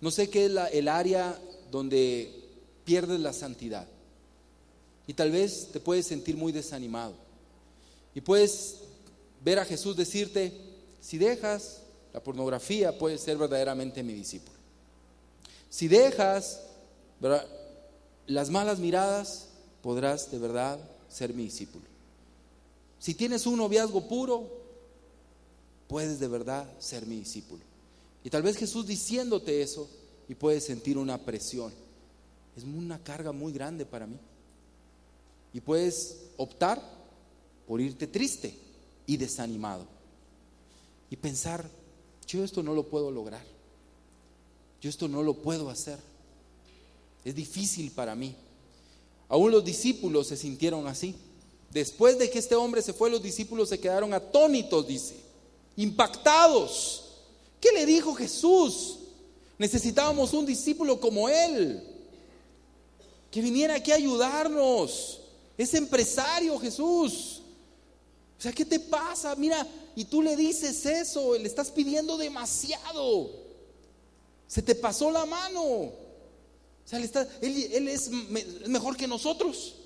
No 0.00 0.12
sé 0.12 0.30
qué 0.30 0.44
es 0.44 0.52
el 0.70 0.86
área 0.86 1.36
donde 1.72 2.41
pierdes 2.84 3.20
la 3.20 3.32
santidad. 3.32 3.86
Y 5.06 5.14
tal 5.14 5.30
vez 5.30 5.68
te 5.72 5.80
puedes 5.80 6.06
sentir 6.06 6.36
muy 6.36 6.52
desanimado. 6.52 7.14
Y 8.14 8.20
puedes 8.20 8.76
ver 9.44 9.58
a 9.58 9.64
Jesús 9.64 9.96
decirte, 9.96 10.52
si 11.00 11.18
dejas 11.18 11.80
la 12.12 12.22
pornografía, 12.22 12.96
puedes 12.98 13.20
ser 13.20 13.36
verdaderamente 13.36 14.02
mi 14.02 14.12
discípulo. 14.12 14.56
Si 15.70 15.88
dejas 15.88 16.60
las 18.26 18.50
malas 18.50 18.78
miradas, 18.78 19.48
podrás 19.82 20.30
de 20.30 20.38
verdad 20.38 20.78
ser 21.08 21.34
mi 21.34 21.44
discípulo. 21.44 21.84
Si 22.98 23.14
tienes 23.14 23.46
un 23.46 23.56
noviazgo 23.56 24.06
puro, 24.06 24.48
puedes 25.88 26.20
de 26.20 26.28
verdad 26.28 26.66
ser 26.78 27.06
mi 27.06 27.16
discípulo. 27.16 27.62
Y 28.22 28.30
tal 28.30 28.42
vez 28.42 28.56
Jesús 28.56 28.86
diciéndote 28.86 29.62
eso 29.62 29.88
y 30.28 30.34
puedes 30.34 30.64
sentir 30.64 30.96
una 30.96 31.18
presión. 31.18 31.72
Es 32.56 32.64
una 32.64 33.02
carga 33.02 33.32
muy 33.32 33.52
grande 33.52 33.86
para 33.86 34.06
mí. 34.06 34.18
Y 35.54 35.60
puedes 35.60 36.18
optar 36.36 36.82
por 37.66 37.80
irte 37.80 38.06
triste 38.06 38.54
y 39.06 39.16
desanimado. 39.16 39.86
Y 41.10 41.16
pensar, 41.16 41.68
yo 42.26 42.44
esto 42.44 42.62
no 42.62 42.74
lo 42.74 42.84
puedo 42.84 43.10
lograr. 43.10 43.44
Yo 44.80 44.90
esto 44.90 45.08
no 45.08 45.22
lo 45.22 45.34
puedo 45.34 45.70
hacer. 45.70 45.98
Es 47.24 47.34
difícil 47.34 47.90
para 47.90 48.14
mí. 48.14 48.34
Aún 49.28 49.50
los 49.50 49.64
discípulos 49.64 50.26
se 50.26 50.36
sintieron 50.36 50.86
así. 50.86 51.14
Después 51.70 52.18
de 52.18 52.28
que 52.30 52.38
este 52.38 52.54
hombre 52.54 52.82
se 52.82 52.92
fue, 52.92 53.10
los 53.10 53.22
discípulos 53.22 53.68
se 53.68 53.80
quedaron 53.80 54.12
atónitos, 54.12 54.86
dice, 54.86 55.16
impactados. 55.76 57.04
¿Qué 57.60 57.70
le 57.72 57.86
dijo 57.86 58.14
Jesús? 58.14 58.98
Necesitábamos 59.56 60.34
un 60.34 60.44
discípulo 60.44 61.00
como 61.00 61.28
él, 61.28 61.82
que 63.32 63.40
viniera 63.40 63.76
aquí 63.76 63.90
a 63.90 63.96
ayudarnos. 63.96 65.20
Es 65.56 65.72
empresario 65.72 66.58
Jesús. 66.58 67.40
O 68.38 68.42
sea, 68.42 68.52
¿qué 68.52 68.64
te 68.64 68.78
pasa? 68.78 69.34
Mira, 69.36 69.66
y 69.96 70.04
tú 70.04 70.20
le 70.20 70.36
dices 70.36 70.84
eso, 70.84 71.36
le 71.38 71.48
estás 71.48 71.70
pidiendo 71.70 72.18
demasiado. 72.18 73.30
Se 74.46 74.60
te 74.60 74.74
pasó 74.74 75.10
la 75.10 75.24
mano. 75.24 75.62
O 75.62 75.92
sea, 76.84 76.98
él, 77.40 77.88
es 77.88 78.10
mejor 78.68 78.98
que 78.98 79.08
nosotros. 79.08 79.76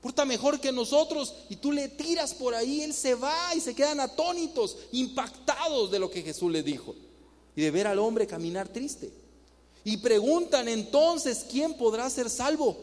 Porta 0.00 0.24
mejor 0.24 0.60
que 0.60 0.72
nosotros. 0.72 1.32
Y 1.48 1.56
tú 1.56 1.70
le 1.70 1.88
tiras 1.88 2.34
por 2.34 2.56
ahí, 2.56 2.82
él 2.82 2.92
se 2.92 3.14
va 3.14 3.54
y 3.54 3.60
se 3.60 3.74
quedan 3.74 4.00
atónitos, 4.00 4.78
impactados 4.90 5.92
de 5.92 6.00
lo 6.00 6.10
que 6.10 6.22
Jesús 6.22 6.50
le 6.50 6.64
dijo. 6.64 6.96
Y 7.54 7.62
de 7.62 7.70
ver 7.70 7.86
al 7.86 8.00
hombre 8.00 8.26
caminar 8.26 8.68
triste. 8.68 9.12
Y 9.84 9.98
preguntan 9.98 10.68
entonces, 10.68 11.44
¿quién 11.50 11.74
podrá 11.74 12.08
ser 12.08 12.30
salvo? 12.30 12.76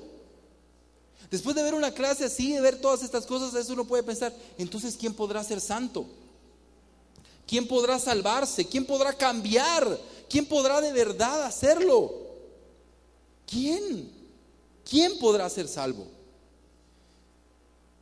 Después 1.29 1.55
de 1.55 1.63
ver 1.63 1.73
una 1.73 1.93
clase 1.93 2.25
así, 2.25 2.53
de 2.53 2.61
ver 2.61 2.79
todas 2.79 3.03
estas 3.03 3.25
cosas, 3.25 3.53
eso 3.55 3.73
uno 3.73 3.85
puede 3.85 4.03
pensar, 4.03 4.33
entonces, 4.57 4.95
¿quién 4.99 5.13
podrá 5.13 5.43
ser 5.43 5.59
santo? 5.61 6.05
¿Quién 7.47 7.67
podrá 7.67 7.99
salvarse? 7.99 8.65
¿Quién 8.65 8.85
podrá 8.85 9.13
cambiar? 9.13 9.99
¿Quién 10.29 10.45
podrá 10.45 10.79
de 10.79 10.93
verdad 10.93 11.43
hacerlo? 11.43 12.21
¿quién? 13.51 14.09
¿Quién 14.89 15.19
podrá 15.19 15.49
ser 15.49 15.67
salvo? 15.67 16.07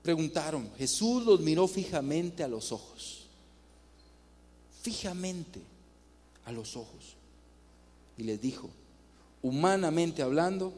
Preguntaron, 0.04 0.72
Jesús 0.78 1.26
los 1.26 1.40
miró 1.42 1.68
fijamente 1.68 2.44
a 2.44 2.48
los 2.48 2.72
ojos, 2.72 3.26
fijamente 4.82 5.60
a 6.46 6.52
los 6.52 6.78
ojos, 6.78 7.16
y 8.18 8.24
les 8.24 8.40
dijo, 8.40 8.70
humanamente 9.42 10.22
hablando, 10.22 10.74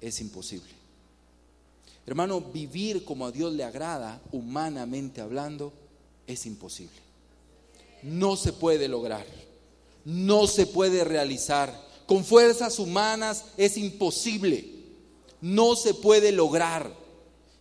es 0.00 0.20
imposible. 0.20 0.72
Hermano, 2.06 2.40
vivir 2.40 3.04
como 3.04 3.26
a 3.26 3.32
Dios 3.32 3.52
le 3.52 3.64
agrada, 3.64 4.20
humanamente 4.32 5.20
hablando, 5.20 5.72
es 6.26 6.44
imposible. 6.46 6.96
No 8.02 8.36
se 8.36 8.52
puede 8.52 8.88
lograr, 8.88 9.26
no 10.04 10.46
se 10.46 10.66
puede 10.66 11.04
realizar 11.04 11.84
con 12.06 12.24
fuerzas 12.24 12.78
humanas 12.78 13.46
es 13.56 13.76
imposible. 13.76 14.72
No 15.40 15.76
se 15.76 15.94
puede 15.94 16.32
lograr. 16.32 16.94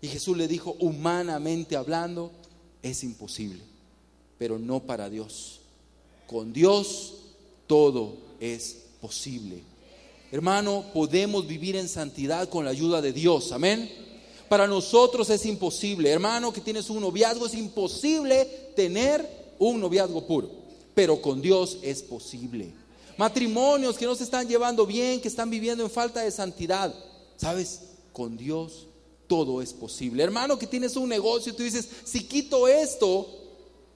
Y 0.01 0.07
Jesús 0.07 0.37
le 0.37 0.47
dijo, 0.47 0.75
humanamente 0.79 1.75
hablando, 1.75 2.31
es 2.81 3.03
imposible. 3.03 3.63
Pero 4.37 4.59
no 4.59 4.81
para 4.81 5.09
Dios. 5.09 5.61
Con 6.27 6.51
Dios 6.51 7.13
todo 7.67 8.17
es 8.39 8.83
posible. 8.99 9.63
Hermano, 10.33 10.83
podemos 10.93 11.47
vivir 11.47 11.75
en 11.75 11.87
santidad 11.87 12.49
con 12.49 12.65
la 12.65 12.71
ayuda 12.71 13.01
de 13.01 13.13
Dios. 13.13 13.51
Amén. 13.51 13.89
Para 14.49 14.67
nosotros 14.67 15.29
es 15.29 15.45
imposible. 15.45 16.09
Hermano, 16.09 16.51
que 16.51 16.59
tienes 16.59 16.89
un 16.89 17.01
noviazgo, 17.01 17.45
es 17.45 17.53
imposible 17.53 18.45
tener 18.75 19.55
un 19.59 19.79
noviazgo 19.79 20.27
puro. 20.27 20.49
Pero 20.93 21.21
con 21.21 21.41
Dios 21.41 21.77
es 21.81 22.01
posible 22.01 22.73
matrimonios 23.17 23.97
que 23.97 24.05
no 24.05 24.15
se 24.15 24.23
están 24.23 24.47
llevando 24.47 24.85
bien, 24.85 25.21
que 25.21 25.27
están 25.27 25.49
viviendo 25.49 25.83
en 25.83 25.89
falta 25.89 26.21
de 26.21 26.31
santidad. 26.31 26.93
¿Sabes? 27.37 27.81
Con 28.11 28.37
Dios 28.37 28.87
todo 29.27 29.61
es 29.61 29.73
posible. 29.73 30.23
Hermano, 30.23 30.57
que 30.57 30.67
tienes 30.67 30.95
un 30.95 31.09
negocio, 31.09 31.55
tú 31.55 31.63
dices, 31.63 31.87
si 32.03 32.23
quito 32.23 32.67
esto, 32.67 33.27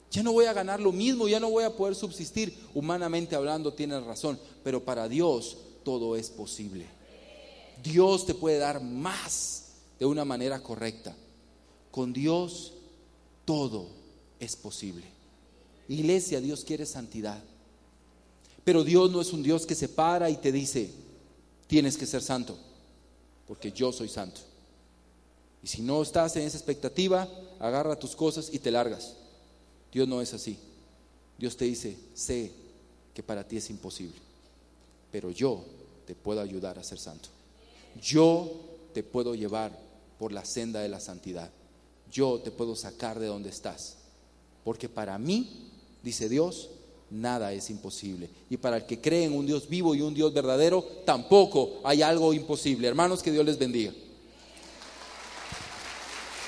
ya 0.10 0.24
no 0.24 0.32
voy 0.32 0.46
a 0.46 0.54
ganar 0.54 0.80
lo 0.80 0.92
mismo, 0.92 1.28
ya 1.28 1.40
no 1.40 1.50
voy 1.50 1.64
a 1.64 1.76
poder 1.76 1.96
subsistir. 1.96 2.56
Humanamente 2.74 3.36
hablando, 3.36 3.74
tienes 3.74 4.04
razón, 4.04 4.40
pero 4.64 4.84
para 4.84 5.08
Dios 5.08 5.58
todo 5.88 6.18
es 6.18 6.30
posible. 6.30 6.86
Dios 7.82 8.26
te 8.26 8.34
puede 8.34 8.58
dar 8.58 8.84
más 8.84 9.70
de 9.98 10.06
una 10.06 10.26
manera 10.26 10.62
correcta. 10.62 11.16
Con 11.92 12.12
Dios 12.12 12.74
todo 13.46 13.88
es 14.38 14.58
posible. 14.58 15.06
Iglesia, 15.88 16.42
Dios 16.42 16.66
quiere 16.66 16.86
santidad. 16.86 17.42
Pero 18.66 18.84
Dios 18.84 19.10
no 19.12 19.22
es 19.22 19.32
un 19.32 19.42
Dios 19.42 19.66
que 19.66 19.76
se 19.76 19.88
para 19.88 20.30
y 20.30 20.36
te 20.36 20.52
dice, 20.52 20.92
tienes 21.68 21.96
que 21.96 22.06
ser 22.06 22.22
santo, 22.22 22.58
porque 23.48 23.72
yo 23.72 23.94
soy 23.94 24.10
santo. 24.10 24.42
Y 25.64 25.68
si 25.68 25.82
no 25.82 26.02
estás 26.02 26.36
en 26.36 26.44
esa 26.44 26.58
expectativa, 26.58 27.30
agarra 27.60 27.98
tus 27.98 28.14
cosas 28.14 28.50
y 28.52 28.60
te 28.60 28.72
largas. 28.72 29.16
Dios 29.94 30.06
no 30.06 30.22
es 30.22 30.34
así. 30.34 30.60
Dios 31.38 31.56
te 31.56 31.64
dice, 31.64 31.98
sé 32.14 32.52
que 33.14 33.24
para 33.24 33.48
ti 33.48 33.56
es 33.56 33.70
imposible, 33.70 34.18
pero 35.14 35.32
yo 35.32 35.77
te 36.08 36.16
puedo 36.16 36.40
ayudar 36.40 36.80
a 36.80 36.84
ser 36.84 36.98
santo. 36.98 37.28
Yo 38.02 38.50
te 38.94 39.04
puedo 39.04 39.36
llevar 39.36 39.78
por 40.18 40.32
la 40.32 40.46
senda 40.46 40.80
de 40.80 40.88
la 40.88 41.02
santidad. 41.02 41.52
Yo 42.10 42.40
te 42.40 42.50
puedo 42.50 42.76
sacar 42.78 43.20
de 43.20 43.28
donde 43.28 43.50
estás. 43.50 43.98
Porque 44.64 44.88
para 44.88 45.18
mí, 45.20 45.70
dice 46.02 46.30
Dios, 46.30 46.70
nada 47.12 47.52
es 47.52 47.70
imposible. 47.70 48.30
Y 48.50 48.56
para 48.56 48.78
el 48.78 48.86
que 48.86 49.02
cree 49.02 49.26
en 49.26 49.34
un 49.34 49.46
Dios 49.46 49.68
vivo 49.68 49.94
y 49.96 50.02
un 50.02 50.14
Dios 50.14 50.34
verdadero, 50.34 50.82
tampoco 51.06 51.82
hay 51.84 52.02
algo 52.02 52.34
imposible. 52.34 52.88
Hermanos, 52.88 53.22
que 53.22 53.32
Dios 53.32 53.46
les 53.46 53.60
bendiga. 53.60 53.94